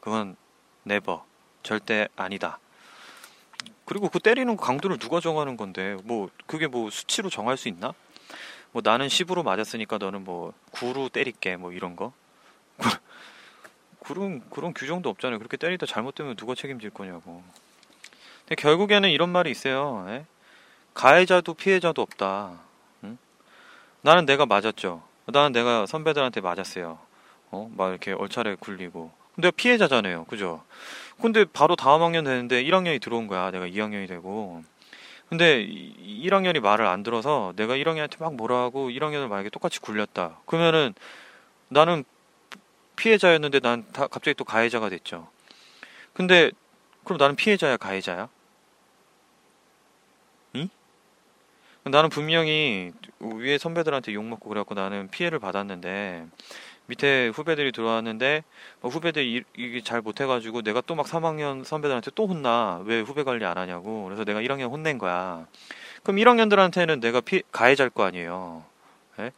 그건 0.00 0.36
네버 0.84 1.24
절대 1.62 2.08
아니다. 2.14 2.58
그리고 3.86 4.08
그 4.10 4.20
때리는 4.20 4.56
강도를 4.56 4.98
누가 4.98 5.18
정하는 5.20 5.56
건데 5.56 5.96
뭐 6.04 6.28
그게 6.46 6.66
뭐 6.66 6.90
수치로 6.90 7.30
정할 7.30 7.56
수 7.56 7.68
있나? 7.68 7.94
뭐 8.72 8.82
나는 8.84 9.08
10으로 9.08 9.42
맞았으니까 9.42 9.96
너는 9.96 10.24
뭐 10.24 10.52
9로 10.72 11.10
때릴게 11.10 11.56
뭐 11.56 11.72
이런 11.72 11.96
거 11.96 12.12
그런 14.00 14.48
그런 14.50 14.74
규정도 14.74 15.08
없잖아요. 15.08 15.38
그렇게 15.38 15.56
때리다 15.56 15.86
잘못되면 15.86 16.36
누가 16.36 16.54
책임질 16.54 16.90
거냐고. 16.90 17.42
근데 18.48 18.62
결국에는 18.62 19.10
이런 19.10 19.28
말이 19.28 19.50
있어요. 19.50 20.06
에? 20.08 20.24
가해자도 20.94 21.52
피해자도 21.52 22.00
없다. 22.00 22.58
응? 23.04 23.18
나는 24.00 24.24
내가 24.24 24.46
맞았죠. 24.46 25.02
나는 25.26 25.52
내가 25.52 25.84
선배들한테 25.84 26.40
맞았어요. 26.40 26.98
어? 27.50 27.70
막 27.76 27.90
이렇게 27.90 28.12
얼차례 28.12 28.54
굴리고. 28.54 29.12
근데 29.34 29.50
피해자잖아요. 29.50 30.24
그죠? 30.24 30.64
근데 31.20 31.44
바로 31.44 31.76
다음 31.76 32.02
학년 32.02 32.24
되는데 32.24 32.64
1학년이 32.64 33.02
들어온 33.02 33.26
거야. 33.26 33.50
내가 33.50 33.66
2학년이 33.66 34.08
되고. 34.08 34.62
근데 35.28 35.66
1학년이 35.66 36.60
말을 36.60 36.86
안 36.86 37.02
들어서 37.02 37.52
내가 37.54 37.74
1학년한테 37.76 38.18
막 38.18 38.34
뭐라 38.34 38.56
하고 38.62 38.88
1학년을 38.88 39.28
만약에 39.28 39.50
똑같이 39.50 39.78
굴렸다. 39.78 40.38
그러면은 40.46 40.94
나는 41.68 42.02
피해자였는데 42.96 43.60
난 43.60 43.84
다 43.92 44.06
갑자기 44.06 44.34
또 44.34 44.44
가해자가 44.44 44.88
됐죠. 44.88 45.28
근데 46.14 46.50
그럼 47.04 47.18
나는 47.18 47.36
피해자야, 47.36 47.76
가해자야? 47.76 48.28
나는 51.90 52.08
분명히 52.10 52.92
위에 53.20 53.58
선배들한테 53.58 54.14
욕 54.14 54.24
먹고 54.24 54.48
그래갖고 54.48 54.74
나는 54.74 55.08
피해를 55.08 55.38
받았는데 55.38 56.26
밑에 56.86 57.28
후배들이 57.28 57.70
들어왔는데 57.72 58.44
뭐 58.80 58.90
후배들이 58.90 59.44
이게 59.56 59.80
잘 59.82 60.00
못해가지고 60.00 60.62
내가 60.62 60.80
또 60.80 60.94
막 60.94 61.06
3학년 61.06 61.62
선배들한테 61.64 62.10
또 62.14 62.26
혼나. 62.26 62.82
왜 62.86 63.00
후배 63.00 63.22
관리 63.24 63.44
안 63.44 63.58
하냐고. 63.58 64.04
그래서 64.04 64.24
내가 64.24 64.40
1학년 64.40 64.70
혼낸 64.70 64.96
거야. 64.98 65.46
그럼 66.02 66.16
1학년들한테는 66.16 67.00
내가 67.00 67.20
피, 67.20 67.42
가해자일 67.52 67.90
거 67.90 68.04
아니에요. 68.04 68.64
예? 69.18 69.32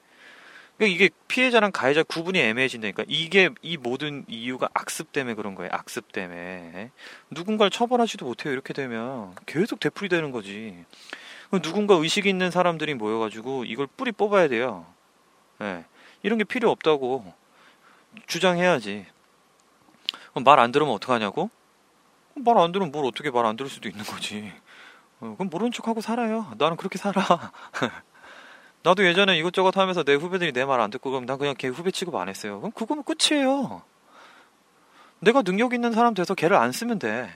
그러니까 0.79 0.95
이게 0.95 1.11
피해자랑 1.27 1.73
가해자 1.73 2.05
구분이 2.05 2.39
애매해진다니까. 2.39 3.05
이게 3.09 3.51
이 3.63 3.77
모든 3.77 4.25
이유가 4.29 4.69
악습 4.73 5.11
때문에 5.13 5.35
그런 5.35 5.57
거예요. 5.57 5.71
악습 5.73 6.13
때문에. 6.13 6.73
예? 6.77 6.91
누군가를 7.31 7.71
처벌하지도 7.71 8.27
못해요 8.27 8.53
이렇게 8.53 8.73
되면. 8.73 9.35
계속 9.47 9.81
되풀이 9.81 10.09
되는 10.09 10.31
거지 10.31 10.85
누군가 11.59 11.95
의식 11.95 12.27
있는 12.27 12.51
사람들이 12.51 12.95
모여가지고 12.95 13.65
이걸 13.65 13.87
뿌리 13.97 14.13
뽑아야 14.13 14.49
돼요 14.49 14.87
예. 15.61 15.85
이런 16.23 16.39
게 16.39 16.45
필요 16.45 16.71
없다고 16.71 17.33
주장해야지. 18.27 19.07
말 20.45 20.59
안 20.61 20.73
들으면 20.73 20.95
어떡하냐고? 20.95 21.51
말 22.35 22.57
안 22.59 22.73
들으면 22.73 22.93
뭘 22.93 23.05
어떻게 23.07 23.31
말 23.31 23.47
안 23.47 23.57
들을 23.57 23.71
수도 23.71 23.89
있는 23.89 24.05
거지. 24.05 24.53
어, 25.21 25.35
그럼 25.37 25.49
모른 25.51 25.71
척하고 25.73 26.01
살아요. 26.01 26.53
나는 26.59 26.77
그렇게 26.77 26.99
살아. 26.99 27.23
나도 28.83 29.05
예전에 29.07 29.37
이것저것 29.39 29.77
하면서 29.77 30.03
내 30.05 30.15
후배들이 30.15 30.53
내 30.53 30.65
말 30.65 30.81
안 30.81 30.91
듣고 30.91 31.11
그럼 31.11 31.27
난 31.27 31.39
그냥 31.39 31.55
걔 31.59 31.69
후배 31.69 31.91
취급 31.91 32.15
안 32.17 32.29
했어요. 32.29 32.61
그럼 32.61 32.73
그거면 32.73 33.05
끝이에요. 33.05 33.83
내가 35.21 35.43
능력 35.43 35.75
있는 35.75 35.93
사람 35.93 36.15
돼서 36.15 36.35
걔를 36.35 36.57
안 36.57 36.73
쓰면 36.73 36.99
돼. 36.99 37.31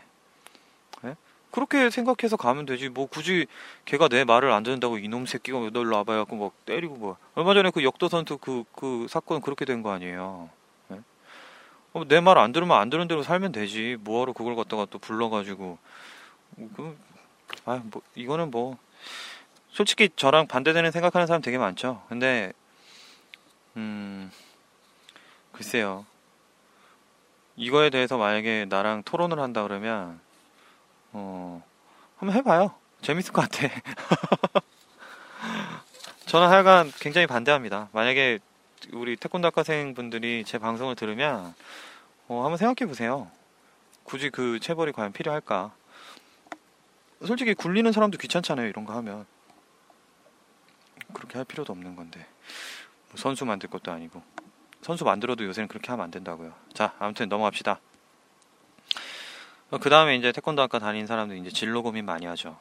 네? 1.55 1.67
그렇게 1.67 1.91
생각해서 1.91 2.37
가면 2.37 2.67
되지. 2.67 2.89
뭐 2.89 3.07
굳이 3.07 3.47
걔가 3.85 4.09
내 4.09 4.25
말을 4.25 4.51
안 4.53 4.63
듣는다고 4.63 4.99
이놈 4.99 5.27
새끼가 5.27 5.71
널로 5.73 5.97
와봐갖고 5.97 6.37
막 6.37 6.53
때리고 6.67 6.97
뭐. 6.97 7.17
얼마 7.35 7.55
전에 7.55 7.71
그 7.71 7.85
역도 7.85 8.09
선수 8.09 8.39
그, 8.39 8.65
그 8.75 9.07
사건 9.09 9.41
그렇게 9.41 9.65
된 9.65 9.83
거 9.83 9.93
아니에요. 9.93 10.51
어, 11.93 12.05
내말 12.09 12.39
안 12.39 12.53
들으면 12.53 12.77
안 12.79 12.91
들은 12.91 13.07
대로 13.09 13.23
살면 13.23 13.53
되지. 13.53 13.97
뭐하러 14.01 14.33
그걸 14.33 14.57
갖다가 14.57 14.87
또 14.91 14.99
불러가지고. 14.99 15.79
그, 16.77 16.99
아, 17.67 17.81
뭐, 17.85 18.03
이거는 18.17 18.51
뭐, 18.51 18.79
솔직히 19.71 20.09
저랑 20.17 20.47
반대되는 20.49 20.91
생각하는 20.91 21.27
사람 21.27 21.43
되게 21.43 21.59
많죠. 21.59 22.03
근데, 22.09 22.53
음, 23.77 24.31
글쎄요. 25.53 26.05
이거에 27.57 27.91
대해서 27.91 28.19
만약에 28.19 28.67
나랑 28.69 29.05
토론을 29.05 29.39
한다 29.39 29.63
그러면, 29.63 30.21
어, 31.15 31.63
한번 32.17 32.37
해봐요. 32.37 32.75
재밌을 33.01 33.33
것 33.33 33.43
같아. 33.43 33.69
저는 36.27 36.49
하여간 36.49 36.91
굉장히 36.99 37.29
반대합니다. 37.29 37.89
만약에 37.93 38.41
우리 38.93 39.17
태권도 39.17 39.47
학과생 39.47 39.95
분들이 39.95 40.43
제 40.45 40.59
방송을 40.59 40.97
들으면 40.97 41.55
어, 42.27 42.43
한번 42.43 42.57
생각해 42.57 42.89
보세요. 42.89 43.31
굳이 44.03 44.29
그 44.29 44.59
체벌이 44.59 44.91
과연 44.93 45.13
필요할까? 45.13 45.73
솔직히 47.25 47.55
굴리는 47.55 47.91
사람도 47.91 48.19
귀찮잖아요. 48.19 48.67
이런 48.67 48.85
거 48.85 48.93
하면 48.95 49.25
그렇게 51.13 51.39
할 51.39 51.45
필요도 51.45 51.73
없는 51.73 51.95
건데 51.95 52.27
뭐 53.11 53.17
선수 53.17 53.45
만들 53.45 53.71
것도 53.71 53.93
아니고 53.93 54.21
선수 54.83 55.05
만들어도 55.05 55.45
요새는 55.45 55.69
그렇게 55.69 55.93
하면 55.93 56.05
안 56.05 56.11
된다고요. 56.11 56.53
자, 56.75 56.95
아무튼 56.99 57.29
넘어갑시다. 57.29 57.79
어, 59.75 59.79
그 59.79 59.91
다음에 59.91 60.15
이제 60.15 60.31
태권도 60.31 60.63
학과 60.63 60.79
다니는 60.79 61.09
사람들 61.09 61.37
이제 61.37 61.51
진로 61.51 61.83
고민 61.83 62.05
많이 62.05 62.27
하죠. 62.27 62.57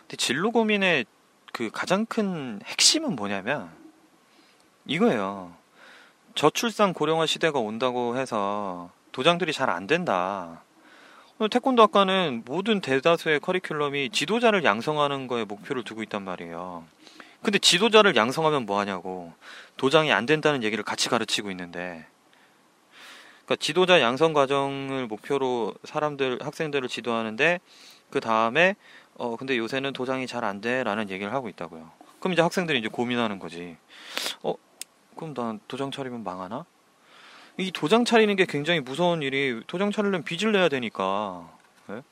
근데 0.00 0.16
진로 0.16 0.50
고민의 0.52 1.04
그 1.52 1.68
가장 1.70 2.06
큰 2.06 2.60
핵심은 2.64 3.14
뭐냐면 3.14 3.68
이거예요. 4.86 5.52
저출산 6.34 6.94
고령화 6.94 7.26
시대가 7.26 7.58
온다고 7.58 8.16
해서 8.16 8.90
도장들이 9.12 9.52
잘 9.52 9.68
안 9.68 9.86
된다. 9.86 10.62
태권도 11.50 11.82
학과는 11.82 12.42
모든 12.46 12.80
대다수의 12.80 13.40
커리큘럼이 13.40 14.10
지도자를 14.10 14.64
양성하는 14.64 15.26
거에 15.26 15.44
목표를 15.44 15.84
두고 15.84 16.02
있단 16.04 16.22
말이에요. 16.22 16.84
근데 17.42 17.58
지도자를 17.58 18.16
양성하면 18.16 18.64
뭐 18.64 18.80
하냐고. 18.80 19.34
도장이 19.76 20.10
안 20.10 20.24
된다는 20.24 20.62
얘기를 20.62 20.82
같이 20.82 21.10
가르치고 21.10 21.50
있는데. 21.50 22.06
그러니까 23.48 23.56
지도자 23.56 24.02
양성 24.02 24.34
과정을 24.34 25.06
목표로 25.06 25.72
사람들, 25.84 26.38
학생들을 26.42 26.86
지도하는데 26.86 27.60
그 28.10 28.20
다음에 28.20 28.76
어 29.14 29.36
근데 29.36 29.56
요새는 29.56 29.94
도장이 29.94 30.26
잘 30.26 30.44
안 30.44 30.60
돼라는 30.60 31.08
얘기를 31.08 31.32
하고 31.32 31.48
있다고요. 31.48 31.90
그럼 32.20 32.34
이제 32.34 32.42
학생들이 32.42 32.78
이제 32.78 32.88
고민하는 32.88 33.38
거지. 33.38 33.78
어 34.42 34.54
그럼 35.16 35.32
난 35.32 35.60
도장 35.66 35.90
차리면 35.90 36.24
망하나? 36.24 36.66
이 37.56 37.72
도장 37.72 38.04
차리는 38.04 38.36
게 38.36 38.44
굉장히 38.44 38.80
무서운 38.80 39.22
일이 39.22 39.62
도장 39.66 39.92
차리려면 39.92 40.24
빚을 40.24 40.52
내야 40.52 40.68
되니까 40.68 41.50
네? 41.86 42.02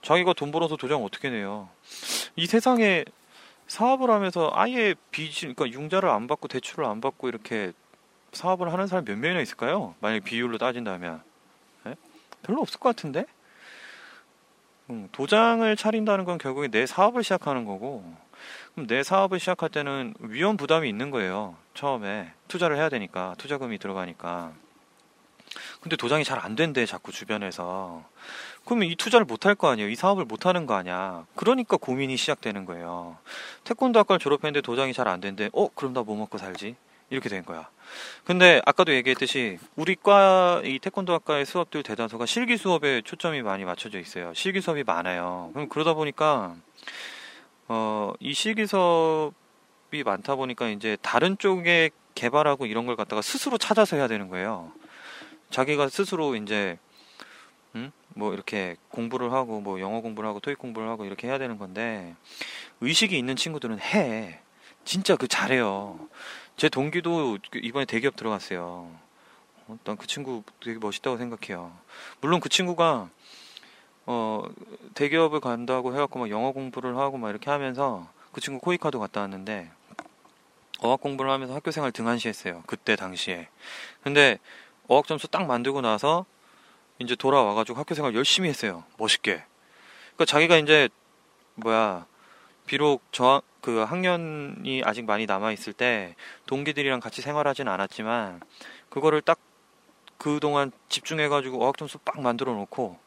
자기가 0.00 0.32
돈 0.34 0.52
벌어서 0.52 0.76
도장 0.76 1.02
어떻게 1.04 1.28
내요? 1.28 1.68
이 2.36 2.46
세상에 2.46 3.04
사업을 3.66 4.10
하면서 4.10 4.52
아예 4.54 4.94
빚, 5.10 5.40
그러니까 5.40 5.68
융자를 5.68 6.08
안 6.08 6.28
받고 6.28 6.46
대출을 6.46 6.84
안 6.84 7.00
받고 7.00 7.28
이렇게 7.28 7.72
사업을 8.34 8.72
하는 8.72 8.86
사람 8.86 9.04
몇 9.04 9.16
명이나 9.18 9.40
있을까요? 9.40 9.94
만약 10.00 10.24
비율로 10.24 10.58
따진다면 10.58 11.22
네? 11.84 11.94
별로 12.42 12.60
없을 12.60 12.78
것 12.80 12.94
같은데 12.94 13.24
음, 14.90 15.08
도장을 15.12 15.76
차린다는 15.76 16.24
건 16.24 16.38
결국에 16.38 16.68
내 16.68 16.86
사업을 16.86 17.22
시작하는 17.22 17.64
거고 17.64 18.04
그럼 18.74 18.86
내 18.86 19.02
사업을 19.02 19.40
시작할 19.40 19.70
때는 19.70 20.14
위험 20.18 20.56
부담이 20.56 20.88
있는 20.88 21.10
거예요. 21.10 21.56
처음에 21.74 22.32
투자를 22.48 22.76
해야 22.76 22.88
되니까 22.88 23.34
투자금이 23.38 23.78
들어가니까. 23.78 24.52
근데 25.80 25.96
도장이 25.96 26.24
잘 26.24 26.38
안 26.40 26.56
된대 26.56 26.84
자꾸 26.84 27.12
주변에서. 27.12 28.02
그러면 28.64 28.88
이 28.88 28.96
투자를 28.96 29.24
못 29.24 29.46
할 29.46 29.54
거 29.54 29.68
아니에요. 29.68 29.88
이 29.88 29.94
사업을 29.94 30.24
못 30.24 30.46
하는 30.46 30.66
거 30.66 30.74
아니야. 30.74 31.24
그러니까 31.36 31.76
고민이 31.76 32.16
시작되는 32.16 32.64
거예요. 32.64 33.16
태권도 33.64 33.98
학과를 34.00 34.18
졸업했는데 34.18 34.60
도장이 34.62 34.92
잘 34.92 35.06
안 35.08 35.20
된대. 35.20 35.48
어, 35.52 35.68
그럼 35.74 35.92
나 35.94 36.02
뭐 36.02 36.16
먹고 36.16 36.38
살지? 36.38 36.74
이렇게 37.10 37.28
된 37.28 37.44
거야. 37.44 37.68
근데 38.24 38.60
아까도 38.64 38.94
얘기했듯이 38.94 39.58
우리 39.76 39.94
과 39.94 40.60
이 40.64 40.78
태권도 40.78 41.12
학과의 41.12 41.44
수업들 41.46 41.82
대다수가 41.82 42.26
실기 42.26 42.56
수업에 42.56 43.02
초점이 43.02 43.42
많이 43.42 43.64
맞춰져 43.64 43.98
있어요. 43.98 44.32
실기 44.34 44.60
수업이 44.60 44.84
많아요. 44.84 45.50
그럼 45.52 45.68
그러다 45.68 45.94
보니까 45.94 46.54
어, 47.68 48.12
이 48.20 48.34
실기섭이 48.34 50.02
많다 50.04 50.36
보니까 50.36 50.68
이제 50.68 50.96
다른 51.02 51.36
쪽에 51.38 51.90
개발하고 52.14 52.66
이런 52.66 52.86
걸 52.86 52.96
갖다가 52.96 53.22
스스로 53.22 53.58
찾아서 53.58 53.96
해야 53.96 54.06
되는 54.08 54.28
거예요. 54.28 54.72
자기가 55.50 55.88
스스로 55.88 56.36
이제 56.36 56.78
음? 57.74 57.90
뭐 58.10 58.32
이렇게 58.32 58.76
공부를 58.88 59.32
하고 59.32 59.60
뭐 59.60 59.80
영어 59.80 60.00
공부를 60.00 60.28
하고 60.28 60.40
토익 60.40 60.58
공부를 60.58 60.88
하고 60.88 61.04
이렇게 61.04 61.26
해야 61.26 61.38
되는 61.38 61.58
건데 61.58 62.14
의식이 62.80 63.18
있는 63.18 63.36
친구들은 63.36 63.80
해. 63.80 64.40
진짜 64.84 65.16
그 65.16 65.26
잘해요. 65.26 65.98
제 66.56 66.68
동기도 66.68 67.38
그 67.50 67.58
이번에 67.62 67.84
대기업 67.84 68.16
들어갔어요. 68.16 68.90
어, 69.66 69.78
난그 69.84 70.06
친구 70.06 70.42
되게 70.62 70.78
멋있다고 70.78 71.16
생각해요. 71.18 71.72
물론 72.20 72.40
그 72.40 72.48
친구가 72.48 73.08
어 74.06 74.42
대기업을 74.94 75.40
간다고 75.40 75.94
해갖고 75.94 76.18
막 76.18 76.30
영어 76.30 76.52
공부를 76.52 76.96
하고 76.96 77.16
막 77.16 77.30
이렇게 77.30 77.50
하면서 77.50 78.08
그 78.32 78.40
친구 78.40 78.60
코이카도 78.60 79.00
갔다 79.00 79.22
왔는데 79.22 79.70
어학 80.80 81.00
공부를 81.00 81.30
하면서 81.30 81.54
학교 81.54 81.70
생활 81.70 81.92
등한시했어요. 81.92 82.62
그때 82.66 82.94
당시에. 82.96 83.48
근데 84.02 84.38
어학 84.88 85.06
점수 85.06 85.28
딱 85.28 85.46
만들고 85.46 85.80
나서 85.80 86.26
이제 86.98 87.16
돌아와가지고 87.16 87.78
학교 87.78 87.94
생활 87.94 88.14
열심히 88.14 88.48
했어요. 88.48 88.84
멋있게. 88.98 89.42
그러니까 90.14 90.24
자기가 90.26 90.58
이제 90.58 90.88
뭐야 91.54 92.06
비록 92.66 93.02
저 93.12 93.42
그 93.64 93.78
학년이 93.78 94.82
아직 94.84 95.06
많이 95.06 95.24
남아 95.24 95.50
있을 95.52 95.72
때 95.72 96.16
동기들이랑 96.44 97.00
같이 97.00 97.22
생활하진 97.22 97.66
않았지만 97.66 98.42
그거를 98.90 99.22
딱 99.22 99.38
그동안 100.18 100.70
집중해 100.90 101.28
가지고 101.28 101.64
어학 101.64 101.78
점수 101.78 101.96
빡 101.96 102.20
만들어 102.20 102.52
놓고 102.52 102.98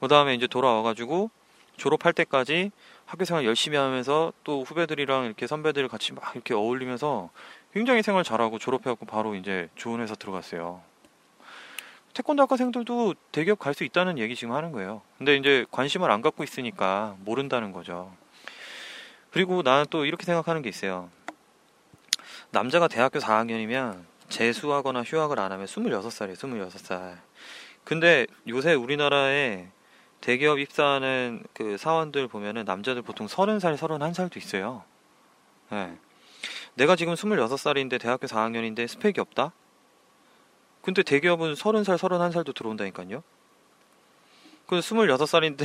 그 0.00 0.08
다음에 0.08 0.34
이제 0.34 0.46
돌아와 0.46 0.80
가지고 0.80 1.28
졸업할 1.76 2.14
때까지 2.14 2.70
학교 3.04 3.26
생활 3.26 3.44
열심히 3.44 3.76
하면서 3.76 4.32
또 4.42 4.62
후배들이랑 4.62 5.26
이렇게 5.26 5.46
선배들 5.46 5.86
같이 5.88 6.14
막 6.14 6.34
이렇게 6.34 6.54
어울리면서 6.54 7.28
굉장히 7.74 8.02
생활 8.02 8.24
잘하고 8.24 8.58
졸업해갖고 8.58 9.04
바로 9.04 9.34
이제 9.34 9.68
좋은 9.74 10.00
회사 10.00 10.14
들어갔어요. 10.14 10.80
태권도 12.14 12.42
학과생들도 12.44 13.16
대기업 13.32 13.58
갈 13.58 13.74
수 13.74 13.84
있다는 13.84 14.16
얘기 14.16 14.34
지금 14.34 14.54
하는 14.54 14.72
거예요. 14.72 15.02
근데 15.18 15.36
이제 15.36 15.66
관심을 15.70 16.10
안 16.10 16.22
갖고 16.22 16.42
있으니까 16.42 17.16
모른다는 17.20 17.72
거죠. 17.72 18.10
그리고 19.30 19.62
나는 19.62 19.86
또 19.90 20.04
이렇게 20.04 20.24
생각하는 20.24 20.62
게 20.62 20.68
있어요. 20.68 21.10
남자가 22.50 22.88
대학교 22.88 23.18
4학년이면 23.18 24.04
재수하거나 24.28 25.02
휴학을 25.02 25.38
안 25.38 25.52
하면 25.52 25.66
26살이에요, 25.66 26.34
26살. 26.34 27.18
근데 27.84 28.26
요새 28.48 28.74
우리나라에 28.74 29.68
대기업 30.20 30.58
입사하는 30.58 31.42
그 31.54 31.76
사원들 31.76 32.28
보면은 32.28 32.64
남자들 32.64 33.02
보통 33.02 33.26
30살, 33.26 33.76
31살도 33.76 34.36
있어요. 34.36 34.84
네. 35.70 35.96
내가 36.74 36.96
지금 36.96 37.14
26살인데 37.14 38.00
대학교 38.00 38.26
4학년인데 38.26 38.86
스펙이 38.86 39.20
없다? 39.20 39.52
근데 40.82 41.02
대기업은 41.02 41.54
30살, 41.54 41.96
31살도 41.96 42.54
들어온다니까요. 42.54 43.22
그 44.70 44.78
26살인데 44.78 45.64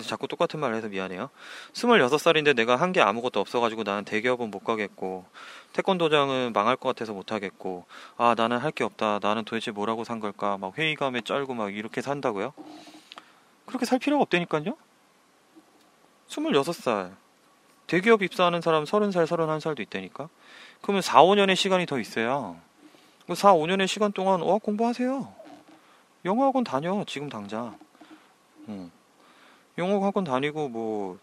자꾸 0.08 0.26
똑같은 0.28 0.58
말을 0.60 0.76
해서 0.76 0.88
미안해요. 0.88 1.28
26살인데 1.74 2.56
내가 2.56 2.76
한 2.76 2.92
게 2.92 3.02
아무것도 3.02 3.38
없어가지고 3.40 3.82
나는 3.82 4.06
대기업은 4.06 4.50
못 4.50 4.60
가겠고 4.64 5.26
태권도장은 5.74 6.52
망할 6.54 6.76
것 6.76 6.88
같아서 6.88 7.12
못 7.12 7.32
하겠고 7.32 7.84
아 8.16 8.34
나는 8.34 8.56
할 8.56 8.70
게 8.72 8.82
없다. 8.84 9.18
나는 9.20 9.44
도대체 9.44 9.72
뭐라고 9.72 10.04
산 10.04 10.20
걸까? 10.20 10.56
막 10.56 10.78
회의감에 10.78 11.20
쩔고 11.20 11.52
막 11.52 11.74
이렇게 11.74 12.00
산다고요? 12.00 12.54
그렇게 13.66 13.84
살 13.84 13.98
필요가 13.98 14.22
없다니까요. 14.22 14.74
26살 16.28 17.12
대기업 17.86 18.22
입사하는 18.22 18.62
사람 18.62 18.84
30살, 18.84 19.26
31살도 19.26 19.80
있다니까. 19.80 20.30
그러면 20.80 21.02
4, 21.02 21.22
5년의 21.22 21.56
시간이 21.56 21.84
더 21.84 21.98
있어요. 22.00 22.56
그 23.26 23.34
4, 23.34 23.52
5년의 23.52 23.86
시간 23.86 24.12
동안 24.12 24.40
어학 24.42 24.62
공부하세요. 24.62 25.30
영어 26.24 26.44
학원 26.46 26.64
다녀 26.64 27.04
지금 27.06 27.28
당장. 27.28 27.76
응. 28.68 28.90
영어 29.78 30.04
학원 30.04 30.24
다니고 30.24 30.68
뭐 30.68 31.18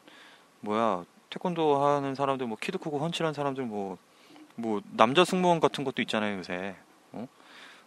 뭐야 0.62 1.06
태권도 1.30 1.84
하는 1.84 2.16
사람들 2.16 2.46
뭐 2.48 2.58
키도 2.60 2.78
크고 2.80 3.00
훤칠한 3.00 3.34
사람들 3.34 3.66
뭐뭐 3.66 4.82
남자 4.92 5.26
승무원 5.26 5.60
같은 5.60 5.84
것도 5.84 6.02
있잖아요 6.04 6.38
요새. 6.38 6.76
어? 7.14 7.28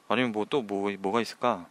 아니면 0.08 0.32
뭐 0.32 0.44
또 0.44 0.62
뭐 0.62 0.90
뭐가 0.98 1.20
있을까? 1.20 1.66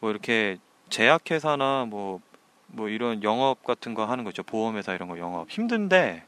뭐 0.00 0.10
이렇게 0.10 0.58
제약회사나 0.90 1.86
뭐뭐 1.86 2.88
이런 2.88 3.22
영업 3.22 3.64
같은 3.64 3.94
거 3.94 4.04
하는 4.06 4.24
거죠 4.24 4.42
보험회사 4.42 4.94
이런 4.94 5.08
거 5.08 5.18
영업 5.18 5.50
힘든데 5.50 6.24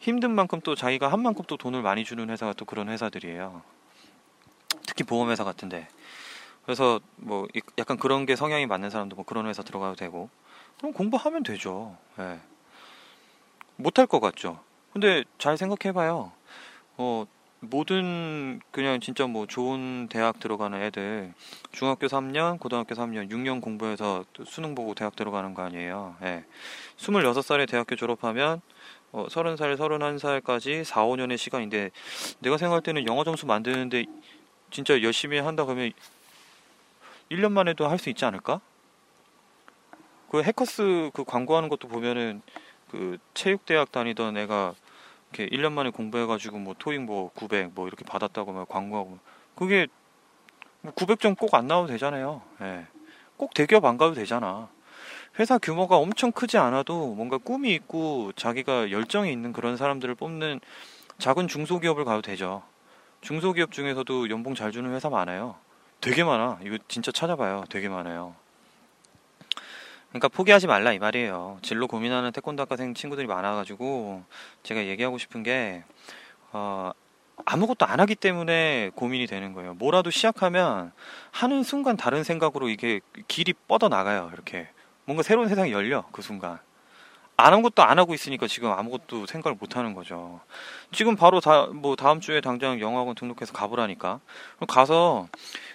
힘든 0.00 0.30
만큼 0.32 0.60
또 0.62 0.74
자기가 0.74 1.08
한 1.12 1.20
만큼 1.22 1.44
또 1.46 1.56
돈을 1.56 1.82
많이 1.82 2.04
주는 2.04 2.28
회사가 2.30 2.54
또 2.54 2.64
그런 2.64 2.88
회사들이에요. 2.88 3.62
특히 4.86 5.04
보험회사 5.04 5.44
같은데. 5.44 5.88
그래서 6.64 7.00
뭐 7.16 7.46
약간 7.78 7.96
그런 7.96 8.26
게 8.26 8.36
성향이 8.36 8.66
맞는 8.66 8.90
사람도 8.90 9.16
뭐 9.16 9.24
그런 9.24 9.46
회사 9.46 9.62
들어가도 9.62 9.96
되고 9.96 10.28
그럼 10.78 10.92
공부하면 10.92 11.42
되죠. 11.42 11.96
예. 12.18 12.38
못할 13.76 14.06
것 14.06 14.20
같죠. 14.20 14.60
근데 14.92 15.24
잘 15.38 15.56
생각해봐요. 15.56 16.32
어 16.96 17.26
모든 17.60 18.60
그냥 18.70 19.00
진짜 19.00 19.26
뭐 19.26 19.46
좋은 19.46 20.08
대학 20.08 20.40
들어가는 20.40 20.80
애들 20.80 21.34
중학교 21.72 22.06
3년, 22.06 22.58
고등학교 22.58 22.94
3년, 22.94 23.30
6년 23.30 23.60
공부해서 23.60 24.24
수능 24.46 24.74
보고 24.74 24.94
대학 24.94 25.14
들어가는 25.14 25.52
거 25.54 25.62
아니에요. 25.62 26.16
예. 26.22 26.44
26살에 26.96 27.68
대학교 27.68 27.96
졸업하면 27.96 28.60
어, 29.12 29.26
30살, 29.28 29.76
31살까지 29.76 30.84
4, 30.84 31.04
5년의 31.04 31.36
시간인데 31.36 31.90
내가 32.38 32.56
생각할 32.56 32.82
때는 32.82 33.06
영어 33.06 33.24
점수 33.24 33.44
만드는데 33.46 34.06
진짜 34.70 35.02
열심히 35.02 35.38
한다 35.38 35.64
그러면 35.64 35.92
1년만 37.30 37.68
해도 37.68 37.86
할 37.88 37.98
수 37.98 38.10
있지 38.10 38.24
않을까? 38.24 38.60
그 40.30 40.42
해커스 40.42 41.10
그 41.14 41.24
광고하는 41.24 41.68
것도 41.68 41.88
보면은 41.88 42.42
그 42.90 43.18
체육대학 43.34 43.92
다니던 43.92 44.36
애가 44.36 44.74
이렇게 45.32 45.56
1년 45.56 45.72
만에 45.72 45.90
공부해가지고 45.90 46.58
뭐 46.58 46.74
토익 46.78 47.00
뭐 47.02 47.30
900 47.34 47.72
뭐 47.74 47.86
이렇게 47.86 48.04
받았다고 48.04 48.52
막 48.52 48.68
광고하고 48.68 49.18
그게 49.54 49.86
뭐 50.82 50.92
900점 50.92 51.36
꼭 51.38 51.54
안 51.54 51.66
나와도 51.66 51.88
되잖아요. 51.88 52.42
예. 52.62 52.86
꼭 53.36 53.54
대기업 53.54 53.84
안 53.84 53.96
가도 53.96 54.14
되잖아. 54.14 54.68
회사 55.38 55.58
규모가 55.58 55.96
엄청 55.96 56.32
크지 56.32 56.58
않아도 56.58 57.14
뭔가 57.14 57.38
꿈이 57.38 57.72
있고 57.74 58.32
자기가 58.34 58.90
열정이 58.90 59.30
있는 59.32 59.52
그런 59.52 59.76
사람들을 59.76 60.14
뽑는 60.16 60.60
작은 61.18 61.48
중소기업을 61.48 62.04
가도 62.04 62.22
되죠. 62.22 62.62
중소기업 63.20 63.70
중에서도 63.72 64.30
연봉 64.30 64.54
잘 64.54 64.72
주는 64.72 64.92
회사 64.92 65.08
많아요. 65.10 65.56
되게 66.00 66.24
많아. 66.24 66.58
이거 66.62 66.78
진짜 66.88 67.12
찾아봐요. 67.12 67.64
되게 67.68 67.88
많아요. 67.88 68.34
그러니까 70.08 70.28
포기하지 70.28 70.66
말라 70.66 70.92
이 70.92 70.98
말이에요. 70.98 71.58
진로 71.62 71.86
고민하는 71.86 72.32
태권도 72.32 72.62
학과생 72.62 72.94
친구들이 72.94 73.26
많아가지고 73.26 74.24
제가 74.62 74.86
얘기하고 74.86 75.18
싶은 75.18 75.42
게 75.42 75.84
어, 76.52 76.90
아무것도 77.44 77.86
안 77.86 78.00
하기 78.00 78.16
때문에 78.16 78.90
고민이 78.94 79.26
되는 79.26 79.52
거예요. 79.52 79.74
뭐라도 79.74 80.10
시작하면 80.10 80.92
하는 81.30 81.62
순간 81.62 81.96
다른 81.96 82.24
생각으로 82.24 82.68
이게 82.68 83.00
길이 83.28 83.52
뻗어 83.52 83.88
나가요. 83.88 84.30
이렇게 84.32 84.68
뭔가 85.04 85.22
새로운 85.22 85.48
세상이 85.48 85.70
열려 85.70 86.04
그 86.12 86.22
순간. 86.22 86.58
아무것도 87.40 87.82
안 87.82 87.98
하고 87.98 88.14
있으니까 88.14 88.46
지금 88.46 88.70
아무것도 88.70 89.26
생각을 89.26 89.56
못 89.58 89.76
하는 89.76 89.94
거죠. 89.94 90.40
지금 90.92 91.16
바로 91.16 91.40
다, 91.40 91.66
뭐 91.66 91.96
다음 91.96 92.20
주에 92.20 92.40
당장 92.40 92.80
영어학원 92.80 93.14
등록해서 93.14 93.52
가보라니까. 93.52 94.20
가서 94.68 95.28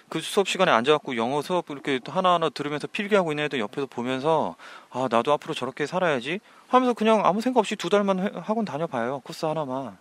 그 0.08 0.20
수업 0.20 0.48
시간에 0.48 0.70
앉아갖고 0.72 1.16
영어 1.16 1.42
수업 1.42 1.70
이렇게 1.70 2.00
하나하나 2.06 2.48
들으면서 2.48 2.86
필기하고 2.86 3.32
있는 3.32 3.44
애들 3.44 3.58
옆에서 3.58 3.86
보면서 3.86 4.56
아, 4.90 5.08
나도 5.10 5.32
앞으로 5.32 5.54
저렇게 5.54 5.86
살아야지 5.86 6.40
하면서 6.68 6.94
그냥 6.94 7.24
아무 7.24 7.40
생각 7.40 7.60
없이 7.60 7.76
두 7.76 7.90
달만 7.90 8.18
학원 8.36 8.64
다녀봐요. 8.64 9.20
코스 9.24 9.46
하나만. 9.46 9.98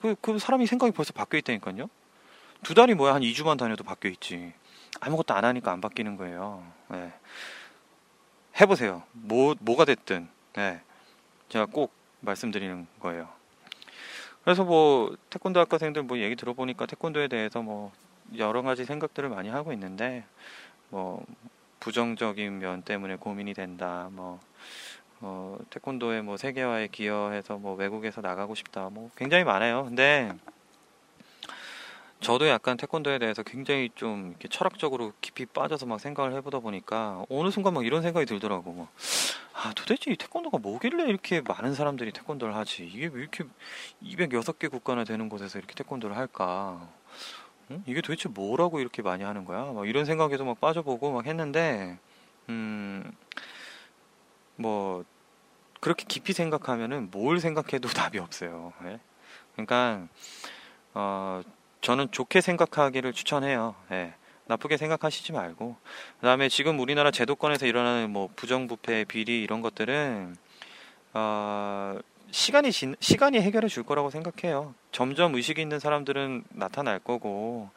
그, 0.00 0.14
그 0.20 0.38
사람이 0.38 0.66
생각이 0.66 0.92
벌써 0.92 1.12
바뀌어 1.12 1.38
있다니까요. 1.38 1.88
두 2.62 2.74
달이 2.74 2.94
뭐야. 2.94 3.14
한 3.14 3.22
2주만 3.22 3.58
다녀도 3.58 3.84
바뀌어 3.84 4.10
있지. 4.10 4.52
아무것도 5.00 5.34
안 5.34 5.44
하니까 5.44 5.72
안 5.72 5.80
바뀌는 5.80 6.16
거예요. 6.16 6.64
네. 6.88 7.12
해보세요. 8.60 9.02
뭐, 9.12 9.54
뭐가 9.60 9.84
됐든. 9.84 10.28
네. 10.54 10.80
제가 11.48 11.66
꼭 11.66 11.92
말씀드리는 12.20 12.86
거예요. 13.00 13.28
그래서 14.44 14.64
뭐 14.64 15.16
태권도 15.30 15.58
학과생들 15.60 16.02
뭐 16.02 16.18
얘기 16.18 16.36
들어보니까 16.36 16.86
태권도에 16.86 17.28
대해서 17.28 17.62
뭐 17.62 17.92
여러 18.36 18.62
가지 18.62 18.84
생각들을 18.84 19.28
많이 19.28 19.48
하고 19.48 19.72
있는데 19.72 20.24
뭐 20.90 21.24
부정적인 21.80 22.58
면 22.58 22.82
때문에 22.82 23.16
고민이 23.16 23.54
된다. 23.54 24.08
뭐 24.12 24.40
어, 25.20 25.58
태권도의 25.70 26.22
뭐 26.22 26.36
세계화에 26.36 26.88
기여해서 26.88 27.58
뭐 27.58 27.74
외국에서 27.74 28.20
나가고 28.20 28.54
싶다. 28.54 28.90
뭐 28.90 29.10
굉장히 29.16 29.44
많아요. 29.44 29.84
근데 29.84 30.30
저도 32.20 32.48
약간 32.48 32.76
태권도에 32.76 33.18
대해서 33.18 33.42
굉장히 33.42 33.90
좀 33.94 34.30
이렇게 34.30 34.48
철학적으로 34.48 35.12
깊이 35.20 35.44
빠져서 35.44 35.86
막 35.86 36.00
생각을 36.00 36.32
해보다 36.34 36.58
보니까 36.58 37.24
어느 37.28 37.50
순간 37.50 37.74
막 37.74 37.84
이런 37.84 38.02
생각이 38.02 38.24
들더라고. 38.26 38.72
뭐. 38.72 38.88
아, 39.52 39.72
도대체 39.74 40.10
이 40.10 40.16
태권도가 40.16 40.58
뭐길래 40.58 41.04
이렇게 41.04 41.40
많은 41.40 41.74
사람들이 41.74 42.12
태권도를 42.12 42.54
하지? 42.56 42.86
이게 42.86 43.06
왜 43.12 43.20
이렇게 43.20 43.44
206개 44.02 44.68
국가나 44.68 45.04
되는 45.04 45.28
곳에서 45.28 45.58
이렇게 45.58 45.74
태권도를 45.74 46.16
할까? 46.16 46.88
응? 47.70 47.82
이게 47.86 48.00
도대체 48.00 48.28
뭐라고 48.28 48.80
이렇게 48.80 49.02
많이 49.02 49.22
하는 49.22 49.44
거야? 49.44 49.72
막 49.72 49.88
이런 49.88 50.04
생각에도 50.04 50.44
막 50.44 50.60
빠져보고 50.60 51.12
막 51.12 51.26
했는데, 51.26 51.98
음, 52.48 53.10
뭐, 54.56 55.04
그렇게 55.80 56.04
깊이 56.06 56.32
생각하면은 56.32 57.10
뭘 57.10 57.40
생각해도 57.40 57.88
답이 58.12 58.18
없어요. 58.18 58.72
예? 58.84 59.00
그러니까, 59.54 60.08
어, 60.94 61.42
저는 61.84 62.08
좋게 62.10 62.40
생각하기를 62.40 63.12
추천해요. 63.12 63.74
예. 63.90 64.14
나쁘게 64.46 64.78
생각하시지 64.78 65.32
말고 65.32 65.76
그다음에 66.18 66.48
지금 66.48 66.80
우리나라 66.80 67.10
제도권에서 67.10 67.66
일어나는 67.66 68.10
뭐 68.10 68.30
부정부패 68.36 69.04
비리 69.04 69.42
이런 69.42 69.60
것들은 69.60 70.34
어, 71.12 71.98
시간이 72.30 72.72
진, 72.72 72.96
시간이 73.00 73.38
해결해 73.38 73.68
줄 73.68 73.82
거라고 73.82 74.08
생각해요. 74.08 74.74
점점 74.92 75.34
의식 75.34 75.58
있는 75.58 75.78
사람들은 75.78 76.44
나타날 76.48 77.00
거고 77.00 77.68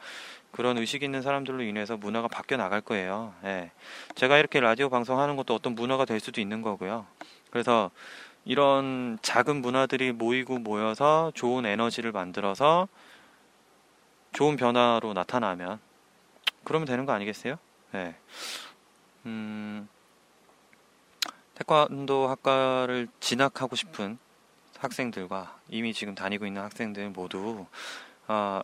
그런 0.52 0.78
의식 0.78 1.02
있는 1.02 1.20
사람들로 1.20 1.62
인해서 1.62 1.98
문화가 1.98 2.28
바뀌어 2.28 2.56
나갈 2.56 2.80
거예요. 2.80 3.34
예. 3.44 3.72
제가 4.14 4.38
이렇게 4.38 4.58
라디오 4.58 4.88
방송하는 4.88 5.36
것도 5.36 5.54
어떤 5.54 5.74
문화가 5.74 6.06
될 6.06 6.18
수도 6.18 6.40
있는 6.40 6.62
거고요. 6.62 7.04
그래서 7.50 7.90
이런 8.46 9.18
작은 9.20 9.60
문화들이 9.60 10.12
모이고 10.12 10.60
모여서 10.60 11.30
좋은 11.34 11.66
에너지를 11.66 12.12
만들어서 12.12 12.88
좋은 14.38 14.54
변화로 14.54 15.14
나타나면 15.14 15.80
그러면 16.62 16.86
되는 16.86 17.04
거 17.06 17.12
아니겠어요? 17.12 17.58
네. 17.90 18.14
음, 19.26 19.88
태권도 21.56 22.28
학과를 22.28 23.08
진학하고 23.18 23.74
싶은 23.74 24.16
학생들과 24.78 25.58
이미 25.68 25.92
지금 25.92 26.14
다니고 26.14 26.46
있는 26.46 26.62
학생들 26.62 27.10
모두 27.10 27.66
어, 28.28 28.60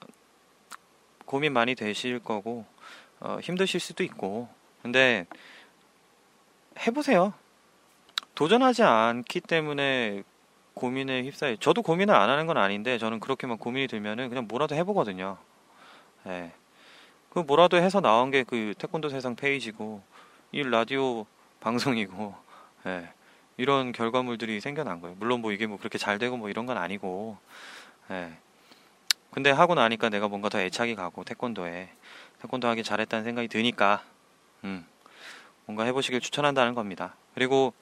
고민 1.25 1.53
많이 1.53 1.75
되실 1.75 2.21
거고 2.21 2.65
어, 3.19 3.41
힘드실 3.43 3.81
수도 3.81 4.05
있고 4.05 4.49
근데 4.81 5.27
해보세요. 6.87 7.35
도전하지 8.37 8.85
않기 8.85 9.41
때문에 9.41 10.23
고민에 10.75 11.25
휩싸여. 11.25 11.57
저도 11.57 11.83
고민을 11.83 12.15
안 12.15 12.31
하는 12.31 12.47
건 12.47 12.59
아닌데 12.59 12.97
저는 12.97 13.19
그렇게만 13.19 13.59
고민이 13.59 13.89
들면은 13.89 14.29
그냥 14.29 14.47
뭐라도 14.47 14.77
해보거든요. 14.77 15.37
예. 16.27 16.53
그 17.31 17.41
뭐라도 17.41 17.77
해서 17.77 18.01
나온 18.01 18.31
게 18.31 18.45
그 18.45 18.75
태권도 18.79 19.09
세상 19.09 19.35
페이지고 19.37 20.03
이 20.53 20.63
라디오 20.63 21.27
방송이고 21.61 22.35
예. 22.87 23.09
이런 23.57 23.93
결과물들이 23.93 24.61
생겨난 24.61 25.01
거예요. 25.01 25.17
물론 25.19 25.41
뭐 25.41 25.53
이게 25.53 25.67
뭐 25.67 25.79
그렇게 25.79 25.99
잘 25.99 26.19
되고 26.19 26.37
뭐 26.37 26.49
이런 26.49 26.67
건 26.67 26.77
아니고 26.79 27.37
예. 28.11 28.33
근데 29.31 29.51
하고 29.51 29.75
나니까 29.75 30.11
내가 30.11 30.29
뭔가 30.29 30.49
더 30.49 30.61
애착이 30.61 30.95
가고 30.95 31.25
태권도에 31.25 31.89
태권도 32.41 32.69
하기 32.69 32.85
잘했다는 32.85 33.25
생각이 33.25 33.49
드니까 33.49 34.03
음. 34.63 34.87
뭔가 35.67 35.85
해보시길 35.85 36.21
추천한다는 36.21 36.75
겁니다. 36.75 37.17
그리고 37.35 37.73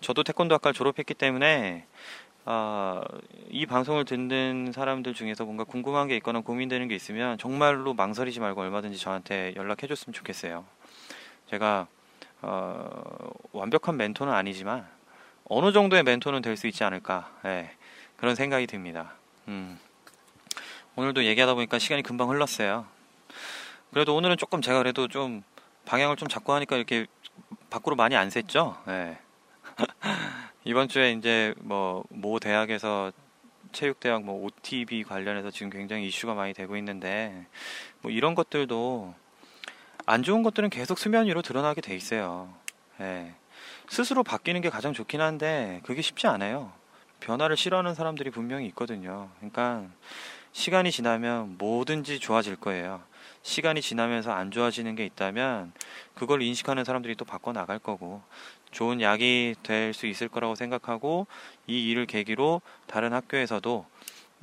저도 0.00 0.22
태권도 0.22 0.54
학과를 0.56 0.74
졸업했기 0.74 1.14
때문에 1.14 1.86
아, 2.48 3.02
이 3.50 3.66
방송을 3.66 4.04
듣는 4.04 4.70
사람들 4.72 5.14
중에서 5.14 5.44
뭔가 5.44 5.64
궁금한 5.64 6.06
게 6.06 6.14
있거나 6.16 6.40
고민되는 6.40 6.86
게 6.86 6.94
있으면 6.94 7.38
정말로 7.38 7.92
망설이지 7.92 8.38
말고 8.38 8.60
얼마든지 8.60 8.98
저한테 8.98 9.52
연락해 9.56 9.88
줬으면 9.88 10.14
좋겠어요. 10.14 10.64
제가 11.50 11.88
어, 12.42 12.88
완벽한 13.50 13.96
멘토는 13.96 14.32
아니지만 14.32 14.86
어느 15.48 15.72
정도의 15.72 16.04
멘토는 16.04 16.40
될 16.40 16.56
수 16.56 16.68
있지 16.68 16.84
않을까 16.84 17.32
네, 17.42 17.70
그런 18.16 18.36
생각이 18.36 18.68
듭니다. 18.68 19.14
음. 19.48 19.78
오늘도 20.94 21.24
얘기하다 21.24 21.54
보니까 21.54 21.80
시간이 21.80 22.02
금방 22.04 22.30
흘렀어요. 22.30 22.86
그래도 23.92 24.14
오늘은 24.14 24.36
조금 24.36 24.62
제가 24.62 24.78
그래도 24.78 25.08
좀 25.08 25.42
방향을 25.84 26.14
좀 26.16 26.28
잡고 26.28 26.52
하니까 26.52 26.76
이렇게 26.76 27.06
밖으로 27.70 27.96
많이 27.96 28.14
안 28.14 28.28
샜죠. 28.28 28.76
네. 28.86 29.18
이번 30.66 30.88
주에 30.88 31.12
이제 31.12 31.54
뭐 31.58 32.02
모 32.10 32.40
대학에서 32.40 33.12
체육대학 33.70 34.24
뭐 34.24 34.44
OTB 34.44 35.04
관련해서 35.04 35.52
지금 35.52 35.70
굉장히 35.70 36.08
이슈가 36.08 36.34
많이 36.34 36.54
되고 36.54 36.76
있는데 36.76 37.46
뭐 38.00 38.10
이런 38.10 38.34
것들도 38.34 39.14
안 40.06 40.22
좋은 40.24 40.42
것들은 40.42 40.70
계속 40.70 40.98
수면 40.98 41.26
위로 41.26 41.40
드러나게 41.40 41.80
돼 41.80 41.94
있어요. 41.94 42.52
예. 43.00 43.32
스스로 43.88 44.24
바뀌는 44.24 44.60
게 44.60 44.68
가장 44.68 44.92
좋긴 44.92 45.20
한데 45.20 45.80
그게 45.84 46.02
쉽지 46.02 46.26
않아요. 46.26 46.72
변화를 47.20 47.56
싫어하는 47.56 47.94
사람들이 47.94 48.30
분명히 48.30 48.66
있거든요. 48.66 49.30
그러니까 49.36 49.84
시간이 50.50 50.90
지나면 50.90 51.58
뭐든지 51.58 52.18
좋아질 52.18 52.56
거예요. 52.56 53.02
시간이 53.42 53.80
지나면서 53.80 54.32
안 54.32 54.50
좋아지는 54.50 54.96
게 54.96 55.04
있다면 55.04 55.72
그걸 56.16 56.42
인식하는 56.42 56.82
사람들이 56.82 57.14
또 57.14 57.24
바꿔 57.24 57.52
나갈 57.52 57.78
거고 57.78 58.22
좋은 58.72 59.00
약이 59.00 59.56
될 59.62 59.92
수 59.94 60.06
있을 60.06 60.28
거라고 60.28 60.54
생각하고 60.54 61.26
이 61.66 61.90
일을 61.90 62.06
계기로 62.06 62.60
다른 62.86 63.12
학교에서도 63.12 63.86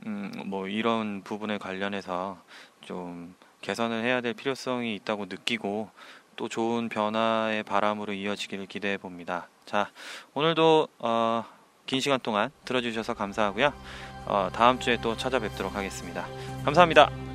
음, 0.05 0.31
뭐 0.45 0.67
이런 0.67 1.21
부분에 1.23 1.57
관련해서 1.57 2.37
좀 2.81 3.35
개선을 3.61 4.03
해야 4.03 4.21
될 4.21 4.33
필요성이 4.33 4.95
있다고 4.95 5.25
느끼고 5.25 5.89
또 6.35 6.49
좋은 6.49 6.89
변화의 6.89 7.63
바람으로 7.63 8.13
이어지기를 8.13 8.65
기대해 8.65 8.97
봅니다. 8.97 9.47
자, 9.65 9.91
오늘도 10.33 10.87
어, 10.99 11.45
긴 11.85 11.99
시간 11.99 12.19
동안 12.19 12.49
들어주셔서 12.65 13.13
감사하고요. 13.13 13.71
어, 14.25 14.49
다음 14.53 14.79
주에 14.79 14.97
또 15.01 15.15
찾아뵙도록 15.15 15.75
하겠습니다. 15.75 16.25
감사합니다. 16.65 17.32